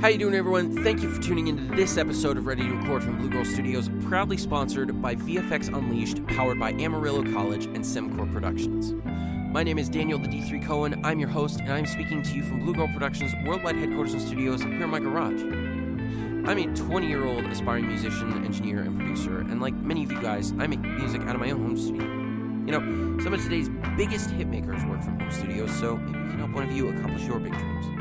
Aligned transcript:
How 0.00 0.08
you 0.08 0.16
doing, 0.16 0.34
everyone? 0.34 0.82
Thank 0.82 1.02
you 1.02 1.10
for 1.10 1.20
tuning 1.20 1.48
into 1.48 1.76
this 1.76 1.98
episode 1.98 2.38
of 2.38 2.46
Ready 2.46 2.62
to 2.62 2.74
Record 2.74 3.04
from 3.04 3.18
Blue 3.18 3.28
Girl 3.28 3.44
Studios, 3.44 3.90
proudly 4.06 4.38
sponsored 4.38 5.02
by 5.02 5.14
VFX 5.14 5.68
Unleashed, 5.68 6.26
powered 6.26 6.58
by 6.58 6.72
Amarillo 6.72 7.22
College 7.34 7.66
and 7.66 7.84
Semcor 7.84 8.32
Productions. 8.32 8.94
My 9.52 9.62
name 9.62 9.78
is 9.78 9.90
Daniel 9.90 10.18
the 10.18 10.26
D3 10.26 10.64
Cohen. 10.64 11.04
I'm 11.04 11.18
your 11.18 11.28
host, 11.28 11.60
and 11.60 11.70
I'm 11.70 11.84
speaking 11.84 12.22
to 12.22 12.34
you 12.34 12.42
from 12.42 12.60
Blue 12.60 12.72
Girl 12.72 12.88
Productions' 12.88 13.34
worldwide 13.44 13.76
headquarters 13.76 14.14
and 14.14 14.22
studios 14.22 14.62
here 14.62 14.84
in 14.84 14.88
my 14.88 15.00
garage. 15.00 15.42
I'm 15.42 16.56
a 16.56 16.64
20-year-old 16.64 17.44
aspiring 17.44 17.86
musician, 17.86 18.42
engineer, 18.42 18.80
and 18.80 18.96
producer, 18.96 19.40
and 19.40 19.60
like 19.60 19.74
many 19.74 20.04
of 20.04 20.10
you 20.10 20.22
guys, 20.22 20.52
I 20.52 20.66
make 20.66 20.80
music 20.80 21.20
out 21.24 21.34
of 21.34 21.42
my 21.42 21.50
own 21.50 21.60
home 21.60 21.76
studio. 21.76 22.04
You 22.04 22.72
know, 22.72 23.22
some 23.22 23.34
of 23.34 23.42
today's 23.42 23.68
biggest 23.98 24.30
hitmakers 24.30 24.88
work 24.88 25.02
from 25.02 25.20
home 25.20 25.30
studios, 25.30 25.70
so 25.78 25.98
maybe 25.98 26.20
we 26.20 26.30
can 26.30 26.38
help 26.38 26.52
one 26.52 26.64
of 26.64 26.72
you 26.72 26.88
accomplish 26.88 27.24
your 27.24 27.38
big 27.38 27.52
dreams. 27.52 27.99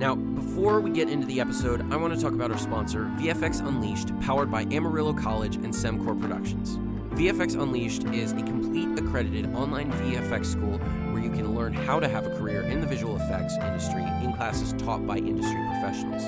Now, 0.00 0.14
before 0.14 0.80
we 0.80 0.88
get 0.88 1.10
into 1.10 1.26
the 1.26 1.42
episode, 1.42 1.92
I 1.92 1.96
want 1.96 2.14
to 2.14 2.18
talk 2.18 2.32
about 2.32 2.50
our 2.50 2.56
sponsor, 2.56 3.00
VFX 3.18 3.60
Unleashed, 3.60 4.18
powered 4.20 4.50
by 4.50 4.62
Amarillo 4.70 5.12
College 5.12 5.56
and 5.56 5.74
Semcor 5.74 6.18
Productions. 6.18 6.78
VFX 7.18 7.60
Unleashed 7.60 8.04
is 8.04 8.32
a 8.32 8.36
complete 8.36 8.98
accredited 8.98 9.54
online 9.54 9.92
VFX 9.92 10.46
school 10.46 10.78
where 11.12 11.22
you 11.22 11.28
can 11.28 11.54
learn 11.54 11.74
how 11.74 12.00
to 12.00 12.08
have 12.08 12.24
a 12.24 12.30
career 12.30 12.62
in 12.62 12.80
the 12.80 12.86
visual 12.86 13.16
effects 13.16 13.56
industry 13.56 14.02
in 14.24 14.32
classes 14.32 14.72
taught 14.82 15.06
by 15.06 15.18
industry 15.18 15.60
professionals. 15.68 16.22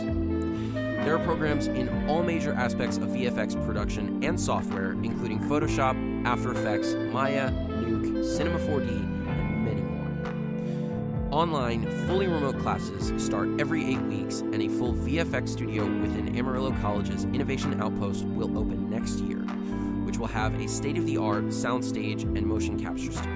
There 1.06 1.16
are 1.16 1.24
programs 1.24 1.68
in 1.68 1.88
all 2.10 2.22
major 2.22 2.52
aspects 2.52 2.98
of 2.98 3.04
VFX 3.04 3.54
production 3.64 4.22
and 4.22 4.38
software, 4.38 4.92
including 5.02 5.38
Photoshop, 5.38 6.26
After 6.26 6.52
Effects, 6.52 6.92
Maya, 7.10 7.50
Nuke, 7.50 8.22
Cinema 8.36 8.58
4D, 8.58 8.90
and 8.90 8.92
many 8.92 9.00
more. 9.00 9.11
Online, 11.32 11.86
fully 12.06 12.26
remote 12.26 12.58
classes 12.58 13.10
start 13.24 13.48
every 13.58 13.86
eight 13.86 14.02
weeks, 14.02 14.40
and 14.40 14.60
a 14.60 14.68
full 14.68 14.92
VFX 14.92 15.48
studio 15.48 15.84
within 16.02 16.36
Amarillo 16.36 16.72
College's 16.82 17.24
Innovation 17.24 17.80
Outpost 17.80 18.26
will 18.26 18.58
open 18.58 18.90
next 18.90 19.20
year, 19.20 19.38
which 20.04 20.18
will 20.18 20.26
have 20.26 20.52
a 20.60 20.68
state 20.68 20.98
of 20.98 21.06
the 21.06 21.16
art 21.16 21.46
soundstage 21.46 22.24
and 22.24 22.46
motion 22.46 22.78
capture 22.78 23.12
studio. 23.12 23.32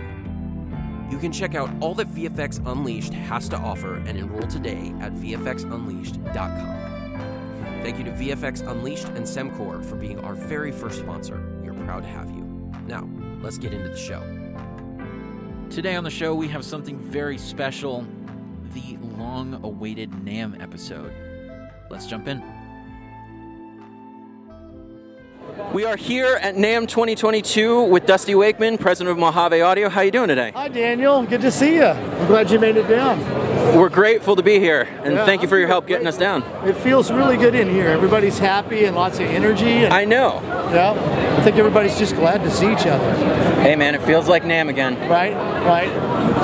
You 1.10 1.16
can 1.16 1.32
check 1.32 1.54
out 1.54 1.70
all 1.80 1.94
that 1.94 2.14
VFX 2.14 2.60
Unleashed 2.70 3.14
has 3.14 3.48
to 3.48 3.56
offer 3.56 3.96
and 3.96 4.18
enroll 4.18 4.46
today 4.46 4.92
at 5.00 5.14
VFXUnleashed.com. 5.14 7.80
Thank 7.82 7.96
you 7.96 8.04
to 8.04 8.10
VFX 8.10 8.60
Unleashed 8.68 9.08
and 9.08 9.24
Semcor 9.24 9.82
for 9.82 9.96
being 9.96 10.20
our 10.20 10.34
very 10.34 10.70
first 10.70 10.98
sponsor. 10.98 11.42
We 11.62 11.68
are 11.68 11.74
proud 11.86 12.02
to 12.02 12.10
have 12.10 12.30
you. 12.30 12.44
Now, 12.86 13.08
let's 13.40 13.56
get 13.56 13.72
into 13.72 13.88
the 13.88 13.96
show. 13.96 14.45
Today 15.70 15.94
on 15.96 16.04
the 16.04 16.10
show, 16.10 16.34
we 16.34 16.48
have 16.48 16.64
something 16.64 16.98
very 16.98 17.36
special 17.38 18.06
the 18.72 18.96
long 19.18 19.60
awaited 19.62 20.10
NAMM 20.10 20.62
episode. 20.62 21.12
Let's 21.90 22.06
jump 22.06 22.28
in. 22.28 22.42
We 25.72 25.84
are 25.84 25.96
here 25.96 26.38
at 26.42 26.54
NAMM 26.54 26.88
2022 26.88 27.84
with 27.84 28.06
Dusty 28.06 28.34
Wakeman, 28.34 28.78
president 28.78 29.12
of 29.12 29.18
Mojave 29.18 29.60
Audio. 29.60 29.88
How 29.88 30.00
are 30.00 30.04
you 30.04 30.10
doing 30.10 30.28
today? 30.28 30.52
Hi, 30.54 30.68
Daniel. 30.68 31.22
Good 31.24 31.40
to 31.42 31.50
see 31.50 31.74
you. 31.76 31.84
I'm 31.84 32.26
glad 32.26 32.50
you 32.50 32.58
made 32.58 32.76
it 32.76 32.88
down. 32.88 33.20
We're 33.76 33.88
grateful 33.88 34.36
to 34.36 34.42
be 34.42 34.58
here, 34.58 34.82
and 35.04 35.14
Yeah, 35.14 35.26
thank 35.26 35.42
you 35.42 35.48
for 35.48 35.56
your 35.58 35.66
good. 35.66 35.72
help 35.72 35.86
getting 35.86 36.06
us 36.06 36.16
down. 36.16 36.42
It 36.64 36.76
feels 36.76 37.10
really 37.10 37.36
good 37.36 37.54
in 37.54 37.68
here. 37.68 37.88
Everybody's 37.88 38.38
happy 38.38 38.84
and 38.84 38.94
lots 38.96 39.18
of 39.18 39.26
energy. 39.26 39.84
And, 39.84 39.92
I 39.92 40.04
know. 40.04 40.40
yeah, 40.72 40.92
I 41.38 41.42
think 41.42 41.56
everybody's 41.56 41.98
just 41.98 42.14
glad 42.14 42.42
to 42.44 42.50
see 42.50 42.70
each 42.72 42.86
other. 42.86 43.14
Hey 43.62 43.74
man, 43.76 43.94
it 43.94 44.02
feels 44.02 44.28
like 44.28 44.44
NAMM 44.44 44.68
again. 44.68 44.96
Right? 45.10 45.34
Right. 45.66 45.90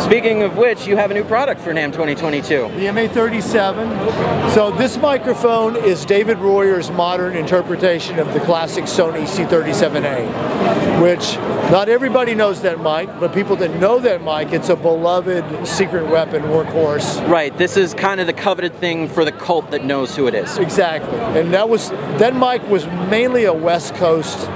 Speaking 0.03 0.43
of 0.43 0.56
which, 0.56 0.84
you 0.84 0.97
have 0.97 1.12
a 1.12 1.15
new 1.15 1.22
product 1.22 1.60
for 1.60 1.72
NAMM 1.72 1.93
2022. 1.93 2.43
The 2.49 2.87
MA37. 2.87 4.53
So 4.53 4.72
this 4.72 4.97
microphone 4.97 5.77
is 5.77 6.05
David 6.05 6.38
Royer's 6.38 6.91
modern 6.91 7.37
interpretation 7.37 8.19
of 8.19 8.34
the 8.34 8.41
classic 8.41 8.84
Sony 8.87 9.22
C37A, 9.22 11.00
which 11.00 11.37
not 11.71 11.88
everybody 11.88 12.34
knows 12.34 12.62
that 12.62 12.81
mic, 12.81 13.09
but 13.21 13.32
people 13.32 13.55
that 13.56 13.78
know 13.78 14.00
that 14.00 14.25
mic, 14.25 14.53
it's 14.53 14.71
a 14.71 14.77
beloved 14.77 15.69
secret 15.69 16.09
weapon 16.11 16.43
workhorse. 16.43 17.25
Right, 17.28 17.56
this 17.56 17.77
is 17.77 17.94
kind 17.94 18.21
of 18.21 18.27
the 18.27 18.32
coveted 18.32 18.75
thing 18.75 19.09
for 19.09 19.25
the 19.25 19.32
cult 19.32 19.71
that 19.71 19.84
knows 19.84 20.16
who 20.16 20.27
it 20.27 20.34
is. 20.34 20.59
Exactly. 20.59 21.19
And 21.21 21.55
that 21.55 21.69
was 21.69 21.91
that 22.19 22.34
mic 22.34 22.69
was 22.69 22.87
mainly 23.09 23.44
a 23.44 23.53
West 23.53 23.94
Coast 23.94 24.49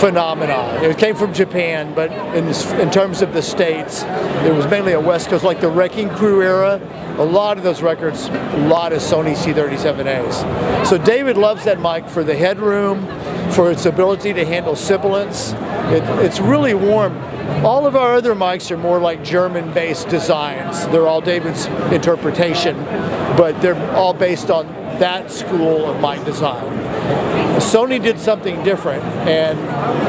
phenomenon. 0.00 0.84
It 0.84 0.98
came 0.98 1.16
from 1.16 1.32
Japan, 1.34 1.94
but 1.94 2.10
in 2.34 2.48
in 2.80 2.90
terms 2.90 3.22
of 3.22 3.32
the 3.32 3.42
states, 3.42 4.02
it 4.02 4.54
was 4.54 4.66
mainly 4.66 4.92
a 4.92 5.00
West 5.00 5.28
Coast, 5.28 5.44
like 5.44 5.60
the 5.60 5.68
Wrecking 5.68 6.08
Crew 6.10 6.42
era. 6.42 6.80
A 7.18 7.24
lot 7.24 7.58
of 7.58 7.64
those 7.64 7.82
records, 7.82 8.28
a 8.28 8.66
lot 8.68 8.92
of 8.92 9.00
Sony 9.00 9.34
C37As. 9.34 10.86
So 10.86 10.98
David 10.98 11.36
loves 11.36 11.64
that 11.64 11.80
mic 11.80 12.08
for 12.08 12.22
the 12.22 12.36
headroom, 12.36 13.04
for 13.50 13.70
its 13.70 13.86
ability 13.86 14.32
to 14.34 14.44
handle 14.44 14.76
sibilance. 14.76 15.52
It, 15.90 16.04
it's 16.24 16.38
really 16.38 16.74
warm. 16.74 17.18
All 17.64 17.86
of 17.86 17.96
our 17.96 18.14
other 18.14 18.34
mics 18.34 18.70
are 18.70 18.76
more 18.76 19.00
like 19.00 19.24
German-based 19.24 20.08
designs. 20.08 20.86
They're 20.88 21.08
all 21.08 21.20
David's 21.20 21.66
interpretation, 21.92 22.76
but 23.36 23.60
they're 23.60 23.96
all 23.96 24.14
based 24.14 24.50
on 24.50 24.66
that 25.00 25.32
school 25.32 25.86
of 25.86 26.00
mic 26.00 26.24
design. 26.24 27.47
Sony 27.58 28.02
did 28.02 28.18
something 28.20 28.62
different, 28.62 29.02
and 29.26 29.58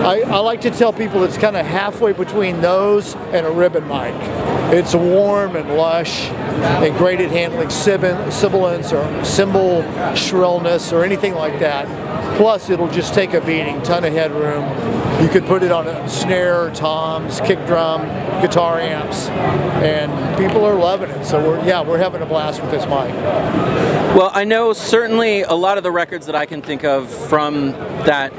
I, 0.05 0.19
I 0.19 0.39
like 0.39 0.61
to 0.61 0.71
tell 0.71 0.93
people 0.93 1.23
it's 1.23 1.37
kind 1.37 1.57
of 1.57 1.65
halfway 1.65 2.13
between 2.13 2.61
those 2.61 3.15
and 3.15 3.45
a 3.45 3.51
ribbon 3.51 3.87
mic. 3.87 4.58
It's 4.71 4.93
warm 4.93 5.55
and 5.55 5.75
lush 5.75 6.29
and 6.29 6.95
great 6.95 7.19
at 7.19 7.31
handling 7.31 7.71
sibilance 7.71 8.93
or 8.93 9.25
cymbal 9.25 9.81
shrillness 10.15 10.93
or 10.93 11.03
anything 11.03 11.33
like 11.33 11.59
that. 11.59 11.87
Plus, 12.37 12.69
it'll 12.69 12.87
just 12.87 13.15
take 13.15 13.33
a 13.33 13.41
beating, 13.41 13.81
ton 13.81 14.03
of 14.03 14.13
headroom. 14.13 14.63
You 15.23 15.27
could 15.27 15.45
put 15.45 15.63
it 15.63 15.71
on 15.71 15.87
a 15.87 16.07
snare, 16.07 16.69
toms, 16.75 17.41
kick 17.41 17.57
drum, 17.65 18.03
guitar 18.41 18.79
amps, 18.79 19.27
and 19.27 20.37
people 20.37 20.63
are 20.63 20.75
loving 20.75 21.09
it. 21.09 21.25
So 21.25 21.43
we're 21.43 21.65
yeah, 21.65 21.81
we're 21.81 21.97
having 21.97 22.21
a 22.21 22.27
blast 22.27 22.61
with 22.61 22.69
this 22.69 22.83
mic. 22.83 23.13
Well, 24.15 24.31
I 24.33 24.43
know 24.43 24.73
certainly 24.73 25.41
a 25.41 25.55
lot 25.55 25.77
of 25.77 25.83
the 25.83 25.91
records 25.91 26.27
that 26.27 26.35
I 26.35 26.45
can 26.45 26.61
think 26.61 26.83
of 26.83 27.09
from 27.27 27.71
that 28.05 28.31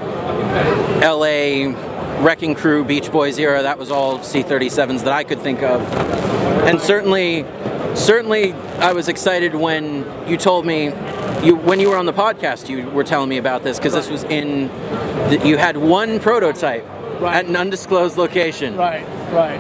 LA 1.03 1.75
Wrecking 2.21 2.55
Crew 2.55 2.85
Beach 2.85 3.11
Boys 3.11 3.39
era, 3.39 3.63
that 3.63 3.79
was 3.79 3.91
all 3.91 4.19
C37s 4.19 5.05
that 5.05 5.13
I 5.13 5.25
could 5.25 5.41
think 5.41 5.63
of. 5.63 5.81
And 6.67 6.81
certainly 6.81 7.45
certainly 7.95 8.53
I 8.79 8.93
was 8.93 9.09
excited 9.09 9.55
when 9.55 10.07
you 10.29 10.37
told 10.37 10.65
me 10.65 10.85
you 11.43 11.57
when 11.57 11.81
you 11.81 11.89
were 11.91 11.97
on 11.97 12.07
the 12.07 12.13
podcast 12.13 12.69
you 12.69 12.89
were 12.91 13.03
telling 13.05 13.29
me 13.29 13.39
about 13.39 13.63
this 13.65 13.79
because 13.79 13.95
this 13.95 14.09
was 14.11 14.25
in. 14.25 14.71
You 15.45 15.57
had 15.57 15.77
one 15.77 16.21
prototype 16.21 16.85
Right. 17.21 17.37
at 17.37 17.45
an 17.47 17.55
undisclosed 17.55 18.17
location. 18.17 18.77
Right, 18.77 19.05
right. 19.33 19.59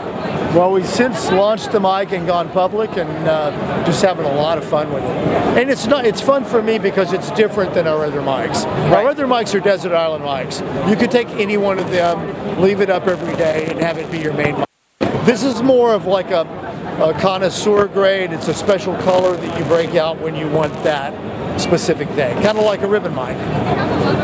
Well, 0.54 0.72
we've 0.72 0.86
since 0.86 1.30
launched 1.30 1.70
the 1.70 1.80
mic 1.80 2.12
and 2.12 2.26
gone 2.26 2.48
public, 2.50 2.96
and 2.96 3.08
uh, 3.28 3.84
just 3.86 4.02
having 4.02 4.26
a 4.26 4.34
lot 4.34 4.58
of 4.58 4.64
fun 4.64 4.92
with 4.92 5.04
it. 5.04 5.10
And 5.58 5.70
it's 5.70 5.86
not 5.86 6.04
it's 6.04 6.20
fun 6.20 6.44
for 6.44 6.62
me 6.62 6.78
because 6.78 7.12
it's 7.12 7.30
different 7.32 7.74
than 7.74 7.86
our 7.86 8.04
other 8.04 8.20
mics. 8.20 8.64
Right. 8.64 9.04
Our 9.04 9.08
other 9.08 9.26
mics 9.26 9.54
are 9.54 9.60
desert 9.60 9.92
island 9.92 10.24
mics. 10.24 10.60
You 10.90 10.96
could 10.96 11.10
take 11.10 11.28
any 11.30 11.56
one 11.56 11.78
of 11.78 11.90
them, 11.90 12.60
leave 12.60 12.80
it 12.80 12.90
up 12.90 13.06
every 13.06 13.36
day, 13.36 13.66
and 13.66 13.78
have 13.80 13.98
it 13.98 14.10
be 14.10 14.18
your 14.18 14.34
main 14.34 14.58
mic. 14.58 14.66
This 15.24 15.44
is 15.44 15.62
more 15.62 15.94
of 15.94 16.06
like 16.06 16.30
a, 16.30 16.40
a 17.00 17.14
connoisseur 17.20 17.86
grade. 17.86 18.32
It's 18.32 18.48
a 18.48 18.54
special 18.54 18.96
color 18.98 19.36
that 19.36 19.58
you 19.58 19.64
break 19.66 19.94
out 19.94 20.20
when 20.20 20.34
you 20.34 20.48
want 20.48 20.72
that 20.82 21.12
specific 21.60 22.08
thing. 22.10 22.34
Kind 22.42 22.58
of 22.58 22.64
like 22.64 22.82
a 22.82 22.88
ribbon 22.88 23.14
mic. 23.14 23.36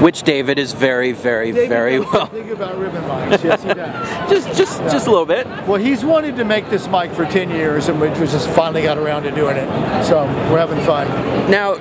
Which 0.00 0.22
David 0.22 0.58
is 0.58 0.72
very, 0.72 1.12
very, 1.12 1.52
David 1.52 1.68
very 1.68 2.00
well. 2.00 2.26
Think 2.26 2.50
about 2.50 2.78
ribbon 2.78 3.02
mics. 3.04 3.42
Yes, 3.42 3.62
he 3.62 3.74
does. 3.74 4.30
Just 4.30 4.58
just 4.58 4.80
just 4.82 5.06
a 5.06 5.10
little 5.10 5.26
bit. 5.26 5.46
Well, 5.66 5.76
he's 5.76 6.04
wanted 6.04 6.36
to 6.36 6.44
make 6.44 6.68
this 6.68 6.88
mic 6.88 7.12
for 7.12 7.24
10 7.24 7.50
years, 7.50 7.88
and 7.88 8.00
we 8.00 8.08
just 8.08 8.48
finally 8.50 8.82
got 8.82 8.98
around 8.98 9.22
to 9.22 9.30
doing 9.30 9.56
it. 9.56 10.04
So 10.04 10.24
we're 10.50 10.58
having 10.58 10.80
fun. 10.84 11.06
Now, 11.50 11.74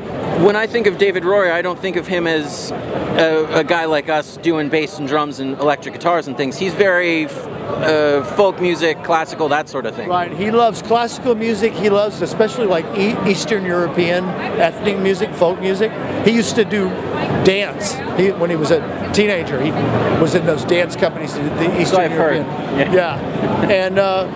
when 0.44 0.56
I 0.56 0.68
think 0.68 0.88
of 0.88 0.98
David 0.98 1.24
Royer, 1.24 1.52
I 1.52 1.62
don't 1.62 1.80
think 1.80 1.96
of 1.96 2.08
him 2.08 2.28
as 2.28 2.72
a, 2.72 3.46
a 3.60 3.64
guy 3.64 3.86
like 3.86 4.10
us 4.10 4.38
doing 4.38 4.70
bass 4.70 5.00
and 5.00 5.08
drums 5.08 5.40
and 5.40 5.58
electric 5.60 5.94
guitars 5.94 6.28
and 6.28 6.36
things. 6.36 6.58
He's 6.58 6.74
very 6.74 7.26
uh, 7.26 8.24
folk 8.36 8.60
music, 8.60 9.04
classical, 9.04 9.48
that 9.50 9.70
sort 9.70 9.86
of 9.86 9.96
thing. 9.96 10.10
Right. 10.10 10.32
He 10.32 10.52
loves 10.52 10.82
classical 10.82 11.36
music. 11.36 11.74
He 11.74 11.90
loves, 11.90 12.22
especially 12.22 12.66
like 12.68 12.86
e- 12.98 13.16
Eastern 13.30 13.66
European 13.66 14.26
ethnic 14.60 15.00
music, 15.00 15.34
folk 15.34 15.60
music. 15.60 15.92
He 16.26 16.32
used 16.32 16.56
to 16.56 16.66
do 16.66 16.90
dance 17.46 17.94
he, 18.20 18.32
when 18.32 18.50
he 18.50 18.56
was 18.56 18.72
a 18.72 18.82
teenager. 19.14 19.62
He 19.62 19.72
was 20.22 20.36
in 20.36 20.46
those 20.46 20.66
dance 20.66 20.96
companies, 20.96 21.34
the- 21.34 21.42
the 21.42 21.82
Eastern 21.82 22.12
heard. 22.12 22.36
European. 22.36 22.94
Yeah. 22.94 23.20
Yeah. 23.22 23.70
And 23.72 24.00
uh, 24.00 24.28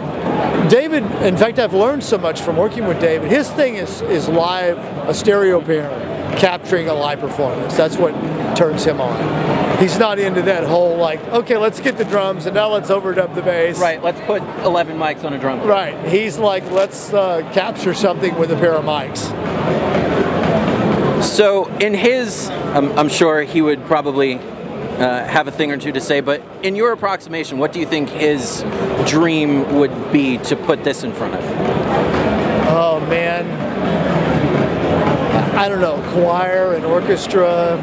David, 0.70 1.04
in 1.24 1.36
fact, 1.36 1.58
I've 1.58 1.74
learned 1.74 2.04
so 2.04 2.18
much 2.18 2.42
from 2.42 2.58
working 2.58 2.86
with 2.86 3.00
David. 3.00 3.32
His 3.32 3.50
thing 3.50 3.76
is 3.76 4.02
is 4.04 4.28
live, 4.28 4.78
a 5.08 5.14
stereo 5.14 5.62
pair, 5.62 5.90
capturing 6.38 6.90
a 6.90 6.94
live 6.94 7.20
performance. 7.20 7.76
That's 7.76 7.98
what 7.98 8.14
turns 8.56 8.84
him 8.84 9.02
on. 9.02 9.80
He's 9.80 9.98
not 9.98 10.20
into 10.20 10.42
that 10.42 10.66
whole 10.66 10.98
like, 10.98 11.22
okay, 11.30 11.56
let's 11.58 11.80
get 11.80 11.98
the 11.98 12.04
drums 12.04 12.46
and 12.46 12.54
now 12.54 12.70
let's 12.70 12.90
overdub 12.90 13.34
the 13.34 13.42
bass. 13.42 13.80
Right, 13.80 14.04
let's 14.04 14.20
put 14.22 14.42
11 14.66 14.98
mics 14.98 15.24
on 15.24 15.34
a 15.34 15.40
drum. 15.40 15.60
kit. 15.60 15.70
Right. 15.70 16.08
He's 16.08 16.38
like, 16.38 16.70
let's 16.72 17.14
uh, 17.14 17.50
capture 17.54 17.94
something 17.94 18.38
with 18.38 18.52
a 18.52 18.58
pair 18.58 18.74
of 18.74 18.84
mics. 18.84 19.30
So, 21.24 21.68
in 21.78 21.94
his, 21.94 22.50
I'm, 22.50 22.92
I'm 22.98 23.10
sure 23.10 23.44
he 23.44 23.62
would 23.62 23.86
probably 23.86 24.40
uh, 25.00 25.26
have 25.26 25.48
a 25.48 25.52
thing 25.52 25.72
or 25.72 25.78
two 25.78 25.92
to 25.92 26.02
say, 26.02 26.20
but 26.20 26.42
in 26.62 26.76
your 26.76 26.92
approximation, 26.92 27.58
what 27.58 27.72
do 27.72 27.80
you 27.80 27.86
think 27.86 28.10
his 28.10 28.64
dream 29.06 29.76
would 29.76 30.12
be 30.12 30.38
to 30.40 30.56
put 30.56 30.84
this 30.84 31.04
in 31.04 31.14
front 31.14 31.36
of? 31.36 31.44
Oh 32.72 33.00
man, 33.10 33.50
I 35.58 35.70
don't 35.70 35.82
know, 35.82 36.02
choir, 36.14 36.74
an 36.74 36.84
orchestra, 36.84 37.78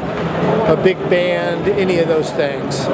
a 0.67 0.79
big 0.83 0.97
band, 1.09 1.67
any 1.67 1.99
of 1.99 2.07
those 2.07 2.31
things. 2.31 2.85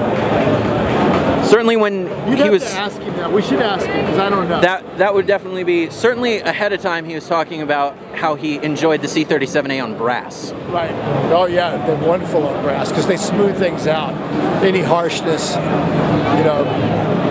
Certainly, 1.46 1.78
when 1.78 2.08
You'd 2.30 2.40
he 2.40 2.50
was 2.50 2.64
to 2.64 2.70
ask 2.72 3.00
him 3.00 3.14
that. 3.18 3.32
We 3.32 3.42
should 3.42 3.62
ask 3.62 3.86
him 3.86 4.06
because 4.06 4.20
I 4.20 4.30
don't 4.30 4.50
know. 4.50 4.62
that 4.62 4.98
that 4.98 5.14
would 5.14 5.28
definitely 5.28 5.64
be 5.64 5.90
certainly 5.90 6.40
ahead 6.40 6.74
of 6.74 6.82
time. 6.82 7.06
He 7.06 7.16
was 7.16 7.28
talking 7.28 7.62
about 7.62 7.96
how 8.16 8.36
he 8.36 8.56
enjoyed 8.64 9.02
the 9.02 9.08
C37A 9.08 9.84
on 9.84 9.98
brass. 9.98 10.52
right. 10.70 10.92
Oh 11.32 11.46
yeah, 11.46 11.78
they're 11.86 12.08
wonderful 12.08 12.46
on 12.48 12.64
brass 12.64 12.90
because 12.90 13.08
they 13.08 13.18
smooth 13.18 13.58
things 13.58 13.88
out. 13.88 14.14
Any 14.64 14.82
harshness, 14.82 15.52
you 15.56 16.44
know, 16.44 16.64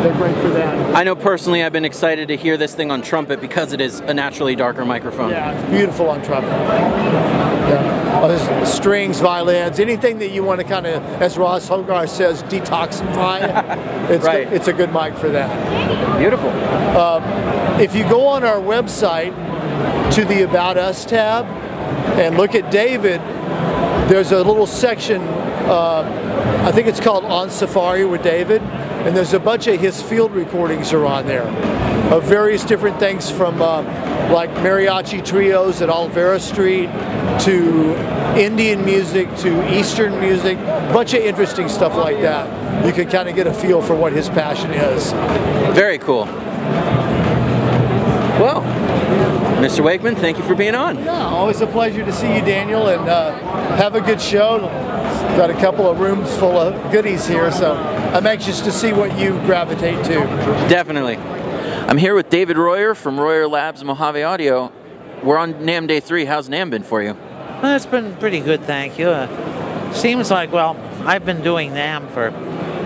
they're 0.02 0.14
great 0.14 0.36
for 0.36 0.50
that. 0.50 0.94
I 0.94 1.04
know 1.04 1.14
personally, 1.16 1.62
I've 1.62 1.72
been 1.72 1.84
excited 1.84 2.28
to 2.28 2.36
hear 2.36 2.56
this 2.56 2.74
thing 2.74 2.90
on 2.90 3.02
trumpet 3.02 3.40
because 3.40 3.72
it 3.72 3.80
is 3.80 4.00
a 4.00 4.14
naturally 4.14 4.54
darker 4.56 4.84
microphone. 4.84 5.30
Yeah, 5.30 5.52
it's 5.52 5.70
beautiful 5.70 6.08
on 6.10 6.22
trumpet. 6.22 6.50
Yeah. 7.72 8.20
Oh, 8.22 8.64
strings, 8.64 9.20
violins, 9.20 9.80
anything 9.80 10.18
that 10.18 10.30
you 10.30 10.44
want 10.44 10.60
to 10.60 10.66
kind 10.66 10.86
of, 10.86 11.02
as 11.20 11.36
Ross 11.36 11.68
Hogarth 11.68 12.10
says, 12.10 12.42
detoxify. 12.44 13.90
It's 14.02 14.24
Right. 14.26 14.52
It's 14.52 14.68
a 14.68 14.72
good 14.72 14.92
mic 14.92 15.14
for 15.16 15.30
that. 15.30 16.18
Beautiful. 16.18 16.50
If 17.80 17.94
you 17.94 18.02
go 18.04 18.26
on 18.26 18.44
our 18.44 18.58
website 18.58 19.32
to 20.14 20.24
the 20.24 20.42
About 20.42 20.76
Us 20.76 21.06
tab 21.06 21.46
and 22.18 22.36
look 22.36 22.54
at 22.54 22.70
David, 22.70 23.20
there's 24.10 24.32
a 24.32 24.42
little 24.42 24.66
section, 24.66 25.22
uh, 25.22 26.64
I 26.66 26.72
think 26.72 26.88
it's 26.88 27.00
called 27.00 27.24
On 27.24 27.48
Safari 27.48 28.04
with 28.04 28.22
David, 28.22 28.60
and 28.60 29.16
there's 29.16 29.32
a 29.32 29.40
bunch 29.40 29.66
of 29.66 29.80
his 29.80 30.02
field 30.02 30.32
recordings 30.32 30.92
are 30.92 31.06
on 31.06 31.26
there 31.26 31.46
of 32.12 32.24
various 32.24 32.62
different 32.62 32.98
things 32.98 33.30
from 33.30 33.62
uh, 33.62 33.80
like 34.30 34.50
mariachi 34.56 35.24
trios 35.24 35.80
at 35.80 35.88
Olvera 35.88 36.38
Street 36.38 36.90
to 37.40 37.94
Indian 38.38 38.84
music 38.84 39.34
to 39.38 39.78
Eastern 39.78 40.20
music, 40.20 40.58
a 40.58 40.90
bunch 40.92 41.14
of 41.14 41.20
interesting 41.22 41.70
stuff 41.70 41.96
like 41.96 42.20
that. 42.20 42.84
You 42.84 42.92
can 42.92 43.08
kind 43.08 43.30
of 43.30 43.34
get 43.34 43.46
a 43.46 43.54
feel 43.54 43.80
for 43.80 43.94
what 43.94 44.12
his 44.12 44.28
passion 44.28 44.72
is. 44.72 45.12
Very 45.74 45.98
cool. 45.98 46.26
Well, 48.38 48.60
Mr. 49.62 49.82
Wakeman, 49.82 50.16
thank 50.16 50.36
you 50.36 50.44
for 50.44 50.54
being 50.54 50.74
on. 50.74 50.98
Yeah, 50.98 51.26
always 51.26 51.62
a 51.62 51.66
pleasure 51.66 52.04
to 52.04 52.12
see 52.12 52.34
you, 52.34 52.42
Daniel, 52.42 52.88
and 52.88 53.08
uh, 53.08 53.38
have 53.76 53.94
a 53.94 54.00
good 54.02 54.20
show. 54.20 54.58
Got 55.36 55.48
a 55.48 55.54
couple 55.54 55.88
of 55.88 55.98
rooms 55.98 56.34
full 56.36 56.58
of 56.58 56.92
goodies 56.92 57.26
here, 57.26 57.50
so 57.50 57.74
I'm 57.74 58.26
anxious 58.26 58.60
to 58.62 58.72
see 58.72 58.92
what 58.92 59.18
you 59.18 59.30
gravitate 59.46 60.04
to. 60.06 60.14
Definitely. 60.68 61.16
I'm 61.92 61.98
here 61.98 62.14
with 62.14 62.30
David 62.30 62.56
Royer 62.56 62.94
from 62.94 63.20
Royer 63.20 63.46
Labs 63.46 63.84
Mojave 63.84 64.22
Audio. 64.22 64.72
We're 65.22 65.36
on 65.36 65.52
NAMM 65.52 65.88
Day 65.88 66.00
3. 66.00 66.24
How's 66.24 66.48
NAMM 66.48 66.70
been 66.70 66.84
for 66.84 67.02
you? 67.02 67.12
Well, 67.62 67.76
it's 67.76 67.84
been 67.84 68.16
pretty 68.16 68.40
good, 68.40 68.62
thank 68.62 68.98
you. 68.98 69.08
Uh, 69.08 69.92
seems 69.92 70.30
like, 70.30 70.50
well, 70.52 70.74
I've 71.04 71.26
been 71.26 71.42
doing 71.42 71.72
NAMM 71.72 72.10
for 72.12 72.28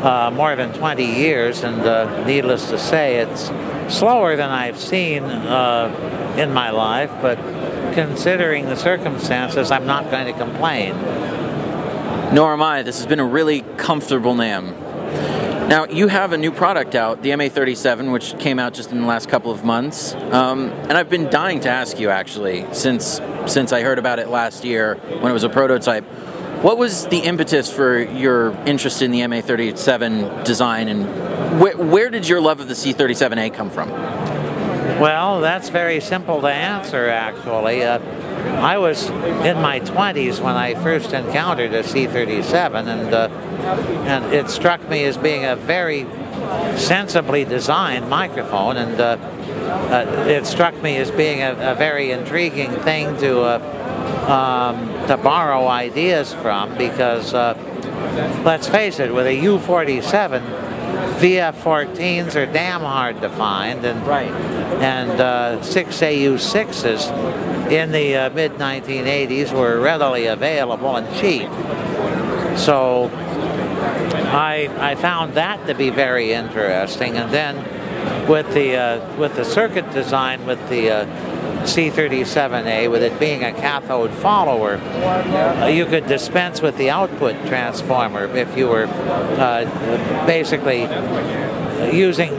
uh, 0.05 0.33
more 0.33 0.57
than 0.57 0.73
20 0.73 1.05
years, 1.05 1.63
and 1.63 1.83
uh, 1.83 2.25
needless 2.25 2.69
to 2.71 2.81
say, 2.81 3.19
it's 3.19 3.53
slower 3.97 4.35
than 4.35 4.51
I've 4.51 4.81
seen 4.81 5.23
uh, 5.23 6.35
in 6.37 6.53
my 6.53 6.71
life, 6.71 7.13
but 7.23 7.37
considering 7.95 8.65
the 8.65 8.75
circumstances, 8.75 9.71
I'm 9.71 9.87
not 9.87 10.11
going 10.11 10.27
to 10.27 10.37
complain. 10.37 10.97
Nor 12.35 12.55
am 12.55 12.61
I. 12.61 12.83
This 12.83 12.97
has 12.97 13.07
been 13.07 13.21
a 13.21 13.25
really 13.25 13.61
comfortable 13.77 14.35
NAMM. 14.35 15.46
Now, 15.69 15.85
you 15.87 16.07
have 16.07 16.33
a 16.33 16.39
new 16.39 16.53
product 16.53 16.95
out, 16.95 17.25
the 17.25 17.31
MA37, 17.31 18.13
which 18.13 18.39
came 18.39 18.61
out 18.61 18.73
just 18.73 18.93
in 18.93 19.01
the 19.01 19.07
last 19.07 19.29
couple 19.29 19.51
of 19.51 19.65
months. 19.65 20.15
Um, 20.15 20.71
and 20.71 20.93
I've 20.93 21.11
been 21.11 21.29
dying 21.29 21.59
to 21.61 21.69
ask 21.69 21.99
you, 21.99 22.09
actually, 22.09 22.65
since, 22.73 23.21
since 23.47 23.73
I 23.73 23.83
heard 23.83 23.99
about 23.99 24.21
it 24.21 24.29
last 24.29 24.65
year 24.65 24.95
when 24.95 25.29
it 25.29 25.33
was 25.33 25.43
a 25.43 25.49
prototype. 25.49 26.05
What 26.63 26.79
was 26.79 27.09
the 27.09 27.19
impetus 27.19 27.73
for 27.73 27.99
your 27.99 28.53
interest 28.65 29.03
in 29.03 29.11
the 29.11 29.23
MA37 29.23 30.45
design, 30.45 30.87
and 30.87 31.61
wh- 31.61 31.93
where 31.93 32.11
did 32.11 32.29
your 32.29 32.41
love 32.41 32.61
of 32.61 32.69
the 32.69 32.75
C37A 32.75 33.53
come 33.53 33.69
from? 33.69 33.91
Well, 35.01 35.41
that's 35.41 35.69
very 35.69 36.01
simple 36.01 36.41
to 36.43 36.47
answer, 36.47 37.09
actually. 37.09 37.83
Uh, 37.83 37.99
I 38.63 38.79
was 38.79 39.11
in 39.11 39.61
my 39.61 39.81
20s 39.81 40.41
when 40.41 40.55
I 40.55 40.75
first 40.75 41.13
encountered 41.13 41.75
a 41.75 41.83
C-37, 41.83 42.87
and 42.87 43.13
uh, 43.13 43.29
and 43.67 44.33
it 44.33 44.49
struck 44.49 44.87
me 44.89 45.05
as 45.05 45.17
being 45.17 45.45
a 45.45 45.57
very 45.57 46.07
sensibly 46.77 47.45
designed 47.45 48.09
microphone, 48.09 48.77
and 48.77 49.01
uh, 49.01 49.17
uh, 49.91 50.27
it 50.29 50.47
struck 50.47 50.81
me 50.83 50.97
as 50.97 51.11
being 51.11 51.43
a, 51.43 51.73
a 51.73 51.75
very 51.75 52.13
intriguing 52.13 52.71
thing 52.81 53.17
to 53.19 53.41
uh, 53.41 53.59
um, 54.27 55.07
to 55.07 55.17
borrow 55.17 55.69
ideas 55.69 56.35
from, 56.35 56.77
because 56.77 57.33
uh, 57.35 57.55
let's 58.45 58.69
face 58.69 58.99
it, 58.99 59.15
with 59.15 59.27
a 59.27 59.35
U-47. 59.35 60.65
VF-14s 61.17 62.37
are 62.37 62.47
damn 62.47 62.83
hard 62.83 63.23
to 63.23 63.31
find, 63.31 63.85
and 63.87 64.07
Right. 64.07 64.31
and 64.83 65.19
uh, 65.19 65.59
6AU6s 65.61 67.71
in 67.71 67.91
the 67.91 68.17
uh, 68.17 68.31
mid 68.31 68.53
1980s 68.53 69.53
were 69.53 69.81
readily 69.81 70.27
available 70.27 70.97
and 70.97 71.07
cheap. 71.17 71.49
So 72.59 73.09
I 73.87 74.69
I 74.79 74.95
found 74.95 75.35
that 75.35 75.67
to 75.67 75.75
be 75.75 75.91
very 75.91 76.33
interesting, 76.33 77.17
and 77.17 77.33
then 77.33 77.57
with 78.29 78.53
the 78.55 78.77
uh, 78.77 79.17
with 79.17 79.37
the 79.37 79.45
circuit 79.45 79.91
design 79.93 80.47
with 80.47 80.69
the 80.69 80.91
uh, 80.91 81.07
C37A, 81.65 82.91
with 82.91 83.03
it 83.03 83.19
being 83.19 83.43
a 83.43 83.53
cathode 83.53 84.13
follower, 84.13 84.77
uh, 84.77 85.67
you 85.67 85.87
could 85.87 86.07
dispense 86.07 86.61
with 86.61 86.77
the 86.77 86.91
output 86.91 87.35
transformer 87.47 88.27
if 88.37 88.57
you 88.57 88.69
were 88.69 88.87
uh, 88.87 90.27
basically 90.27 90.83
using 91.93 92.33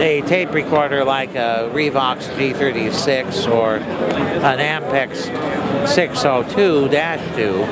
a 0.00 0.22
tape 0.26 0.52
recorder 0.52 1.04
like 1.04 1.34
a 1.34 1.70
Revox 1.72 2.24
G36 2.36 3.50
or 3.50 3.76
an 3.76 4.58
Ampex 4.58 5.30
602-2 5.84 7.66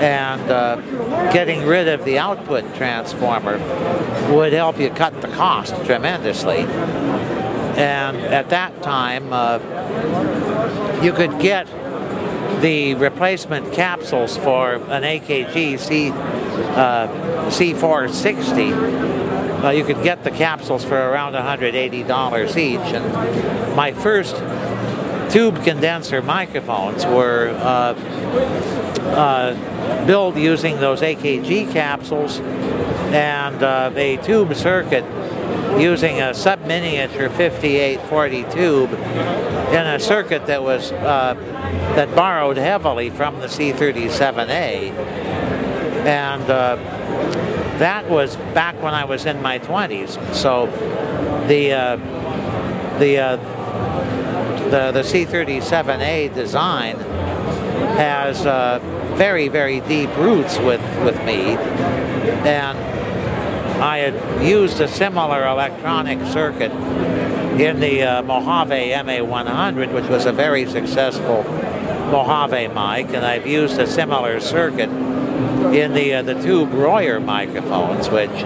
and 0.00 0.50
uh, 0.50 0.76
getting 1.32 1.66
rid 1.66 1.88
of 1.88 2.04
the 2.04 2.18
output 2.18 2.74
transformer 2.74 3.58
would 4.34 4.52
help 4.52 4.78
you 4.78 4.90
cut 4.90 5.20
the 5.20 5.28
cost 5.28 5.74
tremendously. 5.84 6.58
And 7.76 8.16
at 8.16 8.50
that 8.50 8.82
time, 8.82 9.32
uh, 9.32 9.58
you 11.02 11.12
could 11.12 11.38
get 11.38 11.66
the 12.60 12.94
replacement 12.94 13.72
capsules 13.72 14.36
for 14.36 14.74
an 14.74 15.02
AKG 15.02 15.78
C, 15.78 16.10
uh, 16.10 17.08
C460 17.50 19.10
uh, 19.62 19.68
you 19.68 19.84
could 19.84 20.02
get 20.02 20.24
the 20.24 20.30
capsules 20.30 20.84
for 20.84 20.96
around 20.96 21.34
$180 21.34 22.56
each. 22.56 22.80
And 22.94 23.76
my 23.76 23.92
first 23.92 24.34
tube 25.30 25.62
condenser 25.62 26.20
microphones 26.20 27.06
were 27.06 27.50
uh, 27.58 27.94
uh, 29.14 30.06
built 30.06 30.36
using 30.36 30.80
those 30.80 31.00
AKG 31.02 31.70
capsules 31.72 32.40
and 33.12 33.62
uh, 33.62 33.92
a 33.94 34.16
tube 34.18 34.54
circuit 34.54 35.04
using 35.78 36.20
a 36.20 36.34
sub-miniature 36.34 37.28
5840 37.28 38.42
tube 38.50 38.92
in 38.92 39.86
a 39.86 40.00
circuit 40.00 40.46
that 40.46 40.62
was 40.62 40.90
uh, 40.92 41.34
that 41.94 42.14
borrowed 42.14 42.56
heavily 42.56 43.10
from 43.10 43.38
the 43.40 43.46
C37A. 43.46 44.90
And 46.06 46.42
uh, 46.42 46.76
that 47.78 48.08
was 48.08 48.36
back 48.54 48.80
when 48.82 48.94
I 48.94 49.04
was 49.04 49.26
in 49.26 49.40
my 49.42 49.58
20s. 49.58 50.34
So 50.34 50.66
the 51.46 51.72
uh, 51.72 51.96
the 52.98 53.18
the 54.70 54.92
the 54.92 55.02
C37A 55.02 56.34
design 56.34 56.96
has 57.96 58.46
uh, 58.46 58.78
very 59.14 59.48
very 59.48 59.80
deep 59.80 60.14
roots 60.16 60.58
with 60.58 60.82
with 61.04 61.16
me, 61.24 61.56
and 62.46 62.78
I 63.82 63.98
had 63.98 64.44
used 64.44 64.80
a 64.80 64.88
similar 64.88 65.46
electronic 65.46 66.20
circuit 66.32 66.72
in 67.60 67.80
the 67.80 68.02
uh, 68.02 68.22
Mojave 68.22 68.90
MA100, 68.90 69.92
which 69.92 70.06
was 70.06 70.26
a 70.26 70.32
very 70.32 70.66
successful 70.66 71.42
Mojave 72.10 72.68
mic, 72.68 73.14
and 73.14 73.24
I've 73.24 73.46
used 73.46 73.78
a 73.78 73.86
similar 73.86 74.40
circuit 74.40 74.90
in 74.90 75.94
the 75.94 76.14
uh, 76.14 76.22
the 76.22 76.34
tube 76.42 76.72
Royer 76.72 77.20
microphones, 77.20 78.08
which 78.08 78.44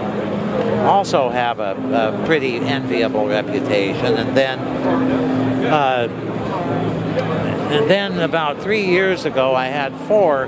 also 0.85 1.29
have 1.29 1.59
a, 1.59 1.71
a 1.71 2.25
pretty 2.25 2.57
enviable 2.57 3.27
reputation. 3.27 4.15
And 4.17 4.35
then 4.37 5.34
uh, 5.65 6.07
and 7.71 7.89
then 7.89 8.19
about 8.19 8.61
three 8.61 8.85
years 8.85 9.25
ago, 9.25 9.55
I 9.55 9.67
had 9.67 9.95
four 10.07 10.47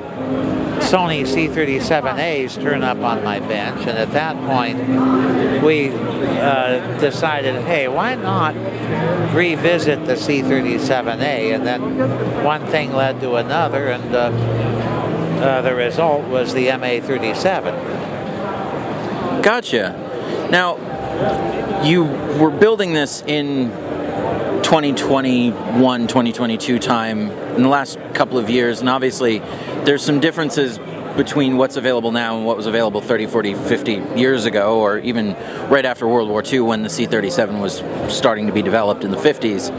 Sony 0.80 1.24
C37As 1.24 2.62
turn 2.62 2.84
up 2.84 3.00
on 3.00 3.24
my 3.24 3.40
bench, 3.40 3.88
and 3.88 3.98
at 3.98 4.12
that 4.14 4.38
point, 4.46 4.78
we 5.64 5.90
uh, 5.90 7.00
decided, 7.00 7.56
hey, 7.64 7.88
why 7.88 8.14
not 8.16 8.54
revisit 9.36 10.06
the 10.06 10.14
C37A? 10.14 11.56
And 11.56 11.66
then 11.66 12.44
one 12.44 12.66
thing 12.68 12.94
led 12.94 13.20
to 13.22 13.36
another, 13.36 13.88
and 13.88 14.16
uh, 14.16 14.30
uh, 15.42 15.62
the 15.62 15.74
result 15.76 16.28
was 16.28 16.54
the 16.54 16.68
MA37. 16.68 19.44
Gotcha. 19.44 20.48
Now, 20.52 20.78
you 21.84 22.04
were 22.40 22.52
building 22.52 22.94
this 22.94 23.24
in 23.26 23.72
2021, 24.68 26.08
2022 26.08 26.78
time 26.78 27.32
in 27.56 27.64
the 27.64 27.70
last 27.70 27.98
couple 28.14 28.38
of 28.38 28.50
years, 28.50 28.82
and 28.82 28.90
obviously 28.90 29.40
there's 29.86 30.04
some 30.04 30.20
differences 30.20 30.78
between 31.16 31.56
what's 31.56 31.78
available 31.78 32.12
now 32.12 32.36
and 32.36 32.46
what 32.46 32.58
was 32.58 32.66
available 32.66 33.00
30, 33.00 33.28
40, 33.28 33.54
50 33.54 33.94
years 34.18 34.44
ago, 34.44 34.82
or 34.82 35.00
even 35.00 35.36
right 35.70 35.86
after 35.86 36.06
World 36.06 36.28
War 36.28 36.44
II 36.46 36.60
when 36.60 36.84
the 36.84 36.90
C 36.90 37.06
37 37.06 37.62
was 37.62 37.82
starting 38.14 38.46
to 38.48 38.52
be 38.52 38.62
developed 38.62 39.06
in 39.06 39.12
the 39.12 39.16
50s. 39.16 39.72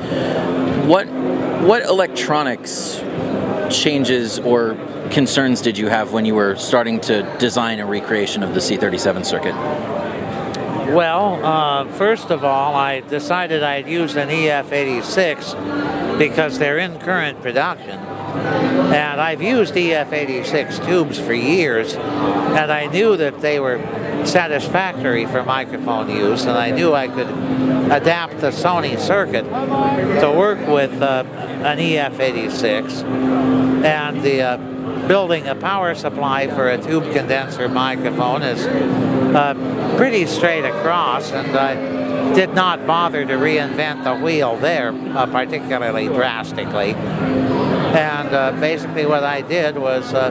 What, 0.87 1.07
what 1.67 1.83
electronics 1.83 3.05
changes 3.71 4.39
or 4.39 4.75
concerns 5.11 5.61
did 5.61 5.77
you 5.77 5.89
have 5.89 6.15
when 6.15 6.25
you 6.25 6.35
were 6.35 6.57
starting 6.57 6.99
to 7.03 7.25
design 7.39 7.79
a 7.81 7.85
recreation 7.85 8.43
of 8.43 8.55
the 8.55 8.61
C 8.63 8.79
37 8.79 9.23
circuit? 9.23 9.98
Well, 10.89 11.45
uh, 11.45 11.85
first 11.93 12.31
of 12.31 12.45
all, 12.45 12.75
I 12.75 13.01
decided 13.01 13.63
I'd 13.63 13.87
use 13.87 14.17
an 14.17 14.31
EF86 14.31 16.19
because 16.19 16.59
they're 16.59 16.79
in 16.79 16.99
current 16.99 17.43
production. 17.43 17.99
And 17.99 19.21
I've 19.21 19.43
used 19.43 19.75
EF86 19.75 20.87
tubes 20.87 21.21
for 21.21 21.35
years, 21.35 21.95
and 21.95 22.73
I 22.73 22.87
knew 22.87 23.19
that 23.19 23.43
they 23.43 23.61
were 23.61 23.79
satisfactory 24.25 25.27
for 25.27 25.43
microphone 25.43 26.09
use, 26.09 26.47
and 26.47 26.57
I 26.57 26.71
knew 26.71 26.95
I 26.95 27.09
could 27.09 27.29
adapt 27.93 28.41
the 28.41 28.49
Sony 28.49 28.99
circuit 28.99 29.45
to 29.45 30.35
work 30.35 30.67
with 30.67 31.03
uh, 31.03 31.25
an 31.65 31.77
EF86. 31.77 33.05
And 33.85 34.23
the 34.23 34.41
uh, 34.41 34.57
building 35.07 35.47
a 35.47 35.55
power 35.55 35.95
supply 35.95 36.47
for 36.49 36.69
a 36.69 36.79
tube 36.83 37.13
condenser 37.13 37.69
microphone 37.69 38.43
is 38.43 38.67
uh, 39.35 39.97
pretty 39.97 40.27
straight 40.27 40.65
across, 40.65 41.33
and 41.33 41.57
I 41.57 42.35
did 42.35 42.55
not 42.55 42.87
bother 42.87 43.25
to 43.25 43.35
reinvent 43.35 44.05
the 44.05 44.15
wheel 44.15 44.57
there 44.57 44.93
uh, 44.93 45.27
particularly 45.27 46.07
drastically. 46.07 46.95
And 46.95 48.35
uh, 48.35 48.53
basically, 48.61 49.07
what 49.07 49.25
I 49.25 49.41
did 49.41 49.79
was 49.79 50.13
uh, 50.15 50.31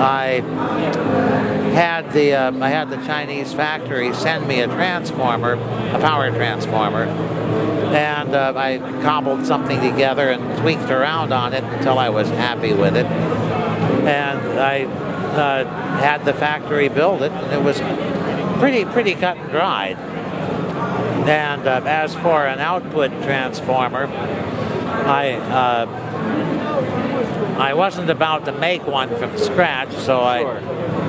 I 0.00 0.40
had 1.74 2.12
the 2.12 2.34
uh, 2.34 2.52
I 2.60 2.68
had 2.68 2.90
the 2.90 2.96
Chinese 2.98 3.52
factory 3.52 4.14
send 4.14 4.46
me 4.46 4.60
a 4.60 4.66
transformer, 4.66 5.54
a 5.54 5.98
power 6.00 6.30
transformer, 6.30 7.04
and 7.04 8.34
uh, 8.34 8.54
I 8.56 8.78
cobbled 9.02 9.46
something 9.46 9.80
together 9.80 10.30
and 10.30 10.58
tweaked 10.58 10.90
around 10.90 11.32
on 11.32 11.52
it 11.52 11.64
until 11.64 11.98
I 11.98 12.08
was 12.08 12.28
happy 12.28 12.72
with 12.72 12.96
it 12.96 13.06
and 14.06 14.58
I 14.58 14.84
uh, 15.30 15.64
had 15.98 16.24
the 16.24 16.32
factory 16.34 16.88
build 16.88 17.22
it, 17.22 17.32
and 17.32 17.52
it 17.52 17.62
was 17.62 17.78
pretty 18.60 18.84
pretty 18.84 19.14
cut 19.14 19.36
and 19.36 19.50
dried. 19.50 19.96
And 21.28 21.66
uh, 21.66 21.82
as 21.84 22.14
for 22.14 22.46
an 22.46 22.58
output 22.60 23.10
transformer, 23.22 24.06
I 24.06 25.34
uh, 25.34 25.86
I 27.58 27.74
wasn't 27.74 28.08
about 28.10 28.46
to 28.46 28.52
make 28.52 28.86
one 28.86 29.14
from 29.16 29.36
scratch, 29.36 29.92
so 29.92 30.20
I 30.20 30.42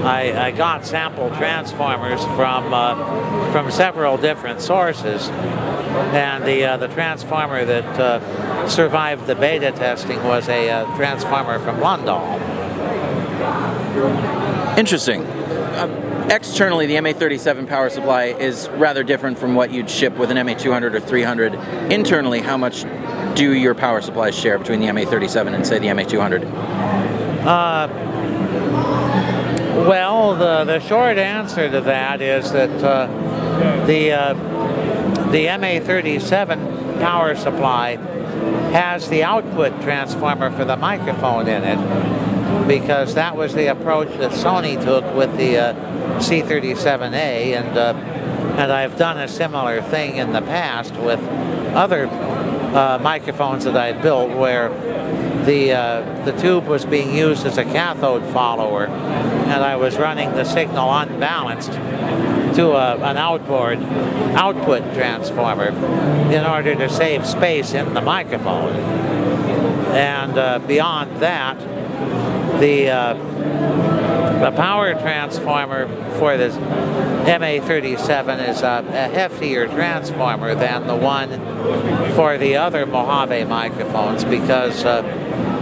I, 0.03 0.47
I 0.47 0.51
got 0.51 0.85
sample 0.85 1.29
transformers 1.37 2.23
from 2.35 2.73
uh, 2.73 3.51
from 3.51 3.71
several 3.71 4.17
different 4.17 4.59
sources, 4.61 5.29
and 5.29 6.43
the 6.43 6.65
uh, 6.65 6.77
the 6.77 6.87
transformer 6.89 7.63
that 7.63 7.99
uh, 7.99 8.67
survived 8.67 9.27
the 9.27 9.35
beta 9.35 9.71
testing 9.71 10.21
was 10.23 10.49
a 10.49 10.85
transformer 10.97 11.59
from 11.59 11.77
Lundahl. 11.77 12.50
Interesting. 14.77 15.23
Uh, 15.23 16.27
externally, 16.31 16.85
the 16.85 16.95
MA37 16.95 17.67
power 17.67 17.89
supply 17.89 18.25
is 18.25 18.69
rather 18.69 19.03
different 19.03 19.37
from 19.37 19.55
what 19.55 19.71
you'd 19.71 19.89
ship 19.89 20.17
with 20.17 20.31
an 20.31 20.37
MA200 20.37 20.93
or 20.95 20.99
300. 20.99 21.53
Internally, 21.91 22.41
how 22.41 22.57
much 22.57 22.85
do 23.35 23.53
your 23.53 23.75
power 23.75 24.01
supplies 24.01 24.35
share 24.35 24.57
between 24.57 24.79
the 24.79 24.87
MA37 24.87 25.53
and, 25.53 25.65
say, 25.65 25.79
the 25.79 25.87
MA200? 25.87 26.43
Uh, 27.45 27.87
well, 29.87 30.35
the, 30.35 30.63
the 30.65 30.79
short 30.79 31.17
answer 31.17 31.69
to 31.69 31.81
that 31.81 32.21
is 32.21 32.51
that 32.51 32.69
uh, 32.83 33.07
the, 33.85 34.11
uh, 34.11 34.33
the 35.31 35.45
MA37 35.47 36.99
power 37.01 37.35
supply 37.35 37.95
has 38.71 39.09
the 39.09 39.23
output 39.23 39.81
transformer 39.81 40.49
for 40.51 40.65
the 40.65 40.77
microphone 40.77 41.47
in 41.47 41.63
it 41.63 42.20
because 42.79 43.15
that 43.15 43.35
was 43.35 43.53
the 43.53 43.67
approach 43.67 44.07
that 44.17 44.31
Sony 44.31 44.81
took 44.81 45.03
with 45.13 45.35
the 45.35 45.57
uh, 45.57 45.73
C37A, 46.21 47.57
and 47.59 47.77
uh, 47.77 47.93
and 48.57 48.71
I've 48.71 48.97
done 48.97 49.17
a 49.17 49.27
similar 49.27 49.81
thing 49.81 50.15
in 50.15 50.31
the 50.31 50.41
past 50.41 50.93
with 50.95 51.19
other 51.75 52.07
uh, 52.07 52.97
microphones 53.01 53.65
that 53.65 53.75
I 53.75 53.91
built 53.91 54.29
where 54.37 54.69
the 55.43 55.73
uh, 55.73 56.23
the 56.23 56.31
tube 56.39 56.65
was 56.65 56.85
being 56.85 57.13
used 57.13 57.45
as 57.45 57.57
a 57.57 57.65
cathode 57.65 58.25
follower, 58.31 58.87
and 58.87 59.63
I 59.63 59.75
was 59.75 59.97
running 59.97 60.31
the 60.31 60.45
signal 60.45 60.93
unbalanced 60.93 61.73
to 62.55 62.71
a, 62.71 62.95
an 62.95 63.17
outboard 63.17 63.79
output 64.35 64.81
transformer 64.93 65.67
in 66.31 66.45
order 66.45 66.73
to 66.75 66.87
save 66.87 67.25
space 67.25 67.73
in 67.73 67.93
the 67.93 68.01
microphone. 68.01 68.73
And 69.91 70.37
uh, 70.37 70.59
beyond 70.59 71.17
that, 71.17 71.57
the 72.61 72.89
uh, 72.89 73.13
the 74.39 74.51
power 74.51 74.93
transformer 74.93 75.87
for 76.17 76.37
this 76.37 76.55
MA37 76.55 78.49
is 78.49 78.61
a, 78.61 78.85
a, 78.87 79.15
heftier 79.15 79.69
transformer 79.71 80.55
than 80.55 80.87
the 80.87 80.95
one 80.95 81.29
for 82.15 82.37
the 82.37 82.55
other 82.55 82.85
Mojave 82.85 83.43
microphones 83.45 84.23
because 84.23 84.83
uh, 84.83 85.01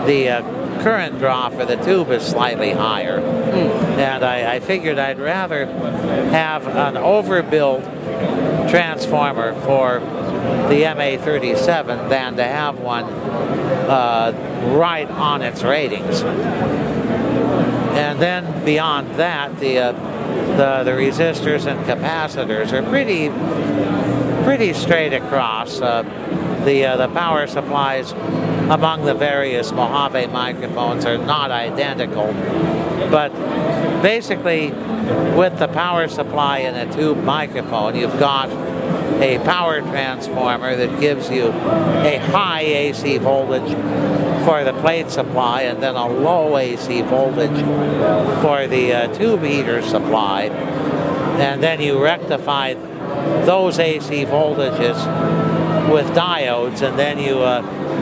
the 0.06 0.29
uh, 0.29 0.82
current 0.82 1.20
draw 1.20 1.50
for 1.50 1.65
the 1.65 1.75
tube 1.77 2.10
is 2.10 2.24
slightly 2.24 2.72
higher. 2.72 3.20
Mm. 3.20 3.98
And 3.98 4.24
I, 4.24 4.56
I, 4.56 4.60
figured 4.62 4.98
I'd 4.98 5.20
rather 5.20 5.65
have 5.65 6.65
an 6.68 6.96
overbuilt 6.96 7.84
transformer 8.70 9.53
for 9.62 10.00
the 10.70 10.84
MA37 10.84 12.10
than 12.10 12.38
to 12.38 12.44
have 12.46 12.79
one 12.79 13.03
uh, 13.03 14.32
right 14.77 15.10
on 15.10 15.41
its 15.41 15.63
ratings. 15.63 16.24
And 17.98 18.19
then 18.19 18.65
beyond 18.65 19.15
that, 19.15 19.60
the, 19.60 19.77
uh, 19.79 19.91
the, 20.58 20.84
the 20.84 20.91
resistors 20.91 21.65
and 21.65 21.79
capacitors 21.86 22.72
are 22.72 22.84
pretty 22.89 23.29
pretty 24.43 24.74
straight 24.74 25.13
across. 25.13 25.79
Uh, 25.79 26.03
the 26.65 26.86
uh, 26.86 26.98
the 26.98 27.08
power 27.10 27.48
supplies 27.48 28.12
among 28.69 29.05
the 29.05 29.13
various 29.13 29.72
Mojave 29.72 30.27
microphones 30.27 31.05
are 31.05 31.17
not 31.17 31.51
identical, 31.51 32.34
but 33.10 33.29
basically, 34.01 34.72
with 35.36 35.58
the 35.60 35.67
power 35.67 36.08
supply 36.08 36.60
in 36.60 36.75
a 36.75 36.91
tube 36.93 37.17
microphone, 37.24 37.96
you've 37.96 38.19
got 38.19 38.50
a 39.22 39.39
power 39.39 39.81
transformer 39.81 40.75
that 40.75 41.00
gives 41.00 41.29
you 41.29 41.48
a 41.50 42.17
high 42.31 42.62
AC 42.62 43.17
voltage 43.17 43.72
for 44.46 44.63
the 44.63 44.74
plate 44.74 45.10
supply 45.10 45.63
and 45.63 45.81
then 45.81 45.96
a 45.96 46.08
low 46.08 46.58
AC 46.58 47.01
voltage 47.03 47.50
for 48.41 48.67
the 48.67 48.93
uh, 48.93 49.13
tube 49.13 49.43
heater 49.43 49.81
supply. 49.81 50.43
And 51.39 51.63
then 51.63 51.81
you 51.81 52.01
rectify 52.01 52.74
those 53.46 53.79
AC 53.79 54.25
voltages 54.25 54.98
with 55.91 56.05
diodes 56.08 56.81
and 56.88 56.98
then 57.00 57.17
you 57.17 57.39
uh, 57.39 57.62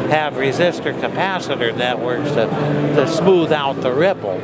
have 0.10 0.34
resistor 0.34 1.00
capacitor 1.00 1.75
networks 1.75 2.29
to, 2.32 2.46
to 2.96 3.08
smooth 3.08 3.51
out 3.51 3.82
the 3.82 3.91
ripple. 3.91 4.39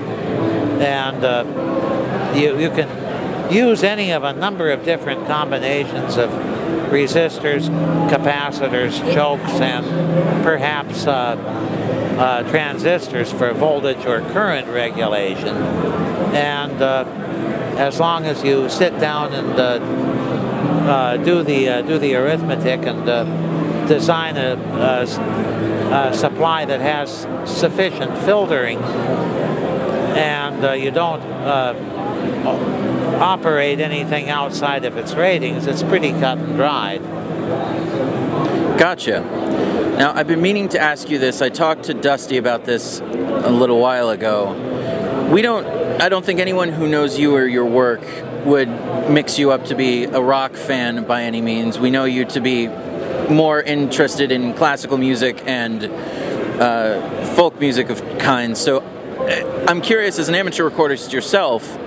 And 0.81 1.23
uh, 1.23 2.33
you, 2.35 2.59
you 2.59 2.69
can 2.69 3.51
use 3.53 3.83
any 3.83 4.11
of 4.11 4.23
a 4.23 4.33
number 4.33 4.71
of 4.71 4.83
different 4.83 5.27
combinations 5.27 6.17
of 6.17 6.29
resistors, 6.89 7.69
capacitors, 8.09 8.97
chokes, 9.13 9.59
and 9.59 9.85
perhaps 10.43 11.07
uh, 11.07 11.35
uh, 12.23 12.49
transistors 12.49 13.33
for 13.33 13.51
voltage 13.53 14.05
or 14.05 14.21
current 14.31 14.67
regulation. 14.69 15.57
And 16.33 16.81
uh, 16.81 17.03
as 17.77 17.99
long 17.99 18.25
as 18.25 18.41
you 18.45 18.69
sit 18.69 18.97
down 18.97 19.33
and 19.33 19.59
uh, 19.59 19.63
uh, 20.89 21.17
do 21.17 21.43
the 21.43 21.67
uh, 21.67 21.81
do 21.81 21.97
the 21.97 22.15
arithmetic 22.15 22.85
and 22.85 23.87
design 23.89 24.37
a, 24.37 24.55
a, 24.55 26.13
supply 26.13 26.63
that 26.63 26.79
has 26.79 27.27
sufficient 27.45 28.17
filtering 28.19 28.79
and 30.15 30.63
uh, 30.63 30.71
you 30.71 30.91
don't 30.91 31.21
uh, 31.21 31.73
operate 33.19 33.81
anything 33.81 34.29
outside 34.29 34.85
of 34.85 34.95
its 34.95 35.13
ratings, 35.13 35.67
it's 35.67 35.83
pretty 35.83 36.11
cut 36.11 36.37
and 36.37 36.55
dried. 36.55 37.01
Gotcha. 38.79 39.72
Now, 39.97 40.11
I've 40.15 40.27
been 40.27 40.41
meaning 40.41 40.69
to 40.69 40.79
ask 40.79 41.07
you 41.07 41.19
this. 41.19 41.39
I 41.39 41.49
talked 41.49 41.83
to 41.83 41.93
Dusty 41.93 42.37
about 42.37 42.65
this 42.65 42.99
a 42.99 43.51
little 43.51 43.79
while 43.79 44.09
ago. 44.09 45.29
We 45.31 45.43
don't, 45.43 45.67
I 46.01 46.09
don't 46.09 46.25
think 46.25 46.39
anyone 46.39 46.69
who 46.69 46.87
knows 46.87 47.19
you 47.19 47.35
or 47.35 47.45
your 47.45 47.65
work 47.65 48.01
would 48.43 48.69
mix 49.11 49.37
you 49.37 49.51
up 49.51 49.65
to 49.65 49.75
be 49.75 50.05
a 50.05 50.19
rock 50.19 50.55
fan 50.55 51.03
by 51.03 51.23
any 51.23 51.41
means. 51.41 51.77
We 51.77 51.91
know 51.91 52.05
you 52.05 52.25
to 52.25 52.41
be 52.41 52.69
more 53.29 53.61
interested 53.61 54.31
in 54.31 54.55
classical 54.55 54.97
music 54.97 55.43
and 55.45 55.85
uh, 55.85 57.25
folk 57.35 57.59
music 57.59 57.91
of 57.91 58.01
kinds. 58.17 58.59
So 58.59 58.79
uh, 58.79 59.65
I'm 59.67 59.79
curious, 59.79 60.17
as 60.17 60.27
an 60.27 60.33
amateur 60.33 60.67
recordist 60.67 61.13
yourself, 61.13 61.77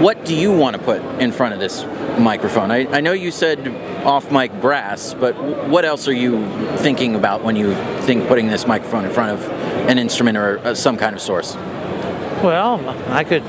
what 0.00 0.24
do 0.24 0.36
you 0.36 0.56
want 0.56 0.76
to 0.76 0.82
put 0.82 1.02
in 1.20 1.32
front 1.32 1.52
of 1.52 1.58
this 1.58 1.84
microphone? 2.16 2.70
I, 2.70 2.86
I 2.86 3.00
know 3.00 3.12
you 3.12 3.32
said 3.32 3.66
off 4.04 4.30
mic 4.30 4.52
brass, 4.60 5.14
but 5.14 5.34
what 5.68 5.84
else 5.84 6.06
are 6.08 6.12
you 6.12 6.46
thinking 6.78 7.14
about 7.14 7.42
when 7.42 7.56
you 7.56 7.74
think 8.02 8.28
putting 8.28 8.48
this 8.48 8.66
microphone 8.66 9.04
in 9.04 9.10
front 9.10 9.32
of 9.32 9.48
an 9.88 9.98
instrument 9.98 10.36
or 10.36 10.58
uh, 10.58 10.74
some 10.74 10.96
kind 10.96 11.14
of 11.14 11.20
source? 11.20 11.54
Well, 12.44 12.86
I 13.10 13.24
could 13.24 13.42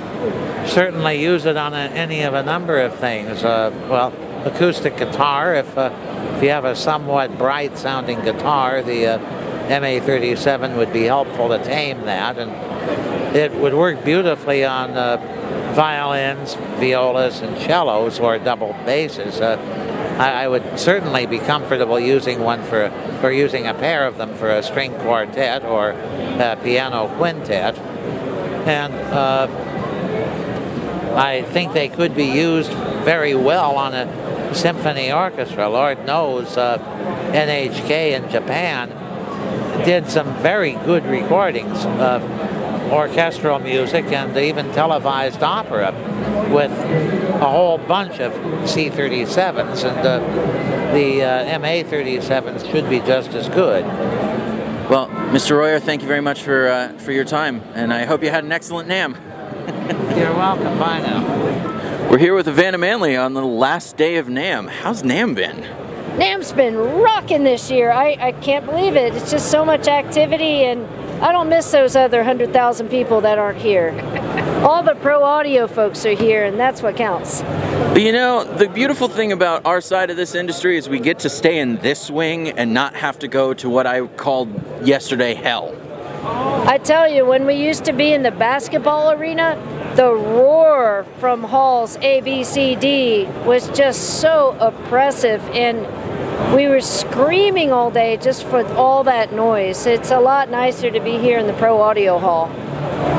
certainly 0.67 1.21
use 1.21 1.45
it 1.45 1.57
on 1.57 1.73
a, 1.73 1.77
any 1.77 2.21
of 2.21 2.33
a 2.33 2.43
number 2.43 2.79
of 2.79 2.95
things. 2.95 3.43
Uh, 3.43 3.71
well, 3.89 4.13
acoustic 4.45 4.95
guitar, 4.97 5.55
if, 5.55 5.77
uh, 5.77 5.91
if 6.35 6.43
you 6.43 6.49
have 6.49 6.65
a 6.65 6.75
somewhat 6.75 7.37
bright 7.37 7.77
sounding 7.77 8.21
guitar, 8.21 8.81
the 8.81 9.07
uh, 9.07 9.19
MA37 9.67 10.77
would 10.77 10.93
be 10.93 11.03
helpful 11.03 11.49
to 11.49 11.61
tame 11.63 12.01
that. 12.01 12.37
And 12.37 13.35
it 13.35 13.51
would 13.55 13.73
work 13.73 14.05
beautifully 14.05 14.63
on 14.63 14.91
uh, 14.91 15.17
violins, 15.75 16.53
violas, 16.79 17.41
and 17.41 17.57
cellos 17.57 18.19
or 18.19 18.39
double 18.39 18.71
basses. 18.85 19.41
I, 20.17 20.43
I, 20.43 20.47
would 20.47 20.79
certainly 20.79 21.25
be 21.25 21.39
comfortable 21.39 21.99
using 21.99 22.39
one 22.39 22.63
for, 22.63 22.89
for 23.19 23.31
using 23.31 23.67
a 23.67 23.73
pair 23.73 24.07
of 24.07 24.17
them 24.17 24.33
for 24.35 24.49
a 24.49 24.63
string 24.63 24.93
quartet 24.99 25.63
or 25.65 25.89
a 25.89 26.57
piano 26.63 27.07
quintet. 27.17 27.77
And 27.77 28.93
uh, 28.93 29.47
I 31.15 31.43
think 31.43 31.73
they 31.73 31.89
could 31.89 32.15
be 32.15 32.25
used 32.25 32.71
very 33.03 33.35
well 33.35 33.75
on 33.75 33.93
a 33.93 34.55
symphony 34.55 35.11
orchestra. 35.11 35.69
Lord 35.69 36.05
knows 36.05 36.57
uh, 36.57 36.77
NHK 37.33 38.11
in 38.11 38.29
Japan 38.29 38.89
did 39.83 40.09
some 40.09 40.33
very 40.41 40.73
good 40.85 41.05
recordings 41.05 41.85
of 41.85 42.23
orchestral 42.91 43.59
music 43.59 44.05
and 44.05 44.35
even 44.37 44.71
televised 44.71 45.43
opera 45.43 45.91
with 46.51 46.71
a 46.71 47.49
whole 47.49 47.77
bunch 47.77 48.19
of 48.19 48.33
C-37s, 48.69 49.83
and 49.83 50.07
uh, 50.07 50.19
the 50.93 51.23
uh, 51.23 51.59
MA-37s 51.59 52.71
should 52.71 52.89
be 52.89 52.99
just 52.99 53.29
as 53.33 53.49
good. 53.49 53.85
Well, 54.89 55.07
Mr. 55.31 55.57
Royer, 55.57 55.79
thank 55.79 56.01
you 56.01 56.07
very 56.07 56.21
much 56.21 56.43
for 56.43 56.67
uh, 56.67 56.97
for 56.99 57.11
your 57.11 57.25
time, 57.25 57.61
and 57.73 57.91
I 57.91 58.05
hope 58.05 58.23
you 58.23 58.29
had 58.29 58.43
an 58.43 58.51
excellent 58.51 58.87
NAMM. 58.87 59.15
You're 60.17 60.33
welcome. 60.33 60.77
Bye 60.77 60.99
now. 60.99 62.09
We're 62.09 62.19
here 62.19 62.35
with 62.35 62.45
EveAnna 62.45 62.79
Manley 62.79 63.17
on 63.17 63.33
the 63.33 63.43
last 63.43 63.97
day 63.97 64.17
of 64.17 64.27
NAMM. 64.27 64.69
How's 64.69 65.01
NAMM 65.01 65.33
been? 65.33 65.85
NAMM's 66.17 66.53
been 66.53 66.77
rocking 66.77 67.43
this 67.43 67.69
year. 67.71 67.91
I, 67.91 68.15
I 68.19 68.31
can't 68.31 68.65
believe 68.65 68.95
it. 68.95 69.15
It's 69.15 69.31
just 69.31 69.51
so 69.51 69.65
much 69.65 69.87
activity 69.87 70.63
and 70.63 70.85
I 71.21 71.31
don't 71.31 71.49
miss 71.49 71.69
those 71.71 71.95
other 71.95 72.19
100,000 72.19 72.89
people 72.89 73.21
that 73.21 73.37
aren't 73.37 73.57
here. 73.57 73.91
All 74.65 74.81
the 74.81 74.95
pro 74.95 75.23
audio 75.23 75.67
folks 75.67 76.07
are 76.07 76.15
here, 76.15 76.43
and 76.43 76.59
that's 76.59 76.81
what 76.81 76.95
counts. 76.95 77.43
But 77.43 78.01
you 78.01 78.11
know, 78.11 78.43
the 78.43 78.67
beautiful 78.67 79.07
thing 79.07 79.31
about 79.31 79.63
our 79.63 79.79
side 79.79 80.09
of 80.09 80.17
this 80.17 80.33
industry 80.33 80.75
is 80.75 80.89
we 80.89 80.99
get 80.99 81.19
to 81.19 81.29
stay 81.29 81.59
in 81.59 81.75
this 81.77 82.09
wing 82.09 82.49
and 82.49 82.73
not 82.73 82.95
have 82.95 83.19
to 83.19 83.27
go 83.27 83.53
to 83.53 83.69
what 83.69 83.85
I 83.85 84.07
called 84.07 84.49
yesterday 84.83 85.35
hell. 85.35 85.75
I 86.67 86.79
tell 86.79 87.07
you, 87.07 87.27
when 87.27 87.45
we 87.45 87.53
used 87.53 87.85
to 87.85 87.93
be 87.93 88.11
in 88.11 88.23
the 88.23 88.31
basketball 88.31 89.11
arena, 89.11 89.55
the 89.95 90.11
roar 90.11 91.05
from 91.19 91.43
halls 91.43 91.97
A, 91.97 92.21
B, 92.21 92.43
C, 92.43 92.75
D 92.75 93.25
was 93.45 93.69
just 93.69 94.19
so 94.19 94.57
oppressive 94.59 95.43
and 95.49 95.77
we 96.55 96.67
were 96.67 96.81
screaming 96.81 97.71
all 97.71 97.91
day 97.91 98.17
just 98.17 98.43
for 98.45 98.65
all 98.73 99.03
that 99.03 99.31
noise. 99.31 99.85
It's 99.85 100.09
a 100.09 100.19
lot 100.19 100.49
nicer 100.49 100.89
to 100.89 100.99
be 100.99 101.19
here 101.19 101.37
in 101.37 101.45
the 101.45 101.53
Pro 101.53 101.79
Audio 101.79 102.17
Hall. 102.17 102.49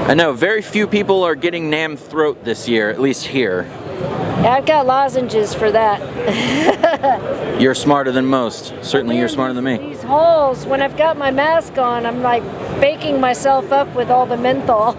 I 0.07 0.15
know, 0.15 0.33
very 0.33 0.63
few 0.63 0.87
people 0.87 1.25
are 1.25 1.35
getting 1.35 1.69
NAMM 1.69 1.99
throat 1.99 2.45
this 2.45 2.69
year, 2.69 2.91
at 2.91 3.01
least 3.01 3.27
here. 3.27 3.63
Yeah, 3.65 4.55
I've 4.57 4.65
got 4.65 4.87
lozenges 4.87 5.53
for 5.53 5.73
that. 5.73 7.61
you're 7.61 7.75
smarter 7.75 8.13
than 8.13 8.25
most. 8.25 8.73
Certainly, 8.83 9.19
you're 9.19 9.29
smarter 9.29 9.53
than 9.53 9.65
me. 9.65 9.79
These 9.79 10.05
halls, 10.05 10.65
when 10.65 10.81
I've 10.81 10.97
got 10.97 11.17
my 11.17 11.33
mask 11.33 11.77
on, 11.79 12.07
I'm 12.07 12.23
like 12.23 12.45
baking 12.81 13.21
myself 13.21 13.73
up 13.73 13.93
with 13.97 14.09
all 14.09 14.27
the 14.27 14.37
menthol. 14.37 14.97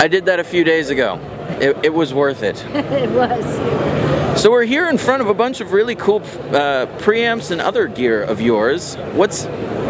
I 0.00 0.08
did 0.08 0.24
that 0.24 0.40
a 0.40 0.44
few 0.44 0.64
days 0.64 0.90
ago. 0.90 1.20
It, 1.60 1.76
it 1.84 1.94
was 1.94 2.12
worth 2.12 2.42
it. 2.42 2.64
it 2.74 3.10
was. 3.10 4.42
So 4.42 4.50
we're 4.50 4.64
here 4.64 4.88
in 4.88 4.98
front 4.98 5.22
of 5.22 5.28
a 5.28 5.34
bunch 5.34 5.60
of 5.60 5.70
really 5.72 5.94
cool 5.94 6.16
uh, 6.16 6.86
preamps 6.98 7.52
and 7.52 7.60
other 7.60 7.86
gear 7.86 8.24
of 8.24 8.40
yours. 8.40 8.96
What's 9.12 9.44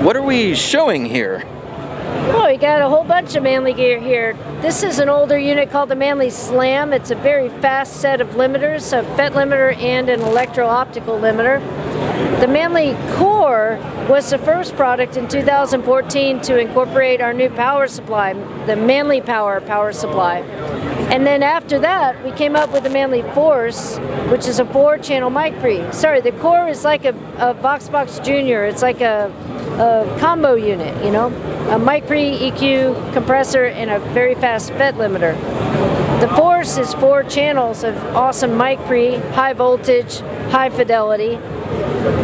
what 0.05 0.15
are 0.15 0.23
we 0.23 0.55
showing 0.55 1.07
here? 1.07 1.43
Oh, 2.33 2.47
we 2.47 2.59
got 2.59 2.81
a 2.81 2.89
whole 2.89 3.03
bunch 3.03 3.35
of 3.35 3.43
Manley 3.43 3.73
gear 3.73 3.99
here. 3.99 4.35
This 4.63 4.85
is 4.85 5.01
an 5.01 5.09
older 5.09 5.37
unit 5.37 5.69
called 5.69 5.89
the 5.89 5.97
Manley 5.97 6.31
Slam. 6.31 6.93
It's 6.93 7.11
a 7.11 7.17
very 7.17 7.49
fast 7.49 7.95
set 7.95 8.21
of 8.21 8.29
limiters, 8.31 8.97
a 8.97 9.03
FET 9.17 9.33
limiter 9.33 9.77
and 9.77 10.09
an 10.09 10.21
electro-optical 10.21 11.19
limiter. 11.19 11.59
The 12.41 12.47
Manley 12.47 12.97
Core 13.17 13.81
was 14.09 14.31
the 14.31 14.39
first 14.39 14.77
product 14.77 15.17
in 15.17 15.27
2014 15.27 16.41
to 16.43 16.57
incorporate 16.57 17.21
our 17.21 17.33
new 17.33 17.51
power 17.51 17.89
supply, 17.89 18.35
the 18.67 18.77
Manley 18.77 19.21
Power 19.21 19.61
power 19.61 19.93
supply. 19.93 20.43
And 21.11 21.27
then 21.27 21.43
after 21.43 21.81
that, 21.81 22.25
we 22.25 22.31
came 22.31 22.55
up 22.55 22.73
with 22.73 22.85
the 22.85 22.89
Manley 22.89 23.23
Force, 23.35 23.99
which 24.31 24.47
is 24.47 24.61
a 24.61 24.65
four-channel 24.65 25.29
mic 25.29 25.59
pre. 25.59 25.91
Sorry, 25.91 26.21
the 26.21 26.31
core 26.31 26.69
is 26.69 26.85
like 26.85 27.05
a, 27.05 27.09
a 27.39 27.53
VoxBox 27.55 28.25
Junior. 28.25 28.65
It's 28.65 28.81
like 28.81 29.01
a, 29.01 29.27
a 29.81 30.21
combo 30.21 30.55
unit, 30.55 31.05
you 31.05 31.11
know, 31.11 31.27
a 31.69 31.81
mic 31.81 32.07
pre, 32.07 32.39
EQ, 32.39 33.13
compressor, 33.13 33.65
and 33.65 33.91
a 33.91 33.99
very 34.15 34.37
fast 34.37 34.71
FET 34.75 34.95
limiter. 34.95 35.35
The 36.21 36.29
Force 36.37 36.79
is 36.79 36.95
four 36.95 37.25
channels 37.25 37.83
of 37.83 37.97
awesome 38.15 38.57
mic 38.57 38.79
pre, 38.87 39.17
high 39.17 39.53
voltage, 39.53 40.21
high 40.53 40.71
fidelity. 40.71 41.39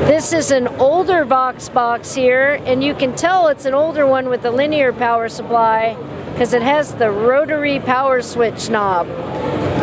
This 0.07 0.33
is 0.33 0.53
an 0.53 0.69
older 0.69 1.27
VoxBox 1.27 2.15
here, 2.15 2.63
and 2.65 2.85
you 2.85 2.95
can 2.95 3.17
tell 3.17 3.49
it's 3.49 3.65
an 3.65 3.75
older 3.75 4.07
one 4.07 4.29
with 4.29 4.45
a 4.45 4.51
linear 4.53 4.93
power 4.93 5.29
supply 5.29 5.97
because 6.37 6.53
it 6.53 6.61
has 6.61 6.93
the 6.97 7.11
rotary 7.11 7.81
power 7.81 8.21
switch 8.21 8.69
knob. 8.69 9.09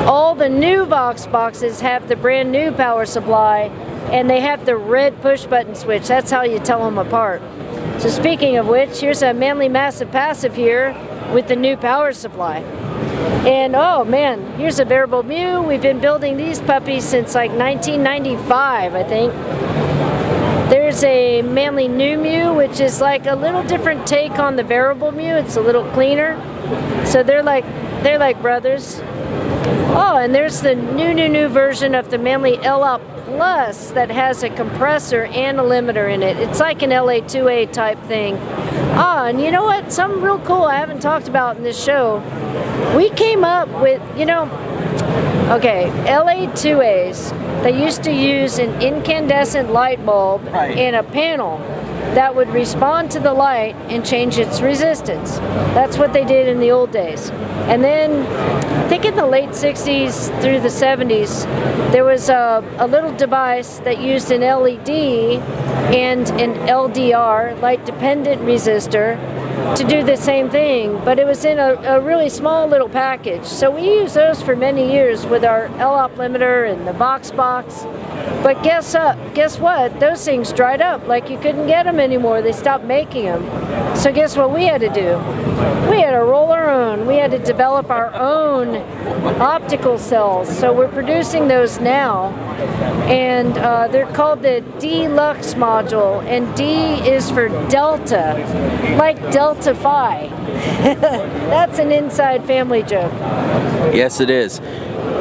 All 0.07 0.35
the 0.35 0.47
new 0.47 0.85
Vox 0.85 1.25
boxes 1.25 1.79
have 1.79 2.07
the 2.07 2.15
brand 2.15 2.51
new 2.51 2.71
power 2.71 3.07
supply 3.07 3.71
and 4.11 4.29
they 4.29 4.39
have 4.39 4.63
the 4.67 4.77
red 4.77 5.19
push 5.23 5.47
button 5.47 5.73
switch. 5.73 6.07
That's 6.07 6.29
how 6.29 6.43
you 6.43 6.59
tell 6.59 6.85
them 6.85 6.99
apart. 6.99 7.41
So 7.99 8.07
speaking 8.07 8.57
of 8.57 8.67
which, 8.67 8.99
here's 8.99 9.23
a 9.23 9.33
Manley 9.33 9.67
Massive 9.67 10.11
Passive 10.11 10.55
here 10.55 10.95
with 11.33 11.47
the 11.47 11.55
new 11.55 11.75
power 11.75 12.13
supply. 12.13 12.59
And 13.47 13.75
oh 13.75 14.05
man, 14.05 14.59
here's 14.59 14.77
a 14.77 14.85
variable 14.85 15.23
mu. 15.23 15.63
We've 15.63 15.81
been 15.81 15.99
building 15.99 16.37
these 16.37 16.61
puppies 16.61 17.03
since 17.03 17.33
like 17.33 17.49
1995, 17.49 18.93
I 18.93 19.03
think. 19.03 19.33
There's 20.73 21.03
a 21.03 21.43
Manley 21.43 21.87
Nu 21.87 22.17
Mu, 22.17 22.55
which 22.55 22.79
is 22.79 22.99
like 22.99 23.27
a 23.27 23.35
little 23.35 23.61
different 23.61 24.07
take 24.07 24.39
on 24.39 24.55
the 24.55 24.63
variable 24.63 25.11
mu. 25.11 25.35
It's 25.35 25.55
a 25.55 25.61
little 25.61 25.87
cleaner. 25.91 26.35
So 27.05 27.21
they're 27.21 27.43
like 27.43 27.63
they're 28.01 28.17
like 28.17 28.41
brothers. 28.41 28.99
Oh, 29.93 30.17
and 30.19 30.33
there's 30.33 30.61
the 30.61 30.73
new 30.73 31.13
new 31.13 31.29
new 31.29 31.47
version 31.47 31.93
of 31.93 32.09
the 32.09 32.17
Manley 32.17 32.57
LA 32.57 32.97
Plus 32.97 33.91
that 33.91 34.09
has 34.09 34.41
a 34.41 34.49
compressor 34.49 35.25
and 35.25 35.59
a 35.59 35.63
limiter 35.63 36.11
in 36.11 36.23
it. 36.23 36.37
It's 36.37 36.59
like 36.59 36.81
an 36.81 36.89
LA2A 36.89 37.71
type 37.71 37.99
thing. 38.05 38.35
Ah, 38.95 39.27
and 39.27 39.39
you 39.39 39.51
know 39.51 39.65
what? 39.65 39.93
Something 39.93 40.23
real 40.23 40.39
cool 40.39 40.63
I 40.63 40.77
haven't 40.77 41.01
talked 41.01 41.27
about 41.27 41.55
in 41.55 41.61
this 41.61 41.81
show. 41.81 42.17
We 42.97 43.11
came 43.11 43.43
up 43.43 43.69
with, 43.79 44.01
you 44.17 44.25
know, 44.25 44.45
okay, 45.51 45.89
LA2As 46.05 47.31
they 47.63 47.81
used 47.81 48.03
to 48.03 48.11
use 48.11 48.59
an 48.59 48.81
incandescent 48.81 49.71
light 49.71 50.05
bulb 50.05 50.43
right. 50.47 50.77
and 50.77 50.95
a 50.95 51.03
panel. 51.03 51.57
that 52.13 52.35
would 52.35 52.49
respond 52.49 53.09
to 53.09 53.19
the 53.19 53.33
light 53.33 53.75
and 53.89 54.05
change 54.05 54.37
its 54.37 54.61
resistance. 54.61 55.37
That's 55.73 55.97
what 55.97 56.13
they 56.13 56.23
did 56.25 56.47
in 56.47 56.59
the 56.59 56.69
old 56.69 56.91
days. 56.91 57.31
And 57.71 57.83
then, 57.83 58.27
I 58.83 58.87
think 58.87 59.05
in 59.05 59.15
the 59.15 59.25
late 59.25 59.49
60s 59.49 60.29
through 60.41 60.59
the 60.59 60.67
70s, 60.67 61.45
there 61.91 62.03
was 62.03 62.29
a, 62.29 62.63
a 62.77 62.87
little 62.87 63.15
device 63.15 63.79
that 63.79 63.99
used 63.99 64.29
an 64.31 64.41
LED 64.41 64.89
and 65.95 66.29
an 66.39 66.53
LDR, 66.67 67.59
light 67.61 67.83
dependent 67.85 68.41
resistor, 68.41 69.17
to 69.75 69.85
do 69.87 70.03
the 70.03 70.15
same 70.15 70.49
thing, 70.49 70.99
but 71.03 71.19
it 71.19 71.25
was 71.25 71.45
in 71.45 71.59
a, 71.59 71.73
a, 71.83 71.99
really 71.99 72.29
small 72.29 72.67
little 72.67 72.89
package. 72.89 73.43
So 73.43 73.71
we 73.71 73.83
used 73.83 74.15
those 74.15 74.41
for 74.41 74.55
many 74.55 74.91
years 74.91 75.25
with 75.25 75.43
our 75.43 75.69
LOP 75.77 76.15
limiter 76.15 76.71
and 76.71 76.87
the 76.87 76.93
Vox 76.93 77.31
box. 77.31 77.85
But 78.43 78.61
guess 78.63 78.95
uh, 78.95 79.15
guess 79.33 79.59
what? 79.59 79.99
Those 79.99 80.23
things 80.23 80.51
dried 80.51 80.81
up. 80.81 81.07
Like 81.07 81.29
you 81.29 81.37
couldn't 81.37 81.67
get 81.67 81.83
them 81.83 81.99
anymore. 81.99 82.41
They 82.41 82.51
stopped 82.51 82.83
making 82.83 83.25
them. 83.25 83.95
So 83.95 84.11
guess 84.11 84.35
what 84.35 84.51
we 84.51 84.65
had 84.65 84.81
to 84.81 84.89
do? 84.89 85.17
We 85.89 86.01
had 86.01 86.11
to 86.11 86.23
roll 86.23 86.51
our 86.51 86.69
own. 86.69 87.05
We 87.05 87.15
had 87.17 87.31
to 87.31 87.39
develop 87.39 87.89
our 87.89 88.13
own 88.13 88.77
optical 89.39 89.97
cells. 89.97 90.55
So 90.57 90.73
we're 90.73 90.87
producing 90.87 91.47
those 91.47 91.79
now, 91.79 92.29
and 93.07 93.57
uh, 93.57 93.87
they're 93.89 94.11
called 94.13 94.41
the 94.41 94.61
Deluxe 94.79 95.53
module. 95.53 96.23
And 96.25 96.55
D 96.55 96.65
is 97.07 97.29
for 97.29 97.49
Delta, 97.69 98.35
like 98.97 99.17
Delta 99.31 99.75
Phi. 99.75 100.27
That's 100.83 101.79
an 101.79 101.91
inside 101.91 102.45
family 102.45 102.83
joke. 102.83 103.11
Yes, 103.93 104.19
it 104.19 104.29
is. 104.29 104.59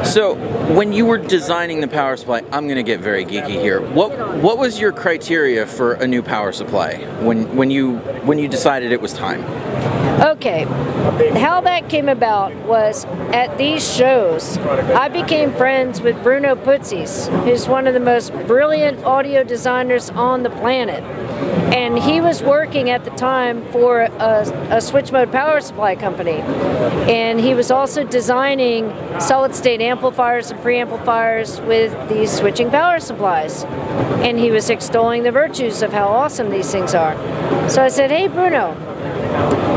So, 0.03 0.35
when 0.75 0.91
you 0.91 1.05
were 1.05 1.17
designing 1.17 1.81
the 1.81 1.87
power 1.87 2.17
supply, 2.17 2.43
I'm 2.51 2.65
going 2.65 2.75
to 2.75 2.83
get 2.83 2.99
very 2.99 3.25
geeky 3.25 3.59
here. 3.61 3.81
What 3.81 4.37
what 4.37 4.57
was 4.57 4.79
your 4.79 4.91
criteria 4.91 5.65
for 5.65 5.93
a 5.93 6.07
new 6.07 6.21
power 6.21 6.51
supply 6.51 6.97
when 7.21 7.55
when 7.55 7.71
you 7.71 7.97
when 8.25 8.37
you 8.37 8.47
decided 8.47 8.91
it 8.91 9.01
was 9.01 9.13
time? 9.13 9.43
Okay, 10.21 10.63
how 11.39 11.59
that 11.61 11.89
came 11.89 12.07
about 12.07 12.53
was 12.65 13.05
at 13.33 13.57
these 13.57 13.83
shows, 13.95 14.57
I 14.57 15.09
became 15.09 15.51
friends 15.53 16.01
with 16.01 16.21
Bruno 16.23 16.55
Putzeys, 16.55 17.27
who's 17.43 17.67
one 17.67 17.87
of 17.87 17.93
the 17.93 17.99
most 17.99 18.31
brilliant 18.47 19.03
audio 19.03 19.43
designers 19.43 20.09
on 20.11 20.43
the 20.43 20.49
planet. 20.49 21.03
And 21.73 21.97
he 21.97 22.21
was 22.21 22.41
working 22.41 22.89
at 22.89 23.03
the 23.03 23.11
time 23.11 23.65
for 23.71 24.01
a, 24.01 24.41
a 24.69 24.81
switch 24.81 25.11
mode 25.11 25.31
power 25.31 25.61
supply 25.61 25.95
company. 25.95 26.39
And 27.11 27.39
he 27.39 27.53
was 27.53 27.71
also 27.71 28.03
designing 28.03 28.89
solid 29.19 29.55
state 29.55 29.81
amplifiers 29.81 30.51
and 30.51 30.59
preamplifiers 30.61 31.65
with 31.67 31.91
these 32.09 32.31
switching 32.31 32.69
power 32.69 32.99
supplies. 32.99 33.63
And 34.23 34.39
he 34.39 34.51
was 34.51 34.69
extolling 34.69 35.23
the 35.23 35.31
virtues 35.31 35.81
of 35.81 35.91
how 35.91 36.07
awesome 36.07 36.49
these 36.49 36.71
things 36.71 36.93
are. 36.93 37.15
So 37.69 37.83
I 37.83 37.87
said, 37.87 38.11
Hey, 38.11 38.27
Bruno, 38.27 38.75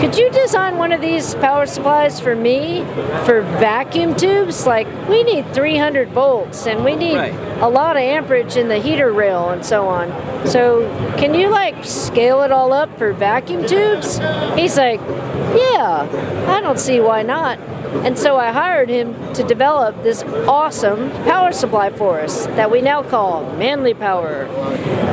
could 0.00 0.16
you 0.16 0.30
design 0.30 0.76
one 0.76 0.92
of 0.92 1.00
these 1.00 1.34
power 1.36 1.66
supplies 1.66 2.20
for 2.20 2.36
me 2.36 2.80
for 3.24 3.42
vacuum 3.58 4.14
tubes? 4.14 4.66
Like, 4.66 4.86
we 5.08 5.22
need 5.22 5.52
300 5.54 6.10
volts 6.10 6.66
and 6.66 6.84
we 6.84 6.94
need 6.94 7.16
right. 7.16 7.34
a 7.60 7.68
lot 7.68 7.96
of 7.96 8.02
amperage 8.02 8.56
in 8.56 8.68
the 8.68 8.78
heater 8.78 9.12
rail 9.12 9.50
and 9.50 9.64
so 9.64 9.88
on. 9.88 10.08
So, 10.46 10.86
can 11.18 11.34
you 11.34 11.48
like 11.48 11.84
scale 11.84 12.42
it 12.42 12.52
all 12.52 12.72
up 12.72 12.96
for 12.98 13.12
vacuum 13.12 13.66
tubes? 13.66 14.18
He's 14.54 14.76
like, 14.76 15.00
Yeah, 15.00 16.46
I 16.48 16.60
don't 16.60 16.78
see 16.78 17.00
why 17.00 17.22
not. 17.22 17.58
And 18.04 18.18
so 18.18 18.36
I 18.36 18.52
hired 18.52 18.88
him 18.88 19.14
to 19.34 19.42
develop 19.42 20.02
this 20.02 20.22
awesome 20.22 21.10
power 21.24 21.52
supply 21.52 21.90
for 21.90 22.20
us 22.20 22.46
that 22.48 22.70
we 22.70 22.82
now 22.82 23.02
call 23.02 23.50
Manley 23.54 23.94
Power. 23.94 24.46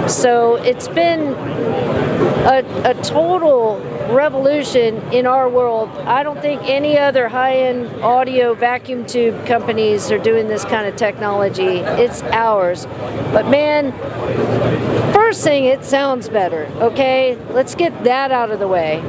So 0.10 0.56
it's 0.58 0.88
been 0.90 1.34
a, 2.44 2.64
a 2.84 2.94
total 3.02 3.82
revolution 4.10 4.98
in 5.14 5.28
our 5.28 5.50
world. 5.50 5.90
I 6.06 6.24
don't 6.24 6.42
think 6.42 6.62
any 6.64 6.98
other 6.98 7.28
high 7.28 7.58
end 7.58 7.88
audio 8.02 8.54
vacuum 8.54 9.06
tube 9.06 9.46
companies 9.46 10.12
are 10.12 10.18
doing 10.18 10.48
this 10.48 10.66
kind 10.66 10.88
of 10.88 10.96
technology. 10.96 11.78
It's 11.78 12.22
ours. 12.24 12.86
But 13.32 13.48
man, 13.48 13.92
first 15.14 15.44
thing, 15.44 15.66
it 15.66 15.84
sounds 15.86 16.30
better, 16.30 16.66
okay? 16.82 17.38
Let's 17.52 17.76
get 17.76 18.04
that 18.04 18.32
out 18.32 18.52
of 18.52 18.60
the 18.60 18.68
way. 18.68 19.02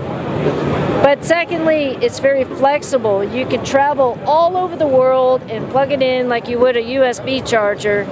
But 1.05 1.23
secondly, 1.23 1.99
it's 2.01 2.19
very 2.19 2.45
flexible. 2.45 3.23
You 3.23 3.47
can 3.47 3.63
travel 3.63 4.19
all 4.25 4.57
over 4.57 4.75
the 4.75 4.87
world 4.87 5.43
and 5.51 5.71
plug 5.71 5.93
it 5.93 6.01
in 6.01 6.31
like 6.31 6.49
you 6.49 6.59
would 6.59 6.79
a 6.79 6.83
USB 6.83 7.47
charger, 7.47 8.05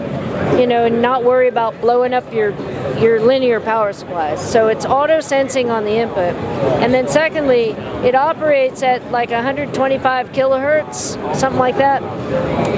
you 0.59 0.67
know, 0.67 0.85
and 0.85 1.01
not 1.01 1.25
worry 1.25 1.49
about 1.49 1.81
blowing 1.81 2.13
up 2.13 2.31
your 2.35 2.53
your 3.03 3.21
linear 3.21 3.61
power 3.61 3.93
supplies. 3.93 4.41
So 4.41 4.69
it's 4.69 4.87
auto 4.87 5.21
sensing 5.21 5.71
on 5.71 5.85
the 5.85 5.97
input. 5.97 6.35
And 6.81 6.95
then 6.95 7.09
secondly, 7.09 7.71
it 8.07 8.15
operates 8.15 8.83
at 8.83 9.11
like 9.11 9.31
125 9.31 10.31
kilohertz, 10.31 11.35
something 11.35 11.59
like 11.59 11.77
that. 11.79 12.03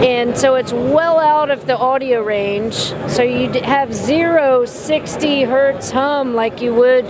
And 0.03 0.37
so 0.37 0.55
it's 0.55 0.73
well 0.73 1.19
out 1.19 1.51
of 1.51 1.67
the 1.67 1.77
audio 1.77 2.23
range. 2.23 2.75
So 3.09 3.23
you 3.23 3.51
have 3.63 3.95
zero 3.95 4.65
60 4.65 5.43
hertz 5.43 5.91
hum 5.91 6.35
like 6.35 6.63
you 6.63 6.75
would 6.75 7.05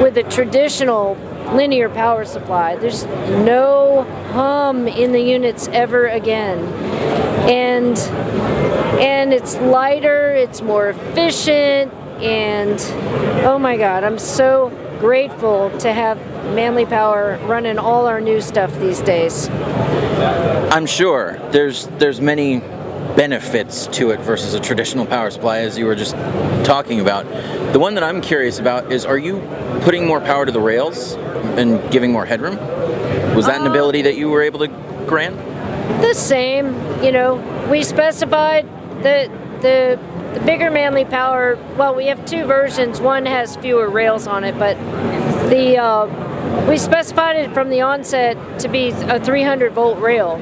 with 0.00 0.16
a 0.16 0.22
traditional 0.24 1.16
linear 1.52 1.88
power 1.88 2.24
supply. 2.24 2.76
There's 2.76 3.04
no 3.04 4.02
hum 4.32 4.86
in 4.86 5.12
the 5.12 5.20
units 5.20 5.68
ever 5.68 6.06
again. 6.06 6.58
And 7.48 7.98
and 9.00 9.32
it's 9.32 9.56
lighter, 9.56 10.30
it's 10.30 10.62
more 10.62 10.90
efficient, 10.90 11.92
and 12.22 12.80
oh 13.44 13.58
my 13.58 13.76
god, 13.76 14.04
I'm 14.04 14.18
so 14.18 14.70
grateful 15.00 15.70
to 15.78 15.92
have 15.92 16.18
Manley 16.54 16.86
Power 16.86 17.38
running 17.44 17.78
all 17.78 18.06
our 18.06 18.20
new 18.20 18.40
stuff 18.40 18.72
these 18.78 19.00
days. 19.00 19.48
I'm 19.48 20.86
sure 20.86 21.38
there's 21.50 21.86
there's 21.98 22.20
many 22.20 22.60
benefits 23.16 23.86
to 23.88 24.10
it 24.10 24.20
versus 24.20 24.54
a 24.54 24.60
traditional 24.60 25.06
power 25.06 25.30
supply 25.30 25.58
as 25.58 25.78
you 25.78 25.86
were 25.86 25.94
just 25.94 26.14
talking 26.64 27.00
about. 27.00 27.24
The 27.72 27.78
one 27.78 27.94
that 27.94 28.04
I'm 28.04 28.20
curious 28.20 28.58
about 28.58 28.92
is 28.92 29.04
are 29.04 29.18
you 29.18 29.40
putting 29.82 30.06
more 30.06 30.20
power 30.20 30.46
to 30.46 30.52
the 30.52 30.60
rails 30.60 31.14
and 31.58 31.90
giving 31.90 32.12
more 32.12 32.26
headroom? 32.26 32.56
Was 33.34 33.46
that 33.46 33.60
an 33.60 33.66
uh, 33.66 33.70
ability 33.70 34.02
that 34.02 34.16
you 34.16 34.30
were 34.30 34.42
able 34.42 34.60
to 34.60 34.68
grant? 35.06 35.36
The 36.02 36.14
same, 36.14 36.74
you 37.02 37.12
know, 37.12 37.36
we 37.70 37.82
specified 37.82 38.66
the 39.02 39.30
the 39.60 39.98
the 40.36 40.44
bigger 40.44 40.70
Manley 40.70 41.06
Power. 41.06 41.56
Well, 41.78 41.94
we 41.94 42.08
have 42.08 42.22
two 42.26 42.44
versions. 42.44 43.00
One 43.00 43.24
has 43.24 43.56
fewer 43.56 43.88
rails 43.88 44.26
on 44.26 44.44
it, 44.44 44.58
but 44.58 44.76
the 45.48 45.78
uh, 45.78 46.68
we 46.68 46.76
specified 46.76 47.36
it 47.36 47.54
from 47.54 47.70
the 47.70 47.80
onset 47.80 48.36
to 48.60 48.68
be 48.68 48.88
a 48.90 49.18
300 49.18 49.72
volt 49.72 49.98
rail 49.98 50.36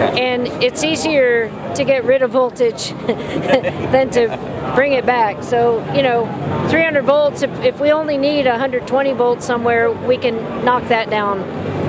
and 0.00 0.48
it's 0.62 0.82
easier 0.82 1.48
to 1.74 1.84
get 1.84 2.04
rid 2.04 2.22
of 2.22 2.32
voltage 2.32 2.90
than 3.06 4.10
to 4.10 4.72
bring 4.74 4.94
it 4.94 5.06
back. 5.06 5.42
So, 5.44 5.78
you 5.94 6.02
know, 6.02 6.26
300 6.70 7.02
volts, 7.04 7.42
if, 7.42 7.50
if 7.60 7.80
we 7.80 7.92
only 7.92 8.16
need 8.16 8.46
120 8.46 9.12
volts 9.12 9.44
somewhere, 9.44 9.92
we 9.92 10.16
can 10.16 10.64
knock 10.64 10.88
that 10.88 11.10
down 11.10 11.40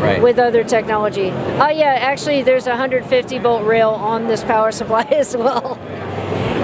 right. 0.02 0.22
with 0.22 0.38
other 0.38 0.64
technology. 0.64 1.30
Oh, 1.32 1.70
yeah, 1.70 1.96
actually, 2.00 2.44
there's 2.44 2.68
a 2.68 2.72
150 2.72 3.38
volt 3.40 3.66
rail 3.66 3.90
on 3.90 4.28
this 4.28 4.44
power 4.44 4.72
supply 4.72 5.04
as 5.12 5.36
well 5.36 5.80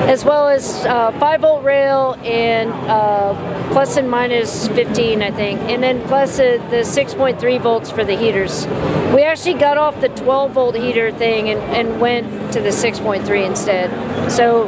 as 0.06 0.24
well 0.24 0.48
as 0.48 0.86
uh, 0.86 1.12
5 1.20 1.42
volt 1.42 1.64
rail 1.64 2.16
and 2.24 2.72
uh, 2.90 3.34
plus 3.72 3.98
and 3.98 4.10
minus 4.10 4.68
15, 4.70 5.22
I 5.22 5.32
think, 5.32 5.60
and 5.62 5.84
then 5.84 6.02
plus 6.08 6.38
the 6.38 6.60
6.3 6.72 7.62
volts 7.62 7.90
for 7.90 8.04
the 8.04 8.16
heaters. 8.16 8.66
We 9.14 9.24
actually 9.24 9.56
got 9.56 9.78
off 9.78 10.00
the 10.00 10.10
12 10.10 10.52
volt 10.52 10.76
heater 10.76 11.12
thing 11.12 11.50
and, 11.50 11.60
and 11.76 12.00
went 12.00 12.54
to 12.54 12.62
the 12.62 12.70
6.3 12.70 13.46
instead. 13.46 14.32
So 14.32 14.66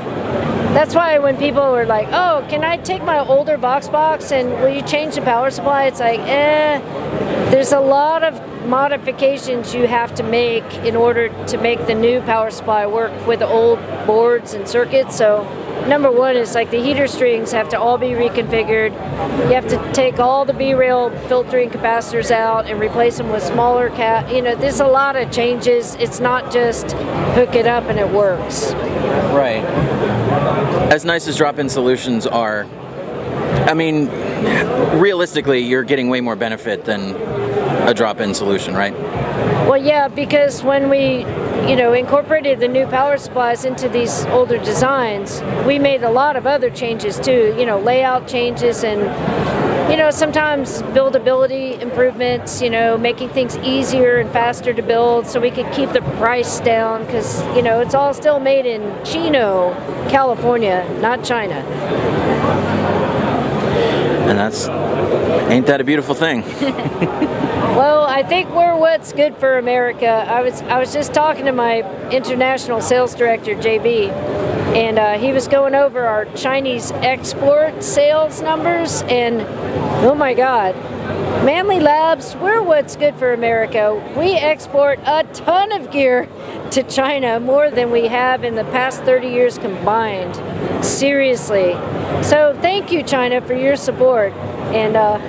that's 0.74 0.94
why 0.94 1.18
when 1.20 1.38
people 1.38 1.72
were 1.72 1.86
like, 1.86 2.08
"Oh, 2.12 2.46
can 2.50 2.64
I 2.64 2.78
take 2.78 3.04
my 3.04 3.20
older 3.20 3.58
Vox 3.58 3.88
box 3.88 4.32
and 4.32 4.50
will 4.62 4.70
you 4.70 4.84
change 4.84 5.16
the 5.16 5.22
power 5.22 5.50
supply?" 5.50 5.86
It's 5.86 6.00
like, 6.00 6.20
eh. 6.20 7.39
There's 7.50 7.72
a 7.72 7.80
lot 7.80 8.24
of 8.24 8.40
modifications 8.68 9.74
you 9.74 9.88
have 9.88 10.14
to 10.16 10.24
make 10.24 10.72
in 10.86 10.96
order 10.96 11.30
to 11.48 11.58
make 11.58 11.88
the 11.88 11.96
new 11.96 12.22
power 12.22 12.52
supply 12.52 12.86
work 12.86 13.12
with 13.26 13.40
the 13.40 13.48
old 13.48 13.80
boards 14.06 14.54
and 14.54 14.68
circuits. 14.68 15.16
So 15.16 15.44
number 15.88 16.12
one 16.12 16.36
is 16.36 16.54
like 16.54 16.70
the 16.70 16.80
heater 16.80 17.08
strings 17.08 17.52
have 17.52 17.68
to 17.70 17.80
all 17.80 17.98
be 17.98 18.10
reconfigured. 18.10 18.92
You 19.48 19.56
have 19.56 19.68
to 19.70 19.94
take 19.94 20.20
all 20.20 20.46
the 20.46 20.54
B-rail 20.54 21.10
filtering 21.28 21.72
capacitors 21.72 22.30
out 22.30 22.68
and 22.68 22.80
replace 22.80 23.18
them 23.18 23.30
with 23.30 23.42
smaller 23.42 23.90
cap. 23.90 24.32
You 24.32 24.44
know, 24.44 24.56
there's 24.56 24.80
a 24.80 24.88
lot 24.88 25.16
of 25.16 25.32
changes. 25.32 25.96
It's 25.96 26.20
not 26.20 26.52
just 26.52 26.92
hook 27.34 27.56
it 27.56 27.66
up 27.66 27.86
and 27.86 27.98
it 27.98 28.10
works. 28.10 28.74
Right. 29.34 29.64
As 30.92 31.04
nice 31.04 31.28
as 31.28 31.36
drop-in 31.36 31.70
solutions 31.70 32.28
are, 32.28 32.68
I 33.70 33.76
mean, 33.76 34.08
realistically, 35.00 35.60
you're 35.60 35.84
getting 35.84 36.10
way 36.10 36.22
more 36.22 36.36
benefit 36.36 36.86
than 36.86 37.14
a 37.88 37.94
drop-in 37.94 38.34
solution, 38.34 38.74
right? 38.74 38.94
Well, 39.70 39.78
yeah, 39.78 40.08
because 40.08 40.64
when 40.64 40.90
we, 40.90 41.20
you 41.70 41.76
know, 41.76 41.94
incorporated 41.94 42.60
the 42.62 42.68
new 42.68 42.88
power 42.88 43.20
supplies 43.20 43.66
into 43.66 43.88
these 43.88 44.26
older 44.26 44.58
designs, 44.58 45.44
we 45.68 45.78
made 45.78 46.02
a 46.02 46.10
lot 46.10 46.36
of 46.36 46.48
other 46.48 46.72
changes 46.72 47.20
too. 47.20 47.56
You 47.60 47.68
know, 47.68 47.80
layout 47.80 48.28
changes 48.28 48.84
and 48.84 49.02
you 49.92 49.98
know, 49.98 50.10
sometimes 50.10 50.82
buildability 50.82 51.80
improvements, 51.80 52.62
you 52.62 52.72
know, 52.72 52.98
making 52.98 53.30
things 53.30 53.56
easier 53.58 54.18
and 54.18 54.32
faster 54.32 54.74
to 54.74 54.82
build 54.84 55.28
so 55.28 55.40
we 55.40 55.50
could 55.52 55.72
keep 55.74 55.92
the 55.94 56.02
price 56.18 56.60
down 56.60 57.06
because, 57.06 57.44
you 57.56 57.64
know, 57.64 57.82
it's 57.82 57.96
all 57.96 58.14
still 58.14 58.40
made 58.40 58.68
in 58.68 59.04
Chino, 59.04 59.74
California, 60.10 60.88
not 61.02 61.24
China. 61.24 61.66
And 64.30 64.38
that's, 64.38 64.68
ain't 65.50 65.66
that 65.66 65.82
a 65.82 65.84
beautiful 65.84 66.16
thing? 66.16 66.44
Well, 67.80 68.04
I 68.04 68.24
think 68.24 68.50
we're 68.50 68.76
what's 68.76 69.14
good 69.14 69.38
for 69.38 69.58
America. 69.58 70.06
I 70.06 70.42
was 70.42 70.62
I 70.64 70.80
was 70.80 70.92
just 70.92 71.14
talking 71.14 71.46
to 71.46 71.54
my 71.54 71.82
international 72.10 72.82
sales 72.82 73.16
director 73.16 73.56
JB, 73.56 74.10
and 74.76 75.00
uh, 75.00 75.18
he 75.18 75.32
was 75.32 75.48
going 75.48 75.76
over 75.76 76.06
our 76.06 76.26
Chinese 76.36 76.92
export 76.92 77.82
sales 77.82 78.42
numbers, 78.42 79.04
and 79.04 79.40
oh 80.04 80.14
my 80.14 80.34
God, 80.34 80.76
Manley 81.46 81.80
Labs, 81.80 82.36
we're 82.36 82.62
what's 82.62 82.98
good 82.98 83.16
for 83.16 83.32
America. 83.32 83.96
We 84.18 84.34
export 84.34 85.00
a 85.06 85.24
ton 85.32 85.72
of 85.72 85.90
gear 85.90 86.28
to 86.72 86.84
China, 86.84 87.40
more 87.40 87.72
than 87.72 87.92
we 87.92 88.08
have 88.08 88.44
in 88.44 88.56
the 88.56 88.66
past 88.66 89.04
30 89.04 89.30
years 89.30 89.58
combined. 89.58 90.36
Seriously. 90.84 91.74
So 92.24 92.58
thank 92.62 92.92
you, 92.92 93.04
China, 93.04 93.42
for 93.42 93.54
your 93.54 93.76
support, 93.76 94.34
and. 94.74 94.96
Uh, 94.96 95.20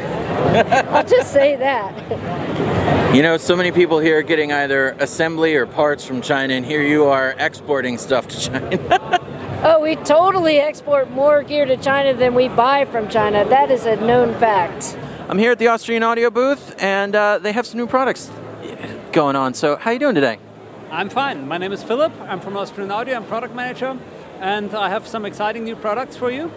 I'll 0.91 1.07
just 1.07 1.33
say 1.33 1.57
that. 1.57 3.15
You 3.15 3.23
know, 3.23 3.37
so 3.37 3.55
many 3.55 3.73
people 3.73 3.99
here 3.99 4.23
getting 4.23 4.53
either 4.53 4.91
assembly 4.99 5.55
or 5.55 5.67
parts 5.67 6.05
from 6.05 6.23
China, 6.23 6.55
and 6.55 6.65
here 6.65 6.83
you 6.83 7.05
are 7.05 7.35
exporting 7.39 7.99
stuff 7.99 8.27
to 8.29 8.41
China. 8.41 9.21
oh, 9.65 9.81
we 9.83 9.97
totally 9.97 10.59
export 10.59 11.11
more 11.11 11.43
gear 11.43 11.67
to 11.67 11.77
China 11.77 12.15
than 12.15 12.35
we 12.35 12.49
buy 12.49 12.85
from 12.85 13.09
China. 13.09 13.45
That 13.45 13.71
is 13.71 13.87
a 13.87 13.97
known 13.97 14.33
fact. 14.41 14.97
I'm 15.29 15.39
here 15.39 15.53
at 15.53 15.59
the 15.59 15.69
Austrian 15.69 16.03
Audio 16.03 16.31
booth, 16.31 16.75
and 16.79 17.15
uh, 17.15 17.39
they 17.39 17.53
have 17.53 17.67
some 17.67 17.79
new 17.79 17.87
products 17.87 18.31
going 19.13 19.37
on. 19.37 19.55
So, 19.55 19.77
how 19.77 19.91
are 19.91 19.93
you 19.93 19.99
doing 19.99 20.15
today? 20.15 20.39
I'm 20.91 21.11
fine. 21.11 21.47
My 21.47 21.59
name 21.59 21.73
is 21.73 21.83
Philip. 21.83 22.13
I'm 22.23 22.41
from 22.41 22.57
Austrian 22.57 22.91
Audio. 22.91 23.17
I'm 23.17 23.25
product 23.25 23.55
manager, 23.55 23.99
and 24.41 24.75
I 24.75 24.89
have 24.89 25.07
some 25.07 25.27
exciting 25.27 25.65
new 25.65 25.77
products 25.77 26.17
for 26.17 26.31
you. 26.31 26.51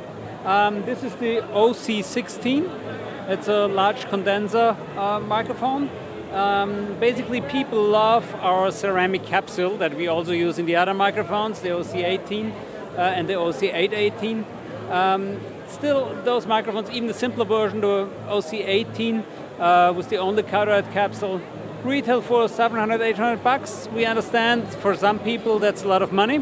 Um, 0.45 0.83
this 0.85 1.03
is 1.03 1.13
the 1.15 1.41
OC16. 1.51 3.29
It's 3.29 3.49
a 3.49 3.67
large 3.67 4.07
condenser 4.09 4.77
uh, 4.97 5.19
microphone. 5.19 5.89
Um, 6.31 6.97
basically, 6.99 7.41
people 7.41 7.83
love 7.83 8.33
our 8.35 8.71
ceramic 8.71 9.25
capsule 9.25 9.77
that 9.77 9.95
we 9.95 10.07
also 10.07 10.31
use 10.31 10.57
in 10.57 10.65
the 10.65 10.77
other 10.77 10.93
microphones, 10.93 11.59
the 11.59 11.69
OC18 11.69 12.51
uh, 12.51 13.01
and 13.01 13.27
the 13.27 13.33
OC818. 13.33 14.45
Um, 14.89 15.39
still, 15.67 16.15
those 16.23 16.47
microphones, 16.47 16.89
even 16.89 17.07
the 17.09 17.13
simpler 17.13 17.45
version, 17.45 17.81
the 17.81 18.07
OC18 18.27 19.23
uh, 19.59 19.93
was 19.93 20.07
the 20.07 20.17
only 20.17 20.43
cardioid 20.43 20.91
capsule, 20.93 21.41
retail 21.83 22.21
for 22.21 22.47
700, 22.47 23.01
800 23.01 23.43
bucks. 23.43 23.89
We 23.93 24.05
understand 24.05 24.67
for 24.69 24.95
some 24.95 25.19
people 25.19 25.59
that's 25.59 25.83
a 25.83 25.87
lot 25.87 26.01
of 26.01 26.13
money. 26.13 26.41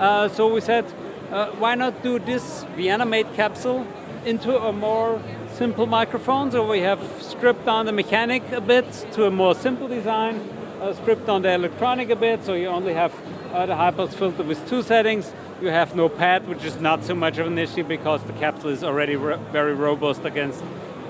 Uh, 0.00 0.30
so 0.30 0.50
we 0.50 0.62
said, 0.62 0.86
uh, 1.30 1.50
why 1.58 1.74
not 1.74 2.02
do 2.02 2.18
this 2.18 2.64
Vienna-made 2.74 3.34
capsule 3.34 3.86
into 4.24 4.58
a 4.58 4.72
more 4.72 5.20
simple 5.52 5.84
microphone? 5.84 6.50
So 6.50 6.66
we 6.66 6.80
have 6.80 7.00
stripped 7.20 7.66
down 7.66 7.84
the 7.84 7.92
mechanic 7.92 8.50
a 8.50 8.62
bit 8.62 8.90
to 9.12 9.26
a 9.26 9.30
more 9.30 9.54
simple 9.54 9.88
design, 9.88 10.40
uh, 10.80 10.94
stripped 10.94 11.26
down 11.26 11.42
the 11.42 11.52
electronic 11.52 12.08
a 12.08 12.16
bit, 12.16 12.42
so 12.46 12.54
you 12.54 12.68
only 12.68 12.94
have 12.94 13.12
uh, 13.52 13.66
the 13.66 13.76
high 13.76 13.90
pass 13.90 14.14
filter 14.14 14.42
with 14.42 14.66
two 14.70 14.82
settings. 14.82 15.30
You 15.60 15.68
have 15.68 15.94
no 15.94 16.08
pad, 16.08 16.48
which 16.48 16.64
is 16.64 16.80
not 16.80 17.04
so 17.04 17.14
much 17.14 17.36
of 17.36 17.46
an 17.46 17.58
issue 17.58 17.84
because 17.84 18.22
the 18.22 18.32
capsule 18.32 18.70
is 18.70 18.82
already 18.82 19.16
ro 19.16 19.36
very 19.52 19.74
robust 19.74 20.24
against 20.24 20.62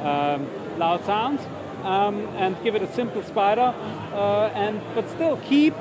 um, 0.03 0.48
loud 0.79 1.05
sounds. 1.05 1.40
Um, 1.85 2.26
and 2.37 2.62
give 2.62 2.74
it 2.74 2.83
a 2.83 2.92
simple 2.92 3.22
spider, 3.22 3.72
uh, 4.12 4.50
and 4.53 4.83
but 4.94 5.09
still 5.09 5.38
keep 5.38 5.74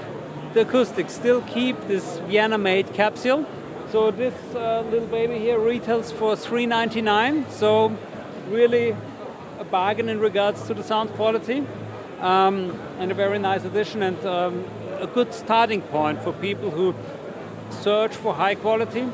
the 0.54 0.62
acoustics, 0.62 1.14
still 1.14 1.42
keep 1.42 1.80
this 1.88 2.18
Vienna-made 2.28 2.94
capsule. 2.94 3.46
So 3.92 4.12
this 4.12 4.34
uh, 4.56 4.84
little 4.90 5.08
baby 5.08 5.40
here 5.40 5.60
retails 5.60 6.12
for 6.12 6.36
3.99. 6.36 7.50
So 7.52 7.98
really 8.50 8.96
a 9.60 9.64
bargain 9.64 10.10
in 10.10 10.20
regards 10.20 10.66
to 10.68 10.74
the 10.74 10.84
sound 10.84 11.12
quality 11.12 11.66
um, 12.20 12.80
and 13.00 13.12
a 13.12 13.14
very 13.14 13.40
nice 13.40 13.64
addition 13.66 14.04
and 14.04 14.26
um, 14.26 14.66
a 15.00 15.08
good 15.08 15.34
starting 15.34 15.82
point 15.82 16.22
for 16.22 16.34
people 16.34 16.72
who 16.72 16.96
search 17.70 18.16
for 18.16 18.34
high 18.34 18.56
quality 18.56 19.08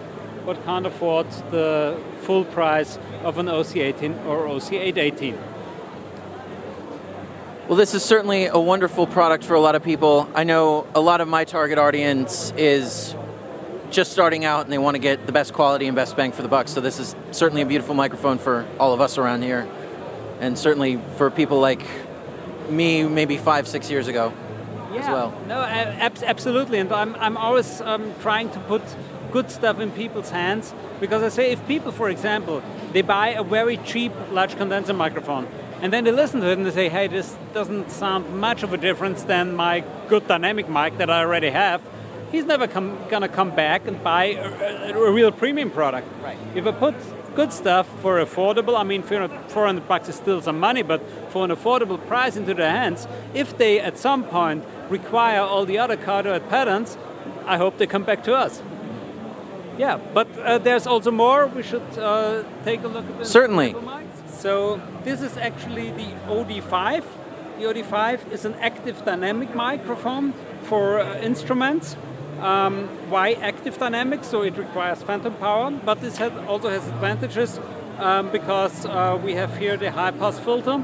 but 0.45 0.63
can't 0.65 0.85
afford 0.85 1.29
the 1.51 1.99
full 2.21 2.45
price 2.45 2.99
of 3.23 3.37
an 3.37 3.47
OC18 3.47 4.25
or 4.25 4.47
OC818. 4.47 5.54
Well, 7.67 7.78
this 7.78 7.95
is 7.95 8.06
certainly 8.06 8.45
a 8.45 8.60
wonderful 8.60 9.08
product 9.08 9.43
for 9.43 9.56
a 9.56 9.60
lot 9.60 9.73
of 9.73 9.84
people. 9.84 10.30
I 10.36 10.43
know 10.43 10.86
a 10.93 11.01
lot 11.01 11.19
of 11.19 11.28
my 11.28 11.45
target 11.45 11.80
audience 11.80 12.54
is 12.56 13.15
just 13.89 14.12
starting 14.12 14.45
out 14.45 14.65
and 14.65 14.71
they 14.71 14.78
want 14.78 14.93
to 14.93 14.99
get 14.99 15.25
the 15.25 15.32
best 15.32 15.51
quality 15.51 15.88
and 15.88 15.95
best 15.95 16.15
bang 16.15 16.32
for 16.32 16.43
the 16.43 16.47
buck. 16.47 16.67
So 16.67 16.80
this 16.80 16.99
is 16.99 17.15
certainly 17.32 17.63
a 17.63 17.65
beautiful 17.65 17.95
microphone 17.95 18.38
for 18.38 18.67
all 18.80 18.93
of 18.93 19.01
us 19.01 19.17
around 19.17 19.41
here, 19.41 19.67
and 20.39 20.60
certainly 20.60 21.01
for 21.17 21.32
people 21.32 21.60
like 21.60 21.84
me, 22.69 23.04
maybe 23.04 23.36
five, 23.36 23.67
six 23.67 23.89
years 23.89 24.08
ago 24.08 24.32
yeah, 24.93 24.99
as 24.99 25.08
well. 25.08 25.34
No, 25.47 25.60
absolutely, 25.60 26.78
and 26.78 26.93
I'm 26.93 27.15
I'm 27.15 27.36
always 27.36 27.82
um, 27.82 28.13
trying 28.21 28.51
to 28.51 28.60
put 28.60 28.84
good 29.32 29.49
stuff 29.49 29.80
in 29.80 29.89
people's 29.89 30.30
hands 30.30 30.71
because 30.99 31.23
I 31.23 31.30
say 31.30 31.51
if 31.51 31.67
people, 31.67 31.91
for 31.91 32.12
example, 32.12 32.62
they 32.93 33.01
buy 33.01 33.30
a 33.30 33.43
very 33.43 33.78
cheap 33.78 34.12
large 34.32 34.56
condenser 34.56 34.93
microphone. 34.93 35.47
And 35.81 35.91
then 35.91 36.03
they 36.03 36.11
listen 36.11 36.41
to 36.41 36.49
it 36.49 36.57
and 36.57 36.65
they 36.65 36.71
say, 36.71 36.89
hey, 36.89 37.07
this 37.07 37.38
doesn't 37.53 37.91
sound 37.91 38.39
much 38.39 38.63
of 38.63 38.73
a 38.73 38.77
difference 38.77 39.23
than 39.23 39.55
my 39.55 39.83
good 40.07 40.27
dynamic 40.27 40.69
mic 40.69 40.97
that 40.97 41.09
I 41.09 41.19
already 41.21 41.49
have 41.49 41.81
he's 42.35 42.45
never 42.45 42.67
come, 42.67 42.97
gonna 43.09 43.29
come 43.29 43.55
back 43.55 43.88
and 43.88 44.03
buy 44.03 44.25
a, 44.25 44.93
a, 44.93 45.07
a, 45.07 45.11
real 45.11 45.31
premium 45.31 45.71
product. 45.71 46.07
Right. 46.21 46.38
If 46.53 46.67
I 46.67 46.71
put 46.71 46.95
good 47.35 47.51
stuff 47.51 47.88
for 48.01 48.23
affordable, 48.23 48.77
I 48.79 48.83
mean, 48.83 49.03
400 49.03 49.88
bucks 49.88 50.09
is 50.09 50.15
still 50.15 50.41
some 50.41 50.59
money, 50.59 50.83
but 50.83 51.01
for 51.31 51.45
an 51.45 51.51
affordable 51.51 52.05
price 52.07 52.35
into 52.35 52.53
their 52.53 52.69
hands, 52.69 53.07
if 53.33 53.57
they 53.57 53.79
at 53.79 53.97
some 53.97 54.23
point 54.23 54.63
require 54.89 55.41
all 55.41 55.65
the 55.65 55.77
other 55.77 55.97
cardioid 55.97 56.49
patterns, 56.49 56.97
I 57.45 57.57
hope 57.57 57.77
they 57.77 57.88
come 57.88 58.03
back 58.03 58.23
to 58.23 58.35
us. 58.35 58.61
Yeah, 59.77 59.99
but 60.13 60.27
uh, 60.39 60.57
there's 60.57 60.88
also 60.88 61.11
more. 61.11 61.47
We 61.47 61.61
should 61.61 61.83
uh, 61.97 62.43
take 62.63 62.83
a 62.83 62.88
look 62.88 63.05
at 63.05 63.17
this. 63.19 63.29
Certainly. 63.29 63.75
So 64.45 64.79
this 65.03 65.23
is 65.23 65.38
actually 65.38 65.89
the 65.89 66.12
OD5. 66.27 67.03
The 67.58 67.63
OD5 67.63 68.31
is 68.31 68.45
an 68.45 68.53
active 68.62 69.03
dynamic 69.03 69.55
microphone 69.55 70.34
for 70.65 70.99
uh, 70.99 71.17
instruments. 71.17 71.97
Um, 72.41 72.88
why 73.10 73.31
active 73.41 73.79
dynamics? 73.79 74.27
So 74.27 74.43
it 74.43 74.55
requires 74.55 75.01
phantom 75.01 75.34
power, 75.38 75.71
but 75.71 75.99
this 75.99 76.17
has, 76.17 76.31
also 76.47 76.69
has 76.69 76.88
advantages 76.88 77.60
um, 77.97 78.29
because 78.29 78.86
uh, 78.86 79.19
we 79.19 79.34
have 79.34 79.58
here 79.58 79.77
the 79.77 79.89
high 79.89 80.12
pass 80.12 80.38
filter, 80.38 80.84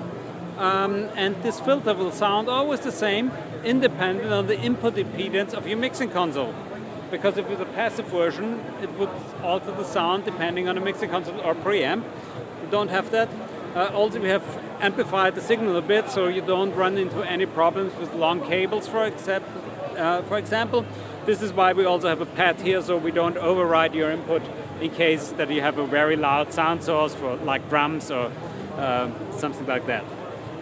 um, 0.58 1.10
and 1.16 1.36
this 1.44 1.60
filter 1.60 1.94
will 1.94 2.12
sound 2.12 2.50
always 2.50 2.80
the 2.80 2.92
same, 2.92 3.32
independent 3.64 4.34
on 4.34 4.48
the 4.48 4.60
input 4.60 4.96
impedance 4.96 5.54
of 5.54 5.68
your 5.68 5.78
mixing 5.78 6.10
console. 6.10 6.56
Because 7.12 7.38
if 7.38 7.48
it's 7.48 7.62
a 7.62 7.66
passive 7.66 8.08
version, 8.08 8.60
it 8.82 8.92
would 8.98 9.12
alter 9.44 9.70
the 9.70 9.84
sound 9.84 10.26
depending 10.26 10.68
on 10.68 10.74
the 10.74 10.82
mixing 10.82 11.12
console 11.12 11.40
or 11.42 11.54
preamp. 11.54 12.04
You 12.64 12.72
don't 12.72 12.90
have 12.90 13.12
that. 13.12 13.30
Uh, 13.76 13.90
also, 13.94 14.20
we 14.20 14.28
have 14.28 14.44
amplified 14.82 15.34
the 15.34 15.42
signal 15.42 15.78
a 15.78 15.82
bit 15.82 16.10
so 16.10 16.28
you 16.28 16.42
don't 16.42 16.76
run 16.76 16.98
into 16.98 17.22
any 17.24 17.46
problems 17.46 17.94
with 17.96 18.14
long 18.14 18.46
cables, 18.46 18.88
for, 18.88 19.06
except, 19.06 19.46
uh, 19.98 20.22
for 20.24 20.38
example. 20.38 20.86
This 21.26 21.42
is 21.42 21.54
why 21.54 21.72
we 21.72 21.86
also 21.86 22.10
have 22.10 22.20
a 22.20 22.26
pad 22.26 22.60
here 22.60 22.82
so 22.82 22.98
we 22.98 23.12
don't 23.12 23.38
override 23.38 23.94
your 23.94 24.12
input 24.12 24.42
in 24.82 24.90
case 24.92 25.30
that 25.34 25.50
you 25.50 25.62
have 25.62 25.78
a 25.78 25.86
very 25.86 26.16
loud 26.16 26.52
sound 26.52 26.84
source 26.84 27.14
for 27.14 27.36
like 27.38 27.70
drums 27.70 28.12
or 28.12 28.32
uh, 28.78 29.10
something 29.38 29.68
like 29.68 29.86
that. 29.86 30.04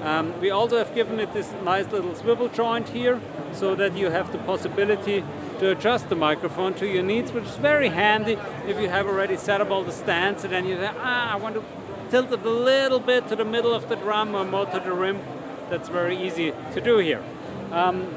Um, 0.01 0.39
we 0.39 0.51
also 0.51 0.77
have 0.77 0.93
given 0.93 1.19
it 1.19 1.33
this 1.33 1.51
nice 1.63 1.87
little 1.91 2.13
swivel 2.15 2.47
joint 2.47 2.89
here 2.89 3.19
so 3.53 3.73
that 3.75 3.97
you 3.97 4.09
have 4.09 4.31
the 4.31 4.37
possibility 4.39 5.23
to 5.59 5.71
adjust 5.71 6.09
the 6.09 6.15
microphone 6.15 6.73
to 6.75 6.87
your 6.87 7.03
needs, 7.03 7.31
which 7.31 7.45
is 7.45 7.55
very 7.57 7.89
handy 7.89 8.37
if 8.67 8.79
you 8.79 8.87
have 8.89 9.07
already 9.07 9.35
set 9.35 9.61
up 9.61 9.71
all 9.71 9.83
the 9.83 9.91
stands 9.91 10.43
and 10.43 10.53
then 10.53 10.65
you 10.65 10.75
say, 10.75 10.91
ah, 10.99 11.33
I 11.33 11.35
want 11.37 11.55
to 11.55 11.63
tilt 12.09 12.31
it 12.31 12.43
a 12.43 12.49
little 12.49 12.99
bit 12.99 13.27
to 13.27 13.35
the 13.35 13.45
middle 13.45 13.73
of 13.73 13.87
the 13.87 13.95
drum 13.95 14.35
or 14.35 14.43
more 14.43 14.65
to 14.65 14.79
the 14.79 14.91
rim. 14.91 15.21
That's 15.69 15.89
very 15.89 16.17
easy 16.17 16.51
to 16.73 16.81
do 16.81 16.97
here. 16.97 17.23
Um, 17.71 18.07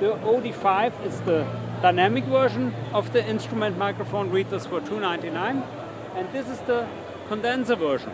the 0.00 0.14
OD5 0.16 1.06
is 1.06 1.20
the 1.20 1.46
dynamic 1.80 2.24
version 2.24 2.74
of 2.92 3.12
the 3.12 3.24
instrument 3.24 3.78
microphone 3.78 4.30
readers 4.30 4.66
for 4.66 4.80
299 4.80 5.62
and 6.16 6.32
this 6.32 6.48
is 6.48 6.58
the 6.60 6.88
condenser 7.28 7.76
version. 7.76 8.12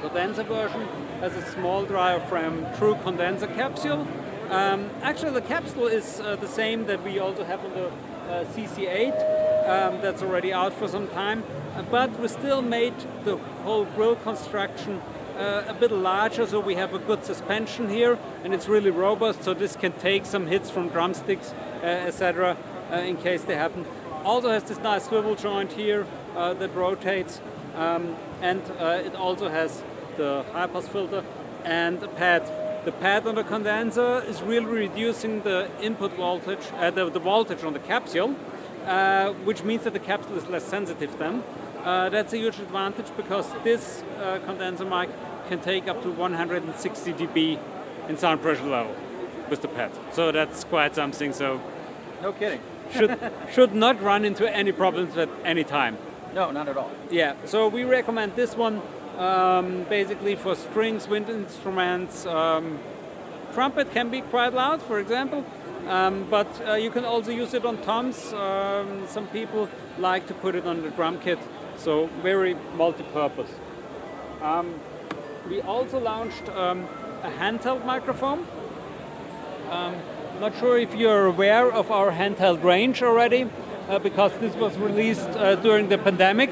Condenser 0.00 0.44
version 0.44 0.88
has 1.20 1.36
a 1.36 1.42
small 1.52 1.84
diaphragm 1.84 2.66
true 2.78 2.96
condenser 3.02 3.48
capsule. 3.48 4.06
Um, 4.48 4.88
actually 5.02 5.32
the 5.32 5.42
capsule 5.42 5.86
is 5.86 6.20
uh, 6.20 6.36
the 6.36 6.48
same 6.48 6.86
that 6.86 7.02
we 7.04 7.18
also 7.18 7.44
have 7.44 7.62
on 7.64 7.72
the 7.72 7.86
uh, 7.88 8.44
CC8 8.54 9.68
um, 9.68 10.00
that's 10.00 10.22
already 10.22 10.52
out 10.52 10.72
for 10.72 10.88
some 10.88 11.08
time 11.08 11.42
but 11.90 12.18
we 12.20 12.28
still 12.28 12.62
made 12.62 12.94
the 13.24 13.36
whole 13.64 13.84
grill 13.84 14.16
construction 14.16 15.00
uh, 15.36 15.64
a 15.68 15.74
bit 15.74 15.92
larger, 15.92 16.46
so 16.46 16.58
we 16.60 16.74
have 16.74 16.94
a 16.94 16.98
good 16.98 17.24
suspension 17.24 17.88
here, 17.88 18.18
and 18.42 18.52
it's 18.52 18.68
really 18.68 18.90
robust, 18.90 19.44
so 19.44 19.54
this 19.54 19.76
can 19.76 19.92
take 19.92 20.26
some 20.26 20.46
hits 20.46 20.70
from 20.70 20.88
drumsticks, 20.88 21.52
uh, 21.82 21.86
etc., 21.86 22.56
uh, 22.90 22.96
in 22.96 23.16
case 23.16 23.44
they 23.44 23.54
happen. 23.54 23.86
Also 24.24 24.50
has 24.50 24.64
this 24.64 24.78
nice 24.78 25.04
swivel 25.04 25.36
joint 25.36 25.72
here 25.72 26.06
uh, 26.36 26.54
that 26.54 26.74
rotates, 26.74 27.40
um, 27.76 28.16
and 28.42 28.62
uh, 28.78 29.00
it 29.04 29.14
also 29.14 29.48
has 29.48 29.82
the 30.16 30.44
high 30.52 30.66
pass 30.66 30.88
filter 30.88 31.24
and 31.64 32.02
a 32.02 32.08
pad. 32.08 32.42
The 32.84 32.92
pad 32.92 33.26
on 33.26 33.34
the 33.34 33.44
condenser 33.44 34.24
is 34.26 34.42
really 34.42 34.66
reducing 34.66 35.42
the 35.42 35.70
input 35.80 36.12
voltage, 36.14 36.72
uh, 36.76 36.90
the, 36.90 37.10
the 37.10 37.20
voltage 37.20 37.62
on 37.62 37.74
the 37.74 37.80
capsule, 37.80 38.34
uh, 38.86 39.32
which 39.44 39.62
means 39.62 39.84
that 39.84 39.92
the 39.92 40.00
capsule 40.00 40.36
is 40.36 40.46
less 40.46 40.64
sensitive 40.64 41.16
then. 41.18 41.44
Uh, 41.84 42.08
that's 42.08 42.32
a 42.32 42.36
huge 42.38 42.58
advantage 42.58 43.06
because 43.16 43.46
this 43.64 44.02
uh, 44.20 44.38
condenser 44.44 44.84
mic 44.84 45.08
can 45.48 45.60
take 45.60 45.88
up 45.88 46.02
to 46.02 46.10
160 46.10 47.12
dB 47.14 47.58
in 48.08 48.16
sound 48.16 48.42
pressure 48.42 48.64
level 48.66 48.94
with 49.48 49.62
the 49.62 49.68
pad. 49.68 49.90
So 50.12 50.32
that's 50.32 50.64
quite 50.64 50.94
something. 50.94 51.32
So 51.32 51.60
No 52.22 52.32
kidding. 52.32 52.60
should 52.92 53.18
should 53.52 53.74
not 53.74 54.02
run 54.02 54.24
into 54.24 54.44
any 54.54 54.72
problems 54.72 55.16
at 55.16 55.28
any 55.44 55.64
time. 55.64 55.96
No, 56.34 56.50
not 56.50 56.68
at 56.68 56.76
all. 56.76 56.90
Yeah, 57.10 57.34
so 57.46 57.68
we 57.68 57.84
recommend 57.84 58.36
this 58.36 58.54
one 58.56 58.82
um, 59.16 59.84
basically 59.88 60.36
for 60.36 60.54
strings, 60.54 61.08
wind 61.08 61.28
instruments. 61.30 62.26
Um, 62.26 62.78
trumpet 63.54 63.90
can 63.92 64.10
be 64.10 64.20
quite 64.20 64.52
loud, 64.52 64.82
for 64.82 64.98
example, 65.00 65.44
um, 65.88 66.26
but 66.30 66.46
uh, 66.68 66.74
you 66.74 66.90
can 66.90 67.04
also 67.06 67.30
use 67.30 67.54
it 67.54 67.64
on 67.64 67.78
toms. 67.78 68.32
Um, 68.34 69.06
some 69.08 69.26
people 69.28 69.68
like 69.98 70.26
to 70.26 70.34
put 70.34 70.54
it 70.54 70.66
on 70.66 70.82
the 70.82 70.90
drum 70.90 71.18
kit, 71.18 71.38
so 71.78 72.08
very 72.22 72.56
multi-purpose. 72.76 73.50
Um, 74.42 74.74
we 75.48 75.60
also 75.62 75.98
launched 75.98 76.48
um, 76.50 76.86
a 77.22 77.30
handheld 77.30 77.84
microphone. 77.84 78.46
Um, 79.70 79.94
not 80.40 80.56
sure 80.58 80.78
if 80.78 80.94
you're 80.94 81.26
aware 81.26 81.72
of 81.72 81.90
our 81.90 82.10
handheld 82.12 82.62
range 82.62 83.02
already, 83.02 83.48
uh, 83.88 83.98
because 83.98 84.32
this 84.38 84.54
was 84.54 84.76
released 84.76 85.28
uh, 85.30 85.56
during 85.56 85.88
the 85.88 85.98
pandemic. 85.98 86.50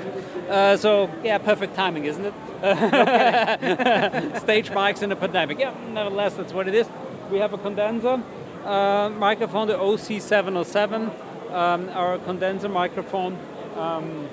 Uh, 0.49 0.77
so 0.77 1.11
yeah, 1.23 1.39
perfect 1.39 1.75
timing, 1.75 2.05
isn't 2.05 2.25
it? 2.25 2.35
Stage 4.41 4.71
mics 4.71 5.03
in 5.03 5.13
a 5.13 5.17
pandemic. 5.17 5.59
Yeah, 5.59 5.75
nevertheless, 5.93 6.35
that's 6.35 6.53
what 6.53 6.67
it 6.69 6.75
is. 6.75 6.89
We 7.31 7.39
have 7.39 7.53
a 7.53 7.59
condenser 7.59 8.23
uh, 8.65 9.11
microphone, 9.11 9.69
the 9.69 9.75
OC707, 9.75 11.53
um, 11.53 11.89
our 11.91 12.19
condenser 12.19 12.69
microphone. 12.69 13.39
Um, 13.77 14.29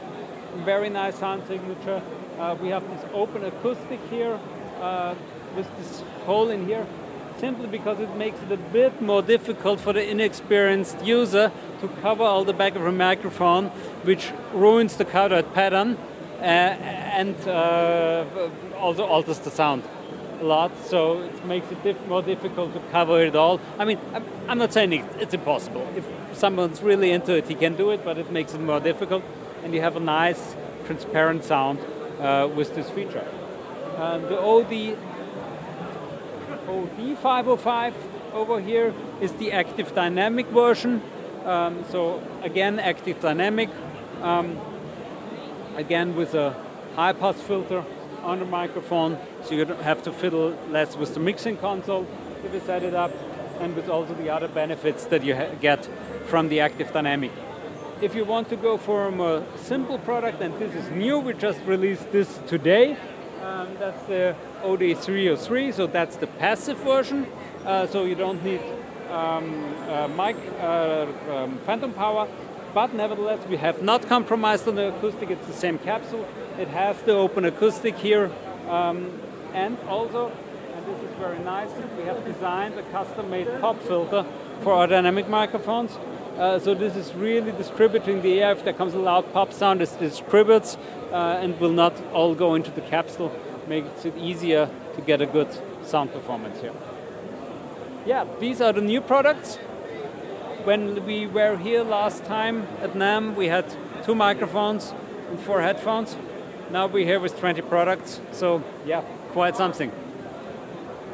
very 0.58 0.90
nice 0.90 1.18
sound 1.20 1.44
signature. 1.48 2.02
Uh, 2.40 2.56
we 2.62 2.70
have 2.70 2.88
this 2.90 3.06
open 3.14 3.44
acoustic 3.44 4.00
here 4.10 4.40
uh, 4.80 5.16
with 5.56 5.68
this 5.78 6.04
hole 6.26 6.50
in 6.50 6.66
here, 6.66 6.86
simply 7.38 7.68
because 7.68 8.00
it 8.00 8.16
makes 8.16 8.42
it 8.42 8.52
a 8.52 8.58
bit 8.58 9.02
more 9.02 9.22
difficult 9.22 9.80
for 9.80 9.94
the 9.94 10.10
inexperienced 10.10 11.04
user 11.04 11.52
to 11.82 11.88
cover 12.02 12.24
all 12.24 12.44
the 12.44 12.54
back 12.54 12.76
of 12.76 12.86
a 12.86 12.92
microphone, 12.92 13.66
which 14.04 14.32
ruins 14.54 14.98
the 14.98 15.06
cardioid 15.06 15.54
pattern 15.54 15.98
uh, 16.40 16.44
and 16.44 17.36
uh, 17.48 18.26
also 18.78 19.06
alters 19.06 19.40
the 19.40 19.52
sound 19.52 19.84
a 20.42 20.44
lot. 20.44 20.72
So 20.86 21.22
it 21.22 21.46
makes 21.46 21.72
it 21.72 21.84
diff- 21.84 22.08
more 22.08 22.22
difficult 22.22 22.74
to 22.74 22.80
cover 22.92 23.22
it 23.22 23.36
all. 23.36 23.60
I 23.80 23.86
mean, 23.86 24.00
I'm 24.48 24.58
not 24.58 24.74
saying 24.74 24.94
it's 25.20 25.34
impossible. 25.34 25.88
If 25.96 26.06
someone's 26.34 26.82
really 26.82 27.12
into 27.12 27.36
it, 27.36 27.48
he 27.48 27.56
can 27.56 27.76
do 27.76 27.92
it, 27.92 28.04
but 28.04 28.18
it 28.18 28.32
makes 28.32 28.54
it 28.54 28.60
more 28.60 28.80
difficult. 28.80 29.24
And 29.64 29.74
you 29.74 29.82
have 29.82 29.96
a 29.96 30.00
nice, 30.00 30.56
transparent 30.86 31.44
sound 31.44 31.80
uh, 32.20 32.50
with 32.54 32.76
this 32.76 32.90
feature. 32.90 33.26
And 33.98 34.24
the 34.26 34.40
OD 34.40 34.98
OD505 36.68 37.94
over 38.34 38.60
here 38.60 38.94
is 39.22 39.32
the 39.34 39.52
active 39.52 39.94
dynamic 39.94 40.48
version. 40.48 41.02
Um, 41.46 41.84
so 41.90 42.22
again, 42.42 42.80
active 42.80 43.20
dynamic. 43.22 43.70
Um, 44.22 44.60
again 45.76 46.16
with 46.16 46.34
a 46.34 46.56
high 46.96 47.14
pass 47.14 47.40
filter 47.42 47.84
on 48.22 48.40
the 48.40 48.46
microphone, 48.46 49.18
so 49.44 49.54
you 49.56 49.66
don't 49.66 49.82
have 49.82 50.02
to 50.04 50.12
fiddle 50.12 50.58
less 50.70 50.96
with 50.96 51.14
the 51.14 51.20
mixing 51.20 51.58
console 51.58 52.08
if 52.46 52.54
you 52.54 52.62
set 52.62 52.84
it 52.84 52.94
up, 52.94 53.12
and 53.60 53.76
with 53.76 53.90
also 53.90 54.14
the 54.14 54.30
other 54.30 54.48
benefits 54.48 55.06
that 55.06 55.24
you 55.24 55.36
get 55.62 55.88
from 56.28 56.50
the 56.50 56.60
active 56.60 56.92
dynamic. 56.94 57.32
If 58.04 58.16
you 58.16 58.26
want 58.26 58.50
to 58.50 58.58
go 58.58 58.78
for 58.78 59.08
a 59.08 59.46
simple 59.56 59.98
product, 59.98 60.42
and 60.42 60.54
this 60.60 60.76
is 60.76 60.92
new, 60.92 61.20
we 61.20 61.34
just 61.36 61.62
released 61.62 62.12
this 62.12 62.38
today. 62.48 62.98
Um, 63.42 63.78
that's 63.80 64.04
the 64.08 64.36
OD303, 64.62 65.74
so 65.74 65.88
that's 65.88 66.18
the 66.18 66.28
passive 66.28 66.78
version. 66.80 67.26
Uh, 67.66 67.88
so 67.88 68.04
you 68.04 68.16
don't 68.16 68.44
need 68.44 68.60
um, 69.10 69.74
uh, 69.88 70.10
mic, 70.10 70.36
uh, 70.60 71.08
um, 71.32 71.58
phantom 71.60 71.94
power, 71.94 72.28
but 72.74 72.94
nevertheless, 72.94 73.40
we 73.48 73.56
have 73.56 73.82
not 73.82 74.06
compromised 74.10 74.68
on 74.68 74.76
the 74.76 74.94
acoustic. 74.94 75.32
It's 75.32 75.48
the 75.48 75.54
same 75.54 75.80
capsule. 75.80 76.28
It 76.60 76.68
has 76.68 77.02
the 77.04 77.14
open 77.14 77.46
acoustic 77.46 77.96
here, 77.96 78.30
um, 78.68 79.18
and 79.54 79.78
also, 79.88 80.30
and 80.76 80.86
this 80.86 81.10
is 81.10 81.16
very 81.20 81.40
nice, 81.40 81.70
we 81.98 82.04
have 82.04 82.26
designed 82.26 82.78
a 82.78 82.84
custom-made 82.92 83.48
pop 83.62 83.82
filter 83.84 84.26
for 84.62 84.74
our 84.74 84.88
dynamic 84.88 85.30
microphones. 85.30 85.98
Uh, 86.38 86.58
so 86.58 86.74
this 86.74 86.96
is 86.96 87.14
really 87.14 87.52
distributing 87.52 88.24
the 88.24 88.42
air. 88.42 88.54
If 88.54 88.64
there 88.64 88.74
comes 88.74 88.96
a 88.96 89.00
loud 89.00 89.32
pop 89.34 89.54
sound, 89.54 89.84
it 89.84 89.96
distributes 90.00 90.78
uh, 91.12 91.40
and 91.42 91.60
will 91.60 91.72
not 91.72 91.94
all 92.12 92.34
go 92.34 92.56
into 92.56 92.72
the 92.72 92.82
capsule. 92.82 93.32
Makes 93.68 94.06
it 94.06 94.18
easier 94.18 94.68
to 94.96 95.02
get 95.02 95.22
a 95.22 95.28
good 95.28 95.48
sound 95.86 96.12
performance 96.12 96.60
here. 96.60 96.74
Yeah, 98.06 98.26
these 98.40 98.62
are 98.62 98.74
the 98.74 98.82
new 98.82 99.00
products. 99.00 99.58
When 100.66 101.06
we 101.06 101.28
were 101.28 101.56
here 101.56 101.84
last 101.84 102.26
time 102.26 102.68
at 102.82 102.94
NAMM, 102.94 103.36
we 103.36 103.48
had 103.48 103.66
two 104.04 104.16
microphones 104.16 104.92
and 105.30 105.40
four 105.40 105.62
headphones. 105.62 106.18
Now 106.72 106.88
we're 106.88 107.06
here 107.06 107.20
with 107.20 107.40
20 107.40 107.62
products. 107.62 108.20
So 108.32 108.64
yeah, 108.86 109.02
quite 109.34 109.56
something. 109.56 109.92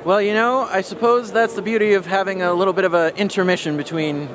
Well, 0.05 0.21
you 0.21 0.33
know, 0.33 0.61
I 0.61 0.79
suppose 0.79 1.33
that's 1.33 1.55
the 1.55 1.61
beauty 1.61 1.93
of 1.93 2.05
having 2.05 2.41
a 2.41 2.53
little 2.53 2.73
bit 2.73 2.85
of 2.85 2.93
an 2.93 3.15
intermission 3.17 3.75
between 3.75 4.29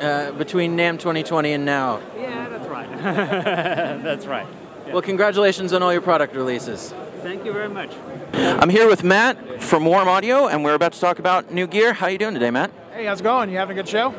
uh, 0.00 0.32
between 0.32 0.76
NAMM 0.76 0.98
2020 0.98 1.52
and 1.52 1.64
now. 1.64 2.00
Yeah, 2.16 2.48
that's 2.48 2.68
right. 2.68 2.88
that's 4.02 4.26
right. 4.26 4.46
Well, 4.92 5.02
congratulations 5.02 5.72
on 5.72 5.82
all 5.82 5.92
your 5.92 6.02
product 6.02 6.34
releases. 6.34 6.92
Thank 7.22 7.44
you 7.44 7.52
very 7.52 7.68
much. 7.68 7.92
I'm 8.32 8.70
here 8.70 8.88
with 8.88 9.04
Matt 9.04 9.62
from 9.62 9.84
Warm 9.84 10.08
Audio, 10.08 10.48
and 10.48 10.64
we're 10.64 10.74
about 10.74 10.94
to 10.94 11.00
talk 11.00 11.18
about 11.18 11.52
new 11.52 11.66
gear. 11.66 11.92
How 11.92 12.06
you 12.06 12.18
doing 12.18 12.34
today, 12.34 12.50
Matt? 12.50 12.72
Hey, 12.92 13.04
how's 13.04 13.20
it 13.20 13.24
going? 13.24 13.50
You 13.50 13.58
having 13.58 13.78
a 13.78 13.82
good 13.82 13.88
show? 13.88 14.14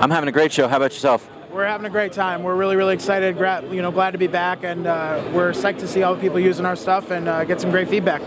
I'm 0.00 0.10
having 0.10 0.28
a 0.28 0.32
great 0.32 0.52
show. 0.52 0.66
How 0.66 0.76
about 0.78 0.92
yourself? 0.92 1.28
We're 1.52 1.66
having 1.66 1.86
a 1.86 1.90
great 1.90 2.12
time. 2.12 2.42
We're 2.42 2.56
really, 2.56 2.76
really 2.76 2.94
excited. 2.94 3.36
Gra- 3.36 3.64
you 3.70 3.82
know, 3.82 3.90
glad 3.90 4.12
to 4.12 4.18
be 4.18 4.26
back, 4.26 4.64
and 4.64 4.86
uh, 4.86 5.22
we're 5.32 5.52
psyched 5.52 5.78
to 5.80 5.88
see 5.88 6.02
all 6.02 6.14
the 6.14 6.20
people 6.20 6.38
using 6.38 6.66
our 6.66 6.76
stuff 6.76 7.10
and 7.10 7.28
uh, 7.28 7.44
get 7.44 7.60
some 7.60 7.70
great 7.70 7.88
feedback. 7.88 8.20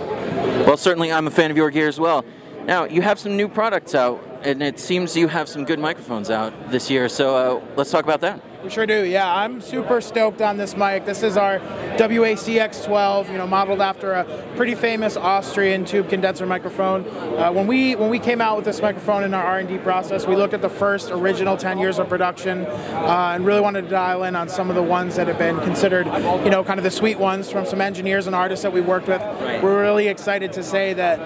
Well, 0.65 0.77
certainly 0.77 1.11
I'm 1.11 1.27
a 1.27 1.31
fan 1.31 1.51
of 1.51 1.57
your 1.57 1.69
gear 1.71 1.87
as 1.87 1.99
well. 1.99 2.23
Now, 2.65 2.85
you 2.85 3.01
have 3.01 3.19
some 3.19 3.35
new 3.35 3.47
products 3.47 3.95
out, 3.95 4.23
and 4.43 4.61
it 4.61 4.79
seems 4.79 5.15
you 5.15 5.27
have 5.27 5.47
some 5.47 5.65
good 5.65 5.79
microphones 5.79 6.29
out 6.29 6.71
this 6.71 6.89
year. 6.89 7.09
So 7.09 7.35
uh, 7.35 7.65
let's 7.75 7.91
talk 7.91 8.03
about 8.03 8.21
that. 8.21 8.41
We 8.63 8.69
sure 8.69 8.85
do. 8.85 9.05
Yeah, 9.05 9.35
I'm 9.35 9.59
super 9.59 10.01
stoked 10.01 10.39
on 10.39 10.57
this 10.57 10.77
mic. 10.77 11.03
This 11.03 11.23
is 11.23 11.35
our 11.35 11.57
WACX12, 11.97 13.31
you 13.31 13.37
know, 13.39 13.47
modeled 13.47 13.81
after 13.81 14.13
a 14.13 14.23
pretty 14.55 14.75
famous 14.75 15.17
Austrian 15.17 15.83
tube 15.83 16.09
condenser 16.09 16.45
microphone. 16.45 17.07
Uh, 17.39 17.51
when 17.51 17.65
we 17.65 17.95
when 17.95 18.11
we 18.11 18.19
came 18.19 18.39
out 18.39 18.57
with 18.57 18.65
this 18.65 18.79
microphone 18.79 19.23
in 19.23 19.33
our 19.33 19.43
R&D 19.43 19.79
process, 19.79 20.27
we 20.27 20.35
looked 20.35 20.53
at 20.53 20.61
the 20.61 20.69
first 20.69 21.09
original 21.09 21.57
10 21.57 21.79
years 21.79 21.97
of 21.97 22.07
production 22.07 22.67
uh, 22.67 23.31
and 23.33 23.47
really 23.47 23.61
wanted 23.61 23.81
to 23.81 23.89
dial 23.89 24.25
in 24.25 24.35
on 24.35 24.47
some 24.47 24.69
of 24.69 24.75
the 24.75 24.83
ones 24.83 25.15
that 25.15 25.25
have 25.25 25.39
been 25.39 25.59
considered, 25.61 26.05
you 26.05 26.51
know, 26.51 26.63
kind 26.63 26.79
of 26.79 26.83
the 26.83 26.91
sweet 26.91 27.17
ones 27.17 27.51
from 27.51 27.65
some 27.65 27.81
engineers 27.81 28.27
and 28.27 28.35
artists 28.35 28.61
that 28.61 28.71
we 28.71 28.81
worked 28.81 29.07
with. 29.07 29.21
We're 29.63 29.81
really 29.81 30.07
excited 30.07 30.53
to 30.53 30.61
say 30.61 30.93
that 30.93 31.17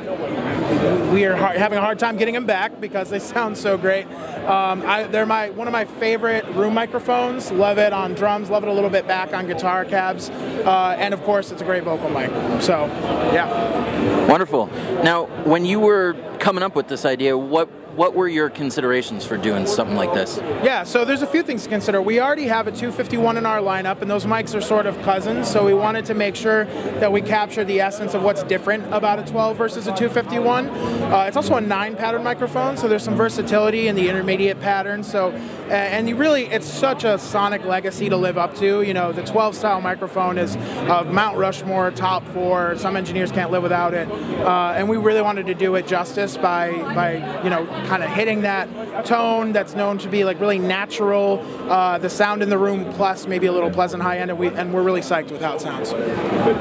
we 1.11 1.25
are 1.25 1.35
hard, 1.35 1.57
having 1.57 1.77
a 1.77 1.81
hard 1.81 1.99
time 1.99 2.17
getting 2.17 2.33
them 2.33 2.45
back 2.45 2.79
because 2.79 3.09
they 3.09 3.19
sound 3.35 3.57
so 3.57 3.77
great. 3.77 4.05
Um, 4.45 4.83
I, 4.85 5.03
they're 5.03 5.25
my 5.25 5.49
one 5.51 5.67
of 5.67 5.71
my 5.71 5.85
favorite 5.85 6.45
room 6.49 6.73
microphones. 6.73 7.51
Love 7.51 7.77
it 7.77 7.93
on 7.93 8.13
drums. 8.13 8.49
Love 8.49 8.63
it 8.63 8.69
a 8.69 8.73
little 8.73 8.89
bit 8.89 9.07
back 9.07 9.33
on 9.33 9.47
guitar 9.47 9.85
cabs, 9.85 10.29
uh, 10.29 10.95
and 10.97 11.13
of 11.13 11.21
course, 11.23 11.51
it's 11.51 11.61
a 11.61 11.65
great 11.65 11.83
vocal 11.83 12.09
mic. 12.09 12.29
So, 12.61 12.85
yeah. 13.33 14.27
Wonderful. 14.27 14.67
Now, 15.03 15.25
when 15.43 15.65
you 15.65 15.79
were 15.79 16.15
coming 16.39 16.63
up 16.63 16.75
with 16.75 16.87
this 16.87 17.05
idea, 17.05 17.37
what 17.37 17.69
what 17.95 18.13
were 18.13 18.27
your 18.27 18.49
considerations 18.49 19.25
for 19.25 19.37
doing 19.37 19.65
something 19.65 19.95
like 19.95 20.13
this? 20.13 20.37
Yeah, 20.63 20.83
so 20.83 21.05
there's 21.05 21.21
a 21.21 21.27
few 21.27 21.43
things 21.43 21.63
to 21.63 21.69
consider. 21.69 22.01
We 22.01 22.19
already 22.19 22.43
have 22.43 22.67
a 22.67 22.71
251 22.71 23.37
in 23.37 23.45
our 23.45 23.59
lineup, 23.59 24.01
and 24.01 24.11
those 24.11 24.25
mics 24.25 24.53
are 24.53 24.61
sort 24.61 24.85
of 24.85 25.01
cousins, 25.01 25.49
so 25.49 25.65
we 25.65 25.73
wanted 25.73 26.05
to 26.05 26.13
make 26.13 26.35
sure 26.35 26.65
that 26.99 27.11
we 27.11 27.21
capture 27.21 27.63
the 27.63 27.79
essence 27.79 28.13
of 28.13 28.23
what's 28.23 28.43
different 28.43 28.85
about 28.93 29.19
a 29.19 29.31
12 29.31 29.57
versus 29.57 29.87
a 29.87 29.95
251. 29.95 30.67
Uh, 30.67 31.25
it's 31.27 31.37
also 31.37 31.55
a 31.55 31.61
nine 31.61 31.95
pattern 31.95 32.23
microphone, 32.23 32.75
so 32.75 32.87
there's 32.87 33.03
some 33.03 33.15
versatility 33.15 33.87
in 33.87 33.95
the 33.95 34.09
intermediate 34.09 34.59
pattern. 34.59 35.01
So, 35.03 35.31
and 35.69 36.05
really, 36.19 36.45
it's 36.45 36.67
such 36.67 37.03
a 37.03 37.17
sonic 37.17 37.63
legacy 37.63 38.09
to 38.09 38.17
live 38.17 38.37
up 38.37 38.55
to. 38.55 38.81
You 38.81 38.93
know, 38.93 39.11
the 39.11 39.23
12 39.23 39.55
style 39.55 39.81
microphone 39.81 40.37
is 40.37 40.55
uh, 40.55 41.05
Mount 41.09 41.37
Rushmore, 41.37 41.91
top 41.91 42.27
four. 42.29 42.77
Some 42.77 42.97
engineers 42.97 43.31
can't 43.31 43.51
live 43.51 43.63
without 43.63 43.93
it, 43.93 44.09
uh, 44.09 44.73
and 44.75 44.89
we 44.89 44.97
really 44.97 45.21
wanted 45.21 45.45
to 45.47 45.53
do 45.53 45.75
it 45.75 45.87
justice 45.87 46.35
by 46.37 46.71
by 46.93 47.43
you 47.43 47.49
know 47.49 47.65
kind 47.85 48.03
of 48.03 48.09
hitting 48.09 48.41
that 48.41 49.05
tone 49.05 49.51
that's 49.51 49.75
known 49.75 49.97
to 49.99 50.09
be 50.09 50.23
like 50.23 50.39
really 50.39 50.59
natural, 50.59 51.39
uh, 51.69 51.97
the 51.97 52.09
sound 52.09 52.41
in 52.43 52.49
the 52.49 52.57
room 52.57 52.85
plus 52.93 53.27
maybe 53.27 53.47
a 53.47 53.51
little 53.51 53.71
pleasant 53.71 54.01
high 54.01 54.17
end, 54.17 54.29
and 54.31 54.39
we 54.39 54.47
and 54.47 54.73
we're 54.73 54.83
really 54.83 55.01
psyched 55.01 55.31
with 55.31 55.41
how 55.41 55.55
it 55.55 55.61
sounds. 55.61 55.91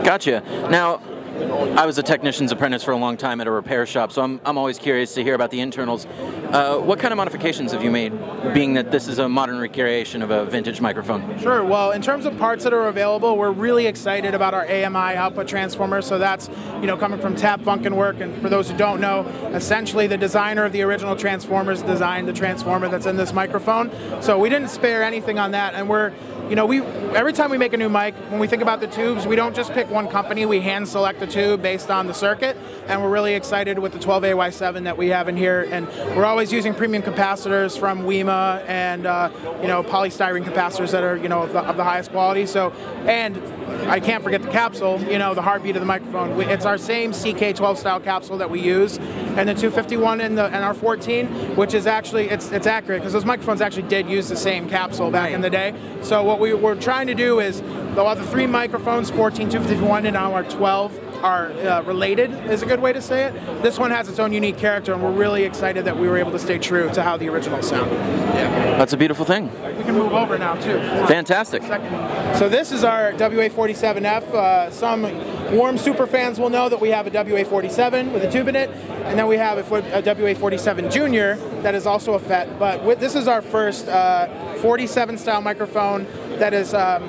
Gotcha. 0.05 0.43
Now, 0.71 1.01
I 1.35 1.87
was 1.87 1.99
a 1.99 2.03
technician's 2.03 2.53
apprentice 2.53 2.85
for 2.85 2.93
a 2.93 2.97
long 2.97 3.17
time 3.17 3.41
at 3.41 3.47
a 3.47 3.51
repair 3.51 3.87
shop, 3.87 4.13
so 4.13 4.23
I'm, 4.23 4.41
I'm 4.45 4.57
always 4.57 4.79
curious 4.79 5.15
to 5.15 5.23
hear 5.25 5.35
about 5.35 5.51
the 5.51 5.61
internals. 5.61 6.07
Uh, 6.07 6.79
what 6.79 7.01
kind 7.01 7.13
of 7.13 7.17
modifications 7.17 7.73
have 7.73 7.83
you 7.83 7.91
made, 7.91 8.13
being 8.55 8.75
that 8.75 8.93
this 8.93 9.09
is 9.09 9.19
a 9.19 9.29
modern 9.29 9.59
recreation 9.59 10.23
of 10.23 10.31
a 10.31 10.45
vintage 10.45 10.81
microphone? 10.81 11.39
Sure. 11.41 11.65
Well, 11.65 11.91
in 11.91 12.03
terms 12.03 12.27
of 12.27 12.39
parts 12.39 12.63
that 12.63 12.73
are 12.73 12.87
available, 12.87 13.37
we're 13.37 13.51
really 13.51 13.87
excited 13.87 14.35
about 14.35 14.55
our 14.55 14.65
AMI 14.65 15.17
output 15.17 15.49
transformer. 15.49 16.01
So 16.03 16.19
that's 16.19 16.49
you 16.81 16.87
know 16.87 16.97
coming 16.97 17.21
from 17.21 17.35
TAB-Funkenwerk, 17.35 18.21
and 18.21 18.41
for 18.41 18.49
those 18.49 18.71
who 18.71 18.77
don't 18.77 19.01
know, 19.01 19.27
essentially 19.53 20.07
the 20.07 20.19
designer 20.19 20.65
of 20.65 20.73
the 20.73 20.83
original 20.83 21.17
Transformers 21.17 21.83
designed 21.83 22.29
the 22.29 22.33
transformer 22.33 22.89
that's 22.89 23.07
in 23.07 23.17
this 23.17 23.33
microphone. 23.33 23.91
So 24.23 24.39
we 24.39 24.49
didn't 24.49 24.69
spare 24.69 25.03
anything 25.03 25.39
on 25.39 25.51
that, 25.51 25.75
and 25.75 25.89
we're 25.89 26.13
you 26.49 26.57
know, 26.57 26.67
we 26.67 26.83
every 27.15 27.33
time 27.33 27.51
we 27.51 27.57
make 27.57 27.73
a 27.73 27.77
new 27.77 27.89
mic, 27.89 28.15
when 28.29 28.39
we 28.39 28.47
think 28.47 28.61
about 28.61 28.81
the 28.81 28.87
tubes, 28.87 29.27
we 29.27 29.35
don't 29.35 29.57
just 29.57 29.73
pick 29.73 29.89
one 29.89 30.09
company. 30.09 30.45
We 30.45 30.61
hand 30.61 30.87
select 30.87 31.21
the 31.21 31.27
tube 31.27 31.63
based 31.63 31.91
on 31.91 32.07
the 32.07 32.13
circuit, 32.13 32.57
and 32.87 33.03
we're 33.03 33.11
really 33.11 33.35
excited 33.35 33.79
with 33.79 33.93
the 33.93 33.99
12AY7 33.99 34.85
that 34.85 34.99
we 34.99 35.09
have 35.09 35.29
in 35.29 35.37
here. 35.37 35.67
And 35.71 35.89
we're 36.17 36.27
always 36.27 36.53
using 36.53 36.75
premium 36.75 37.03
capacitors 37.03 37.79
from 37.79 38.03
WIMA 38.03 38.65
and 38.67 39.07
uh, 39.07 39.31
you 39.63 39.69
know 39.69 39.83
polystyrene 39.83 40.45
capacitors 40.45 40.91
that 40.91 41.03
are 41.03 41.17
you 41.17 41.29
know 41.29 41.43
of 41.43 41.53
the, 41.53 41.61
of 41.61 41.77
the 41.77 41.85
highest 41.85 42.11
quality. 42.11 42.45
So, 42.45 42.73
and 43.07 43.37
I 43.89 44.01
can't 44.01 44.23
forget 44.23 44.43
the 44.43 44.51
capsule, 44.51 45.01
you 45.03 45.19
know, 45.19 45.35
the 45.35 45.43
heartbeat 45.43 45.77
of 45.77 45.81
the 45.81 45.87
microphone. 45.87 46.41
It's 46.43 46.65
our 46.65 46.79
same 46.79 47.13
CK12 47.13 47.77
style 47.77 48.01
capsule 48.01 48.39
that 48.39 48.51
we 48.51 48.61
use, 48.61 48.99
and 48.99 49.49
the 49.49 49.55
251 49.55 50.21
and 50.21 50.39
the 50.39 50.47
and 50.47 50.57
our 50.57 50.75
14, 50.75 51.57
which 51.57 51.75
is 51.75 51.87
actually 51.87 52.29
it's 52.31 52.51
it's 52.53 52.67
accurate 52.67 53.01
because 53.01 53.13
those 53.13 53.25
microphones 53.25 53.61
actually 53.61 53.89
did 53.89 54.09
use 54.09 54.29
the 54.29 54.37
same 54.37 54.69
capsule 54.69 55.11
back 55.11 55.33
in 55.33 55.41
the 55.41 55.51
day. 55.51 55.75
So 56.03 56.23
what 56.23 56.41
we 56.41 56.55
were 56.55 56.77
trying 56.77 57.07
to 57.09 57.15
do 57.15 57.41
is, 57.41 57.61
though 57.95 58.15
the 58.15 58.27
three 58.27 58.47
microphones, 58.47 59.11
14, 59.11 59.49
251, 59.51 60.07
and 60.07 60.15
now 60.15 60.35
our 60.35 60.45
12 60.45 61.14
are 61.25 61.47
uh, 61.47 61.83
related 61.85 62.31
is 62.51 62.63
a 62.63 62.67
good 62.67 62.81
way 62.81 62.93
to 62.93 63.01
say 63.01 63.25
it. 63.25 63.63
This 63.63 63.79
one 63.79 63.91
has 63.91 64.09
its 64.11 64.19
own 64.19 64.33
unique 64.33 64.59
character, 64.59 64.93
and 64.93 65.03
we're 65.03 65.11
really 65.11 65.45
excited 65.45 65.87
that 65.87 65.99
we 65.99 66.07
were 66.07 66.19
able 66.19 66.33
to 66.33 66.39
stay 66.39 66.59
true 66.59 66.91
to 66.93 67.03
how 67.03 67.17
the 67.17 67.29
original 67.31 67.63
sounded. 67.63 67.95
Yeah. 67.95 68.77
That's 68.77 68.93
a 68.93 68.97
beautiful 68.99 69.25
thing. 69.25 69.51
We 69.79 69.85
can 69.85 69.95
move 69.95 70.13
over 70.13 70.37
now 70.37 70.55
too. 70.55 70.79
Fantastic. 71.07 71.63
So 72.37 72.49
this 72.51 72.73
is 72.73 72.85
our 72.85 73.13
WA47F. 73.13 74.23
Uh, 74.35 74.71
some 74.71 75.03
warm 75.57 75.79
super 75.79 76.07
fans 76.07 76.39
will 76.39 76.51
know 76.51 76.69
that 76.69 76.81
we 76.81 76.91
have 76.91 77.07
a 77.07 77.11
WA47 77.11 78.13
with 78.13 78.23
a 78.23 78.31
tube 78.31 78.49
in 78.49 78.57
it, 78.57 78.69
and 79.05 79.19
then 79.19 79.27
we 79.27 79.39
have 79.39 79.57
a, 79.57 79.77
a 79.99 80.03
WA47 80.03 80.93
Junior 80.93 81.37
that 81.63 81.75
is 81.75 81.87
also 81.87 82.13
a 82.13 82.19
FET. 82.19 82.59
But 82.59 82.85
with, 82.85 83.01
this 83.01 83.15
is 83.15 83.29
our 83.29 83.41
first 83.41 83.89
uh, 83.89 84.55
47 84.57 85.17
style 85.17 85.41
microphone 85.41 86.07
that 86.39 86.53
is 86.53 86.75
um, 86.75 87.09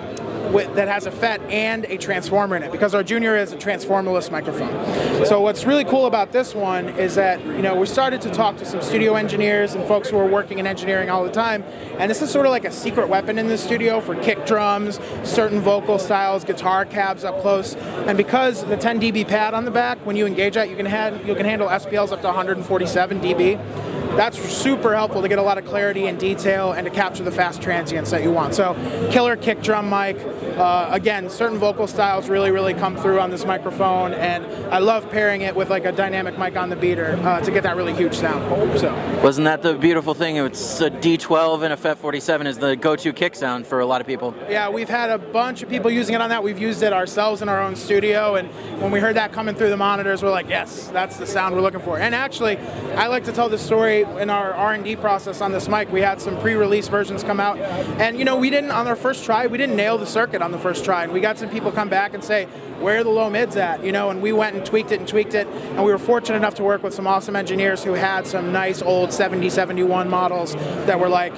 that 0.52 0.88
has 0.88 1.06
a 1.06 1.12
FET 1.12 1.41
and 1.50 1.86
a 1.86 1.98
transformer 1.98 2.56
in 2.56 2.64
it 2.64 2.72
because 2.72 2.93
our 2.93 3.04
junior 3.04 3.36
is 3.36 3.52
a 3.52 3.58
transformerless 3.58 4.32
microphone. 4.32 5.26
So 5.26 5.41
what's 5.41 5.66
really 5.66 5.86
cool 5.86 6.06
about 6.06 6.32
this 6.32 6.54
one 6.54 6.89
is 6.89 7.16
that 7.16 7.43
you 7.46 7.62
know 7.62 7.76
we 7.76 7.86
started 7.86 8.22
to 8.22 8.32
talk 8.32 8.58
to 8.58 8.66
some 8.66 8.82
studio 8.82 9.16
engineers 9.16 9.74
and 9.74 9.86
folks 9.88 10.10
who 10.10 10.18
are 10.18 10.28
working 10.28 10.60
in 10.60 10.68
engineering 10.68 11.10
all 11.10 11.24
the 11.24 11.32
time, 11.32 11.64
and 12.00 12.10
this 12.10 12.22
is 12.22 12.30
sort 12.30 12.46
of 12.46 12.52
like 12.52 12.66
a 12.66 12.72
secret 12.72 13.10
weapon 13.10 13.38
in 13.38 13.48
the 13.48 13.58
studio 13.58 14.02
for 14.02 14.16
kick 14.16 14.46
drums, 14.46 15.00
certain 15.24 15.60
vocal 15.60 16.00
styles, 16.00 16.43
guitar 16.43 16.86
cabs 16.86 17.24
up 17.24 17.41
close, 17.41 17.76
and 17.76 18.18
because 18.18 18.64
the 18.66 18.78
10 18.78 19.00
dB 19.02 19.28
pad 19.28 19.54
on 19.54 19.66
the 19.66 19.72
back, 19.72 19.98
when 20.06 20.16
you 20.16 20.26
engage 20.26 20.56
that, 20.56 20.70
you 20.70 20.76
can 20.76 20.86
have 20.86 21.28
you 21.28 21.36
can 21.36 21.46
handle 21.46 21.68
SPLs 21.68 22.12
up 22.12 22.22
to 22.22 22.28
147 22.28 23.22
dB 23.22 23.95
that's 24.16 24.39
super 24.39 24.95
helpful 24.95 25.22
to 25.22 25.28
get 25.28 25.39
a 25.39 25.41
lot 25.41 25.57
of 25.57 25.66
clarity 25.66 26.07
and 26.07 26.18
detail 26.18 26.72
and 26.72 26.86
to 26.86 26.91
capture 26.91 27.24
the 27.24 27.32
fast 27.32 27.61
transients 27.61 28.11
that 28.11 28.24
you 28.24 28.32
want. 28.32 28.55
So, 28.55 28.74
killer 29.11 29.36
kick 29.36 29.61
drum 29.61 29.89
mic. 29.89 30.18
Uh, 30.57 30.88
again, 30.91 31.30
certain 31.30 31.57
vocal 31.57 31.86
styles 31.86 32.30
really, 32.30 32.49
really 32.49 32.74
come 32.74 32.95
through 32.95 33.20
on 33.20 33.30
this 33.30 33.45
microphone, 33.45 34.13
and 34.13 34.45
I 34.74 34.80
love 34.80 35.09
pairing 35.09 35.41
it 35.41 35.53
with 35.53 35.70
like 35.70 35.84
a 35.84 35.91
dynamic 35.91 36.39
mic 36.39 36.55
on 36.55 36.70
the 36.70 36.78
beater 36.78 37.20
uh, 37.24 37.41
to 37.41 37.51
get 37.51 37.63
that 37.63 37.76
really 37.76 37.93
huge 37.93 38.13
sound. 38.13 38.80
So, 38.80 38.93
wasn't 39.22 39.45
that 39.45 39.61
the 39.61 39.74
beautiful 39.74 40.13
thing? 40.13 40.38
It's 40.38 40.80
a 40.80 40.89
D12 40.89 41.63
and 41.63 41.74
a 41.74 41.78
FET47 41.78 42.45
is 42.45 42.57
the 42.57 42.78
go-to 42.78 43.11
kick 43.11 43.36
sound 43.36 43.68
for 43.68 43.82
a 43.82 43.86
lot 43.86 43.99
of 43.99 44.07
people. 44.07 44.34
Yeah, 44.49 44.70
we've 44.70 44.88
had 44.88 45.09
a 45.09 45.18
bunch 45.18 45.61
of 45.61 45.68
people 45.68 45.91
using 45.91 46.16
it 46.16 46.22
on 46.22 46.30
that. 46.30 46.41
We've 46.41 46.59
used 46.59 46.84
it 46.84 46.93
ourselves 46.93 47.41
in 47.41 47.49
our 47.49 47.61
own 47.61 47.76
studio, 47.76 48.36
and 48.36 48.47
when 48.82 48.91
we 48.91 49.01
heard 49.01 49.18
that 49.18 49.34
coming 49.34 49.55
through 49.55 49.72
the 49.72 49.78
monitors, 49.78 50.24
we're 50.24 50.32
like, 50.32 50.47
yes, 50.47 50.88
that's 50.88 51.18
the 51.18 51.28
sound 51.28 51.53
we're 51.53 51.61
looking 51.61 51.82
for. 51.82 51.99
And 51.99 52.16
actually, 52.16 52.57
I 52.95 53.07
like 53.07 53.26
to 53.26 53.34
tell 53.34 53.49
the 53.49 53.57
story 53.57 54.05
in 54.20 54.30
our 54.30 54.53
R&D 54.53 54.95
process 54.97 55.41
on 55.41 55.51
this 55.51 55.68
mic, 55.68 55.91
we 55.91 56.01
had 56.01 56.22
some 56.22 56.39
pre-release 56.39 56.88
versions 56.88 57.24
come 57.24 57.39
out, 57.39 57.58
and 57.58 58.18
you 58.18 58.26
know, 58.26 58.36
we 58.36 58.49
didn't 58.49 58.72
on 58.72 58.88
our 58.88 58.95
first 58.95 59.26
try, 59.26 59.47
we 59.47 59.58
didn't 59.58 59.76
nail 59.76 59.97
the 59.97 60.06
circuit 60.06 60.41
on 60.41 60.51
the 60.51 60.58
first 60.58 60.86
try, 60.86 61.03
and 61.03 61.14
we 61.14 61.20
got 61.20 61.38
some 61.38 61.49
people 61.49 61.72
come 61.72 61.89
back 61.89 62.14
and 62.14 62.24
say, 62.24 62.45
where 62.80 62.99
are 62.99 63.03
the 63.03 63.10
low 63.10 63.30
mids 63.30 63.56
at? 63.56 63.84
You 63.84 63.91
know, 63.91 64.10
and 64.10 64.22
we 64.22 64.32
went 64.32 64.56
and 64.56 64.66
tweaked 64.66 64.91
it 64.91 64.99
and 64.99 65.08
tweaked 65.08 65.34
it, 65.34 65.47
and 65.47 65.84
we 65.84 65.91
were 65.91 65.97
fortunate 65.97 66.38
enough 66.38 66.56
to 66.56 66.64
work 66.64 66.84
with 66.84 66.93
some 66.93 67.08
awesome 67.08 67.36
engineers 67.36 67.84
who 67.84 67.93
had 67.93 68.28
some 68.28 68.51
nice 68.51 68.82
old 68.82 69.14
70, 69.14 69.49
71 69.49 70.10
models 70.10 70.53
that 70.53 70.99
were 70.99 71.10
like, 71.10 71.34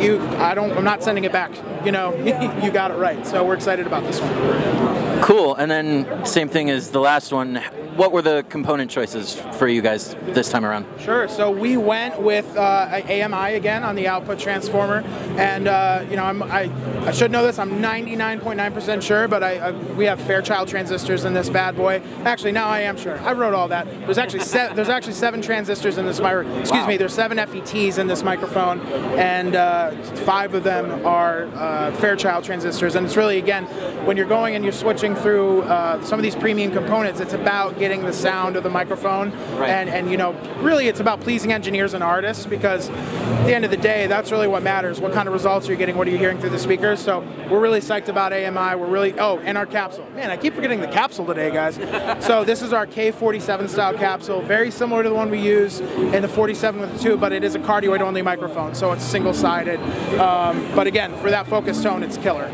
you, 0.00 0.20
I 0.38 0.54
don't, 0.54 0.72
I'm 0.76 0.84
not 0.84 1.02
sending 1.02 1.24
it 1.24 1.32
back. 1.32 1.50
You 1.84 1.92
know, 1.92 2.14
you 2.62 2.70
got 2.70 2.90
it 2.90 2.94
right. 2.94 3.26
So 3.26 3.44
we're 3.44 3.54
excited 3.54 3.86
about 3.86 4.04
this 4.04 4.20
one. 4.20 5.07
Cool. 5.22 5.54
And 5.56 5.70
then 5.70 6.24
same 6.24 6.48
thing 6.48 6.70
as 6.70 6.90
the 6.90 7.00
last 7.00 7.32
one. 7.32 7.56
What 7.96 8.12
were 8.12 8.22
the 8.22 8.44
component 8.48 8.90
choices 8.90 9.34
for 9.34 9.66
you 9.66 9.82
guys 9.82 10.14
this 10.28 10.50
time 10.50 10.64
around? 10.64 10.86
Sure. 11.00 11.28
So 11.28 11.50
we 11.50 11.76
went 11.76 12.20
with 12.22 12.56
uh, 12.56 13.02
AMI 13.04 13.54
again 13.54 13.82
on 13.82 13.96
the 13.96 14.06
output 14.06 14.38
transformer, 14.38 14.98
and 15.36 15.66
uh, 15.66 16.04
you 16.08 16.14
know, 16.14 16.22
I'm, 16.22 16.42
I, 16.44 16.70
I 17.04 17.10
should 17.10 17.32
know 17.32 17.44
this. 17.44 17.58
I'm 17.58 17.82
99.9% 17.82 19.02
sure, 19.02 19.26
but 19.26 19.42
I, 19.42 19.56
I, 19.56 19.70
we 19.72 20.04
have 20.04 20.20
Fairchild 20.20 20.68
transistors 20.68 21.24
in 21.24 21.34
this 21.34 21.50
bad 21.50 21.76
boy. 21.76 22.00
Actually, 22.24 22.52
now 22.52 22.68
I 22.68 22.80
am 22.80 22.96
sure. 22.96 23.18
I 23.18 23.32
wrote 23.32 23.52
all 23.52 23.66
that. 23.68 23.86
There's 24.04 24.18
actually 24.18 24.44
se- 24.44 24.74
there's 24.74 24.88
actually 24.88 25.14
seven 25.14 25.42
transistors 25.42 25.98
in 25.98 26.06
this 26.06 26.20
microphone. 26.20 26.60
Excuse 26.60 26.82
wow. 26.82 26.86
me. 26.86 26.96
There's 26.96 27.14
seven 27.14 27.38
FETs 27.38 27.98
in 27.98 28.06
this 28.06 28.22
microphone, 28.22 28.80
and 29.18 29.56
uh, 29.56 29.90
five 30.24 30.54
of 30.54 30.62
them 30.62 31.04
are 31.04 31.46
uh, 31.54 31.90
Fairchild 31.96 32.44
transistors. 32.44 32.94
And 32.94 33.04
it's 33.04 33.16
really 33.16 33.38
again, 33.38 33.64
when 34.06 34.16
you're 34.16 34.28
going 34.28 34.54
and 34.54 34.62
you're 34.62 34.72
switching 34.72 35.07
through 35.14 35.62
uh, 35.62 36.02
some 36.04 36.18
of 36.18 36.22
these 36.22 36.34
premium 36.34 36.72
components, 36.72 37.20
it's 37.20 37.32
about 37.32 37.78
getting 37.78 38.04
the 38.04 38.12
sound 38.12 38.56
of 38.56 38.62
the 38.62 38.70
microphone. 38.70 39.30
Right. 39.56 39.70
And, 39.70 39.88
and, 39.88 40.10
you 40.10 40.16
know, 40.16 40.32
really 40.60 40.88
it's 40.88 41.00
about 41.00 41.20
pleasing 41.20 41.52
engineers 41.52 41.94
and 41.94 42.02
artists 42.02 42.46
because 42.46 42.88
at 42.88 43.46
the 43.46 43.54
end 43.54 43.64
of 43.64 43.70
the 43.70 43.76
day, 43.76 44.06
that's 44.06 44.30
really 44.30 44.48
what 44.48 44.62
matters. 44.62 45.00
What 45.00 45.12
kind 45.12 45.28
of 45.28 45.34
results 45.34 45.68
are 45.68 45.72
you 45.72 45.78
getting? 45.78 45.96
What 45.96 46.08
are 46.08 46.10
you 46.10 46.18
hearing 46.18 46.38
through 46.38 46.50
the 46.50 46.58
speakers? 46.58 47.00
So 47.00 47.20
we're 47.50 47.60
really 47.60 47.80
psyched 47.80 48.08
about 48.08 48.32
AMI. 48.32 48.76
We're 48.80 48.86
really, 48.86 49.18
oh, 49.18 49.38
and 49.38 49.58
our 49.58 49.66
capsule. 49.66 50.06
Man, 50.14 50.30
I 50.30 50.36
keep 50.36 50.54
forgetting 50.54 50.80
the 50.80 50.88
capsule 50.88 51.26
today, 51.26 51.50
guys. 51.50 51.76
so 52.24 52.44
this 52.44 52.62
is 52.62 52.72
our 52.72 52.86
K47 52.86 53.68
style 53.68 53.94
capsule, 53.94 54.42
very 54.42 54.70
similar 54.70 55.02
to 55.02 55.08
the 55.08 55.14
one 55.14 55.30
we 55.30 55.40
use 55.40 55.80
in 55.80 56.22
the 56.22 56.28
47 56.28 56.80
with 56.80 56.92
the 56.92 56.98
tube, 56.98 57.20
but 57.20 57.32
it 57.32 57.44
is 57.44 57.54
a 57.54 57.58
cardioid 57.58 58.00
only 58.00 58.22
microphone, 58.22 58.74
so 58.74 58.92
it's 58.92 59.04
single 59.04 59.34
sided. 59.34 59.80
Um, 60.18 60.66
but 60.74 60.86
again, 60.86 61.16
for 61.18 61.30
that 61.30 61.46
focus 61.46 61.82
tone, 61.82 62.02
it's 62.02 62.16
killer. 62.16 62.50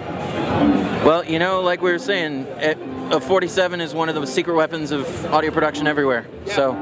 Well, 1.04 1.22
you 1.22 1.38
know, 1.38 1.60
like 1.60 1.82
we 1.82 1.92
were 1.92 1.98
saying, 1.98 2.46
it, 2.56 2.78
a 3.12 3.20
47 3.20 3.82
is 3.82 3.92
one 3.92 4.08
of 4.08 4.14
the 4.14 4.26
secret 4.26 4.54
weapons 4.54 4.90
of 4.90 5.26
audio 5.26 5.50
production 5.50 5.86
everywhere. 5.86 6.26
Yeah. 6.46 6.54
So 6.54 6.72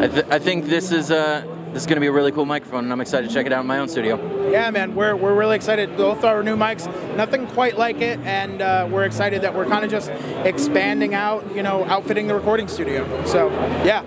I, 0.00 0.08
th- 0.08 0.26
I, 0.30 0.38
think 0.38 0.64
this 0.64 0.92
is 0.92 1.10
uh, 1.10 1.42
this 1.74 1.82
is 1.82 1.86
going 1.86 1.96
to 1.96 2.00
be 2.00 2.06
a 2.06 2.12
really 2.12 2.32
cool 2.32 2.46
microphone, 2.46 2.84
and 2.84 2.92
I'm 2.92 3.02
excited 3.02 3.28
to 3.28 3.34
check 3.34 3.44
it 3.44 3.52
out 3.52 3.60
in 3.60 3.66
my 3.66 3.78
own 3.78 3.90
studio. 3.90 4.50
Yeah, 4.50 4.70
man, 4.70 4.94
we're, 4.94 5.14
we're 5.14 5.34
really 5.34 5.56
excited. 5.56 5.94
Both 5.94 6.24
our 6.24 6.42
new 6.42 6.56
mics, 6.56 6.86
nothing 7.16 7.46
quite 7.48 7.76
like 7.76 8.00
it, 8.00 8.18
and 8.20 8.62
uh, 8.62 8.88
we're 8.90 9.04
excited 9.04 9.42
that 9.42 9.54
we're 9.54 9.66
kind 9.66 9.84
of 9.84 9.90
just 9.90 10.08
expanding 10.46 11.12
out, 11.12 11.54
you 11.54 11.62
know, 11.62 11.84
outfitting 11.84 12.28
the 12.28 12.34
recording 12.34 12.68
studio. 12.68 13.04
So, 13.26 13.50
yeah. 13.84 14.00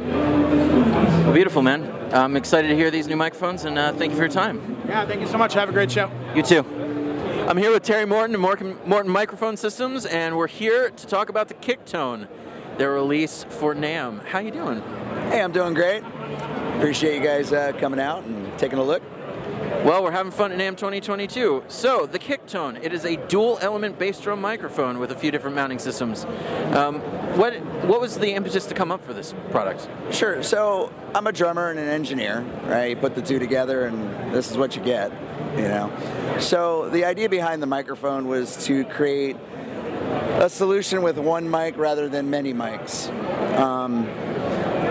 Well, 1.26 1.34
beautiful, 1.34 1.62
man. 1.62 1.84
I'm 2.12 2.36
excited 2.36 2.70
to 2.70 2.76
hear 2.76 2.90
these 2.90 3.08
new 3.08 3.16
microphones, 3.16 3.66
and 3.66 3.78
uh, 3.78 3.94
thank 3.94 4.14
you 4.14 4.18
for 4.18 4.24
your 4.24 4.32
time. 4.32 4.78
Yeah, 4.88 5.06
thank 5.06 5.22
you 5.22 5.28
so 5.28 5.38
much. 5.38 5.54
Have 5.54 5.70
a 5.70 5.74
great 5.74 5.92
show. 5.92 6.10
You 6.34 6.42
too. 6.42 6.79
I'm 7.48 7.58
here 7.58 7.72
with 7.72 7.82
Terry 7.82 8.06
Morton 8.06 8.36
and 8.36 8.78
Morton 8.86 9.12
Microphone 9.12 9.58
Systems, 9.58 10.06
and 10.06 10.38
we're 10.38 10.48
here 10.48 10.92
to 10.92 11.08
talk 11.08 11.30
about 11.30 11.48
the 11.48 11.56
Kicktone, 11.56 12.28
their 12.78 12.92
release 12.92 13.44
for 13.50 13.74
NAMM. 13.74 14.24
How 14.26 14.38
you 14.38 14.52
doing? 14.52 14.82
Hey, 15.32 15.42
I'm 15.42 15.52
doing 15.52 15.74
great. 15.74 16.04
Appreciate 16.78 17.16
you 17.16 17.24
guys 17.24 17.52
uh, 17.52 17.72
coming 17.80 18.00
out 18.00 18.24
and 18.24 18.58
taking 18.60 18.78
a 18.78 18.84
look. 18.84 19.02
Well, 19.84 20.04
we're 20.04 20.12
having 20.12 20.32
fun 20.32 20.52
at 20.52 20.60
NAMM 20.60 20.78
2022. 20.78 21.64
So, 21.70 22.06
the 22.06 22.20
Kicktone, 22.20 22.84
it 22.84 22.92
is 22.94 23.06
a 23.06 23.16
dual 23.28 23.58
element 23.62 23.98
bass 23.98 24.20
drum 24.20 24.42
microphone 24.42 25.00
with 25.00 25.12
a 25.12 25.16
few 25.16 25.32
different 25.32 25.56
mounting 25.56 25.80
systems. 25.80 26.26
Um, 26.76 27.00
what 27.38 27.56
what 27.86 28.02
was 28.02 28.20
the 28.20 28.34
impetus 28.34 28.66
to 28.68 28.76
come 28.76 28.92
up 28.92 29.04
for 29.04 29.14
this 29.14 29.34
product? 29.52 29.90
Sure. 30.12 30.44
So, 30.44 30.92
I'm 31.16 31.26
a 31.26 31.32
drummer 31.32 31.70
and 31.70 31.80
an 31.80 31.88
engineer, 31.88 32.42
right? 32.66 32.92
You 32.92 32.96
put 32.98 33.16
the 33.16 33.22
two 33.22 33.40
together 33.40 33.86
and 33.86 34.34
this 34.34 34.52
is 34.52 34.58
what 34.58 34.76
you 34.76 34.84
get, 34.84 35.12
you 35.56 35.64
know. 35.64 35.92
So, 36.40 36.90
the 36.90 37.06
idea 37.06 37.30
behind 37.30 37.62
the 37.62 37.68
microphone 37.68 38.28
was 38.28 38.66
to 38.66 38.84
create 38.86 39.36
a 40.40 40.50
solution 40.50 41.02
with 41.02 41.18
one 41.18 41.50
mic 41.50 41.78
rather 41.78 42.08
than 42.08 42.30
many 42.30 42.54
mics. 42.54 43.10
Um, 43.58 44.06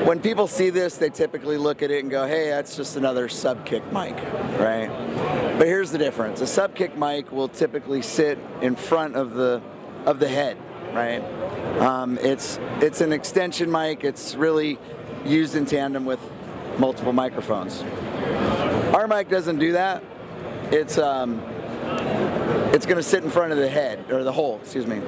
when 0.04 0.20
people 0.20 0.46
see 0.46 0.70
this, 0.70 0.96
they 0.96 1.10
typically 1.10 1.56
look 1.56 1.82
at 1.82 1.90
it 1.90 2.02
and 2.02 2.10
go, 2.10 2.26
hey, 2.26 2.48
that's 2.48 2.76
just 2.76 2.96
another 2.96 3.28
sub 3.28 3.66
kick 3.66 3.84
mic, 3.92 4.14
right? 4.58 4.88
But 5.58 5.66
here's 5.66 5.90
the 5.90 5.98
difference. 5.98 6.40
A 6.40 6.46
sub 6.46 6.74
kick 6.74 6.96
mic 6.96 7.30
will 7.32 7.48
typically 7.48 8.02
sit 8.02 8.38
in 8.62 8.76
front 8.76 9.16
of 9.16 9.34
the 9.34 9.60
of 10.06 10.18
the 10.18 10.28
head, 10.28 10.56
right? 10.92 11.22
Um, 11.80 12.18
it's 12.22 12.58
it's 12.80 13.00
an 13.00 13.12
extension 13.12 13.70
mic. 13.70 14.04
It's 14.04 14.34
really 14.34 14.78
used 15.26 15.56
in 15.56 15.66
tandem 15.66 16.04
with 16.04 16.20
multiple 16.78 17.12
microphones. 17.12 17.82
Our 18.94 19.08
mic 19.08 19.28
doesn't 19.28 19.58
do 19.58 19.72
that. 19.72 20.02
It's 20.70 20.98
um, 20.98 21.40
it's 22.74 22.84
going 22.84 22.98
to 22.98 23.02
sit 23.02 23.24
in 23.24 23.30
front 23.30 23.52
of 23.52 23.58
the 23.58 23.68
head 23.68 24.10
or 24.10 24.22
the 24.22 24.32
hole, 24.32 24.58
excuse 24.62 24.86
me, 24.86 24.98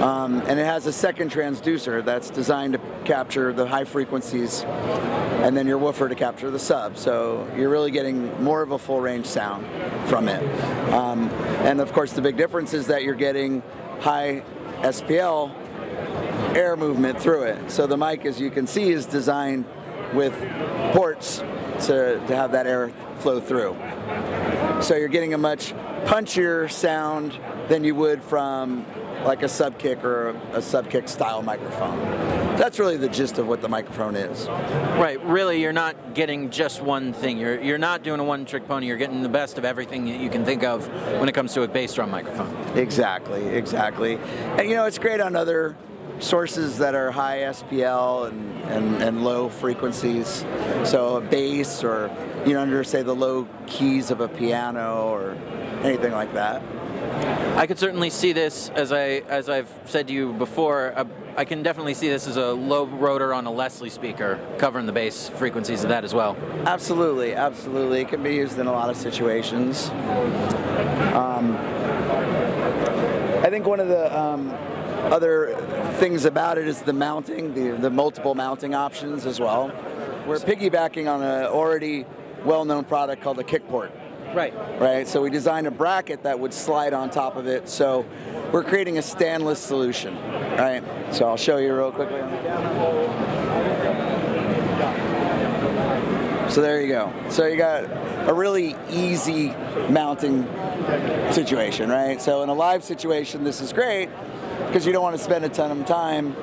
um, 0.00 0.42
and 0.46 0.58
it 0.58 0.66
has 0.66 0.86
a 0.86 0.92
second 0.92 1.30
transducer 1.30 2.04
that's 2.04 2.30
designed 2.30 2.72
to 2.72 2.80
capture 3.04 3.52
the 3.52 3.66
high 3.66 3.84
frequencies, 3.84 4.64
and 4.64 5.56
then 5.56 5.68
your 5.68 5.78
woofer 5.78 6.08
to 6.08 6.14
capture 6.16 6.50
the 6.50 6.58
sub. 6.58 6.96
So 6.96 7.48
you're 7.56 7.70
really 7.70 7.92
getting 7.92 8.42
more 8.42 8.62
of 8.62 8.72
a 8.72 8.78
full 8.78 9.00
range 9.00 9.26
sound 9.26 9.66
from 10.08 10.28
it. 10.28 10.42
Um, 10.92 11.28
and 11.62 11.80
of 11.80 11.92
course, 11.92 12.12
the 12.12 12.22
big 12.22 12.36
difference 12.36 12.74
is 12.74 12.88
that 12.88 13.04
you're 13.04 13.14
getting 13.14 13.62
high 14.00 14.42
SPL 14.80 15.54
air 16.56 16.76
movement 16.76 17.20
through 17.20 17.44
it. 17.44 17.70
So 17.70 17.86
the 17.86 17.96
mic, 17.96 18.26
as 18.26 18.40
you 18.40 18.50
can 18.50 18.66
see, 18.66 18.90
is 18.90 19.06
designed 19.06 19.64
with 20.12 20.34
ports 20.92 21.38
to, 21.86 22.22
to 22.26 22.36
have 22.36 22.52
that 22.52 22.66
air 22.66 22.90
flow 23.20 23.40
through. 23.40 23.76
So 24.84 24.96
you're 24.96 25.08
getting 25.08 25.32
a 25.32 25.38
much 25.38 25.72
punchier 26.04 26.70
sound 26.70 27.40
than 27.68 27.84
you 27.84 27.94
would 27.94 28.22
from 28.22 28.84
like 29.24 29.42
a 29.42 29.48
sub 29.48 29.78
kick 29.78 30.04
or 30.04 30.28
a, 30.28 30.58
a 30.58 30.60
sub 30.60 30.90
kick 30.90 31.08
style 31.08 31.40
microphone. 31.40 31.98
That's 32.58 32.78
really 32.78 32.98
the 32.98 33.08
gist 33.08 33.38
of 33.38 33.48
what 33.48 33.62
the 33.62 33.68
microphone 33.70 34.14
is. 34.14 34.46
Right. 34.46 35.18
Really, 35.24 35.62
you're 35.62 35.72
not 35.72 36.12
getting 36.12 36.50
just 36.50 36.82
one 36.82 37.14
thing. 37.14 37.38
You're 37.38 37.62
you're 37.62 37.78
not 37.78 38.02
doing 38.02 38.20
a 38.20 38.24
one 38.24 38.44
trick 38.44 38.68
pony. 38.68 38.86
You're 38.86 38.98
getting 38.98 39.22
the 39.22 39.28
best 39.30 39.56
of 39.56 39.64
everything 39.64 40.04
that 40.04 40.20
you 40.20 40.28
can 40.28 40.44
think 40.44 40.62
of 40.64 40.86
when 41.18 41.30
it 41.30 41.32
comes 41.32 41.54
to 41.54 41.62
a 41.62 41.68
bass 41.68 41.94
drum 41.94 42.10
microphone. 42.10 42.54
Exactly. 42.76 43.42
Exactly. 43.42 44.18
And 44.58 44.68
you 44.68 44.76
know, 44.76 44.84
it's 44.84 44.98
great 44.98 45.18
on 45.18 45.34
other 45.34 45.76
sources 46.20 46.78
that 46.78 46.94
are 46.94 47.10
high 47.10 47.38
SPL 47.38 48.28
and, 48.28 48.62
and, 48.64 49.02
and 49.02 49.24
low 49.24 49.48
frequencies. 49.48 50.44
So 50.84 51.16
a 51.16 51.20
bass 51.20 51.84
or 51.84 52.10
you 52.46 52.52
know, 52.52 52.60
under 52.60 52.84
say 52.84 53.02
the 53.02 53.14
low 53.14 53.48
keys 53.66 54.10
of 54.10 54.20
a 54.20 54.28
piano 54.28 55.08
or 55.08 55.32
anything 55.82 56.12
like 56.12 56.32
that. 56.34 56.62
I 57.56 57.66
could 57.66 57.78
certainly 57.78 58.10
see 58.10 58.32
this 58.32 58.68
as 58.70 58.92
I 58.92 59.22
as 59.28 59.48
I've 59.48 59.72
said 59.86 60.08
to 60.08 60.12
you 60.12 60.32
before. 60.32 60.92
Uh, 60.96 61.04
I 61.36 61.44
can 61.44 61.62
definitely 61.62 61.94
see 61.94 62.08
this 62.08 62.28
as 62.28 62.36
a 62.36 62.52
low 62.52 62.86
rotor 62.86 63.34
on 63.34 63.46
a 63.46 63.50
Leslie 63.50 63.90
speaker, 63.90 64.38
covering 64.58 64.86
the 64.86 64.92
bass 64.92 65.28
frequencies 65.28 65.82
of 65.82 65.88
that 65.88 66.04
as 66.04 66.14
well. 66.14 66.36
Absolutely, 66.64 67.34
absolutely. 67.34 68.02
It 68.02 68.08
can 68.08 68.22
be 68.22 68.34
used 68.34 68.58
in 68.58 68.66
a 68.66 68.72
lot 68.72 68.88
of 68.88 68.96
situations. 68.96 69.88
Um, 71.14 71.56
I 73.42 73.48
think 73.50 73.66
one 73.66 73.80
of 73.80 73.88
the 73.88 74.16
um, 74.16 74.50
other 75.12 75.54
things 75.98 76.24
about 76.24 76.58
it 76.58 76.66
is 76.66 76.82
the 76.82 76.92
mounting, 76.92 77.54
the, 77.54 77.76
the 77.76 77.90
multiple 77.90 78.34
mounting 78.34 78.74
options 78.74 79.26
as 79.26 79.38
well. 79.38 79.72
We're 80.26 80.38
piggybacking 80.38 81.12
on 81.12 81.22
an 81.22 81.44
already 81.46 82.06
well-known 82.44 82.84
product 82.84 83.22
called 83.22 83.36
the 83.36 83.44
Kickport. 83.44 83.90
Right. 84.34 84.54
Right. 84.80 85.06
So 85.06 85.22
we 85.22 85.30
designed 85.30 85.66
a 85.66 85.70
bracket 85.70 86.24
that 86.24 86.40
would 86.40 86.52
slide 86.52 86.92
on 86.92 87.10
top 87.10 87.36
of 87.36 87.46
it. 87.46 87.68
So 87.68 88.04
we're 88.52 88.64
creating 88.64 88.98
a 88.98 89.02
standless 89.02 89.58
solution. 89.58 90.16
Right. 90.58 90.82
So 91.12 91.28
I'll 91.28 91.36
show 91.36 91.58
you 91.58 91.74
real 91.74 91.92
quickly 91.92 92.20
on 92.20 92.30
the 92.30 92.38
camera. 92.38 93.30
So 96.50 96.60
there 96.62 96.80
you 96.80 96.88
go. 96.88 97.12
So 97.30 97.46
you 97.46 97.56
got 97.56 97.84
a 98.28 98.32
really 98.32 98.76
easy 98.90 99.48
mounting 99.88 100.44
situation, 101.32 101.90
right? 101.90 102.20
So 102.20 102.42
in 102.42 102.48
a 102.48 102.54
live 102.54 102.84
situation, 102.84 103.44
this 103.44 103.60
is 103.60 103.72
great 103.72 104.08
because 104.74 104.88
you 104.88 104.92
don't 104.92 105.04
want 105.04 105.16
to 105.16 105.22
spend 105.22 105.44
a 105.44 105.48
ton 105.48 105.70
of 105.70 105.86
time 105.86 106.34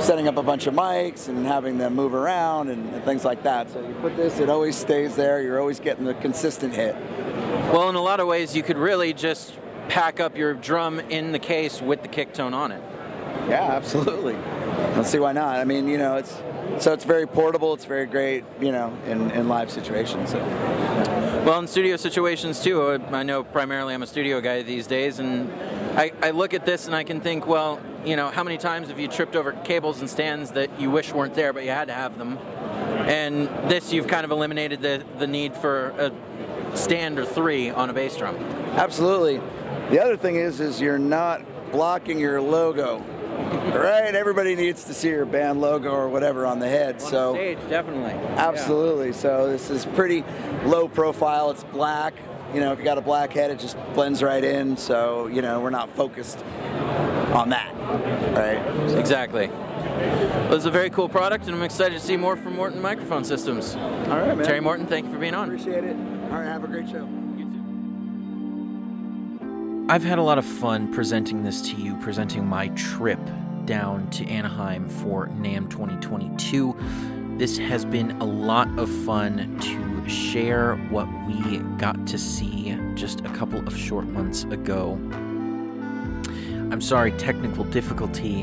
setting 0.00 0.26
up 0.26 0.38
a 0.38 0.42
bunch 0.42 0.66
of 0.66 0.72
mics 0.72 1.28
and 1.28 1.46
having 1.46 1.76
them 1.76 1.94
move 1.94 2.14
around 2.14 2.70
and, 2.70 2.94
and, 2.94 3.04
things 3.04 3.26
like 3.26 3.42
that. 3.42 3.70
So 3.70 3.86
you 3.86 3.92
put 3.96 4.16
this, 4.16 4.38
it 4.38 4.48
always 4.48 4.74
stays 4.74 5.16
there. 5.16 5.42
You're 5.42 5.60
always 5.60 5.80
getting 5.80 6.06
the 6.06 6.14
consistent 6.14 6.74
hit. 6.74 6.96
Well, 7.74 7.90
in 7.90 7.94
a 7.94 8.00
lot 8.00 8.20
of 8.20 8.26
ways, 8.26 8.56
you 8.56 8.62
could 8.62 8.78
really 8.78 9.12
just 9.12 9.58
pack 9.90 10.18
up 10.18 10.34
your 10.34 10.54
drum 10.54 10.98
in 10.98 11.32
the 11.32 11.38
case 11.38 11.82
with 11.82 12.00
the 12.00 12.08
Kicktone 12.08 12.54
on 12.54 12.72
it. 12.72 12.82
Yeah, 13.50 13.72
absolutely. 13.72 14.36
Let's 14.96 15.10
see 15.10 15.18
why 15.18 15.32
not. 15.32 15.56
I 15.58 15.64
mean, 15.64 15.86
you 15.86 15.98
know, 15.98 16.16
it's 16.16 16.34
so 16.78 16.94
it's 16.94 17.04
very 17.04 17.26
portable. 17.26 17.74
It's 17.74 17.84
very 17.84 18.06
great, 18.06 18.44
you 18.62 18.72
know, 18.72 18.96
in, 19.06 19.30
in 19.32 19.46
live 19.46 19.70
situations. 19.70 20.30
So. 20.30 20.38
Well, 21.44 21.58
in 21.58 21.66
studio 21.66 21.98
situations 21.98 22.62
too. 22.62 22.98
I 23.12 23.22
know 23.24 23.44
primarily 23.44 23.92
I'm 23.92 24.02
a 24.02 24.06
studio 24.06 24.40
guy 24.40 24.62
these 24.62 24.86
days, 24.86 25.18
and 25.18 25.50
I, 25.96 26.12
I 26.22 26.30
look 26.30 26.54
at 26.54 26.66
this 26.66 26.86
and 26.86 26.94
I 26.94 27.04
can 27.04 27.20
think, 27.20 27.46
well, 27.46 27.80
you 28.04 28.16
know, 28.16 28.28
how 28.28 28.42
many 28.42 28.58
times 28.58 28.88
have 28.88 28.98
you 28.98 29.06
tripped 29.06 29.36
over 29.36 29.52
cables 29.52 30.00
and 30.00 30.10
stands 30.10 30.50
that 30.52 30.80
you 30.80 30.90
wish 30.90 31.12
weren't 31.12 31.34
there, 31.34 31.52
but 31.52 31.62
you 31.62 31.70
had 31.70 31.86
to 31.86 31.94
have 31.94 32.18
them? 32.18 32.38
And 33.06 33.48
this, 33.70 33.92
you've 33.92 34.08
kind 34.08 34.24
of 34.24 34.30
eliminated 34.32 34.82
the, 34.82 35.04
the 35.18 35.26
need 35.26 35.56
for 35.56 35.90
a 35.90 36.76
stand 36.76 37.18
or 37.18 37.24
three 37.24 37.70
on 37.70 37.90
a 37.90 37.92
bass 37.92 38.16
drum. 38.16 38.34
Absolutely. 38.76 39.40
The 39.90 40.02
other 40.02 40.16
thing 40.16 40.36
is, 40.36 40.60
is 40.60 40.80
you're 40.80 40.98
not 40.98 41.42
blocking 41.70 42.18
your 42.18 42.40
logo. 42.40 42.98
right, 43.74 44.14
everybody 44.14 44.54
needs 44.56 44.84
to 44.84 44.94
see 44.94 45.08
your 45.08 45.26
band 45.26 45.60
logo 45.60 45.90
or 45.90 46.08
whatever 46.08 46.46
on 46.46 46.58
the 46.58 46.68
head. 46.68 46.94
On 46.94 47.00
so 47.00 47.34
stage, 47.34 47.58
definitely. 47.68 48.12
Absolutely. 48.36 49.08
Yeah. 49.08 49.12
So 49.12 49.48
this 49.48 49.70
is 49.70 49.86
pretty 49.86 50.24
low 50.64 50.88
profile. 50.88 51.50
It's 51.50 51.64
black. 51.64 52.14
You 52.54 52.60
know, 52.60 52.72
if 52.72 52.78
you 52.78 52.84
got 52.84 52.98
a 52.98 53.02
black 53.02 53.32
head, 53.32 53.50
it 53.50 53.58
just 53.58 53.76
blends 53.94 54.22
right 54.22 54.44
in. 54.44 54.76
So 54.76 55.26
you 55.26 55.42
know, 55.42 55.60
we're 55.60 55.70
not 55.70 55.90
focused 55.96 56.38
on 57.32 57.50
that, 57.50 57.74
right? 58.34 58.96
Exactly. 58.98 59.48
Well, 59.48 60.50
this 60.50 60.58
is 60.58 60.66
a 60.66 60.70
very 60.70 60.90
cool 60.90 61.08
product, 61.08 61.46
and 61.46 61.54
I'm 61.54 61.62
excited 61.62 61.94
to 61.94 62.04
see 62.04 62.16
more 62.16 62.36
from 62.36 62.54
Morton 62.54 62.80
Microphone 62.80 63.24
Systems. 63.24 63.74
All 63.74 64.18
right, 64.18 64.36
man. 64.36 64.46
Terry 64.46 64.60
Morton, 64.60 64.86
thank 64.86 65.06
you 65.06 65.12
for 65.12 65.18
being 65.18 65.34
on. 65.34 65.48
Appreciate 65.48 65.84
it. 65.84 65.96
All 65.96 66.38
right, 66.38 66.44
have 66.44 66.64
a 66.64 66.68
great 66.68 66.88
show. 66.88 67.08
I've 69.88 70.04
had 70.04 70.18
a 70.18 70.22
lot 70.22 70.38
of 70.38 70.46
fun 70.46 70.92
presenting 70.92 71.42
this 71.42 71.60
to 71.70 71.76
you, 71.76 71.96
presenting 71.96 72.46
my 72.46 72.68
trip 72.68 73.20
down 73.66 74.08
to 74.10 74.26
Anaheim 74.26 74.88
for 74.88 75.28
NAMM 75.28 75.68
2022. 75.70 76.74
This 77.36 77.58
has 77.58 77.84
been 77.84 78.12
a 78.20 78.24
lot 78.24 78.68
of 78.78 78.88
fun 79.04 79.58
to 79.60 80.08
share 80.08 80.76
what 80.88 81.08
we 81.26 81.58
got 81.78 82.06
to 82.06 82.16
see 82.16 82.78
just 82.94 83.22
a 83.22 83.28
couple 83.30 83.58
of 83.66 83.76
short 83.76 84.06
months 84.06 84.44
ago. 84.44 84.92
I'm 86.70 86.80
sorry, 86.80 87.10
technical 87.12 87.64
difficulty 87.64 88.42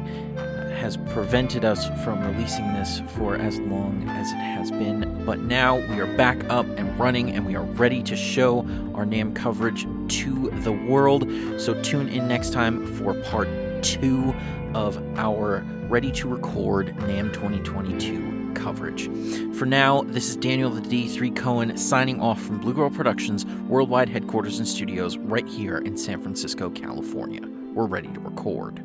has 0.76 0.98
prevented 0.98 1.64
us 1.64 1.88
from 2.04 2.22
releasing 2.22 2.74
this 2.74 3.02
for 3.16 3.38
as 3.38 3.60
long 3.60 4.10
as 4.10 4.30
it 4.34 4.36
has 4.36 4.72
been. 4.72 5.24
But 5.26 5.40
now 5.40 5.78
we 5.78 6.02
are 6.02 6.18
back 6.18 6.44
up 6.50 6.66
and 6.78 7.00
running 7.00 7.32
and 7.32 7.46
we 7.46 7.56
are 7.56 7.64
ready 7.64 8.04
to 8.04 8.16
show 8.18 8.60
our 8.94 9.06
NAMM 9.06 9.34
coverage 9.36 9.88
to 10.18 10.50
the 10.64 10.74
world. 10.74 11.32
So 11.58 11.82
tune 11.82 12.10
in 12.10 12.28
next 12.28 12.52
time 12.52 12.86
for 12.98 13.14
part 13.14 13.48
two 13.84 14.36
of 14.74 15.02
our 15.18 15.66
ready 15.88 16.12
to 16.12 16.28
record 16.28 16.94
NAMM 16.98 17.32
2022 17.32 18.31
coverage. 18.56 19.10
For 19.56 19.66
now, 19.66 20.02
this 20.02 20.30
is 20.30 20.36
Daniel 20.36 20.70
the 20.70 20.82
D3 20.82 21.36
Cohen 21.36 21.78
signing 21.78 22.20
off 22.20 22.42
from 22.42 22.60
Blue 22.60 22.74
Girl 22.74 22.90
Productions 22.90 23.46
worldwide 23.68 24.10
headquarters 24.10 24.60
and 24.60 24.68
studios 24.68 25.18
right 25.18 25.48
here 25.48 25.78
in 25.80 25.98
San 25.98 26.22
Francisco, 26.22 26.70
California. 26.70 27.42
We're 27.74 27.86
ready 27.86 28.10
to 28.10 28.20
record. 28.20 28.84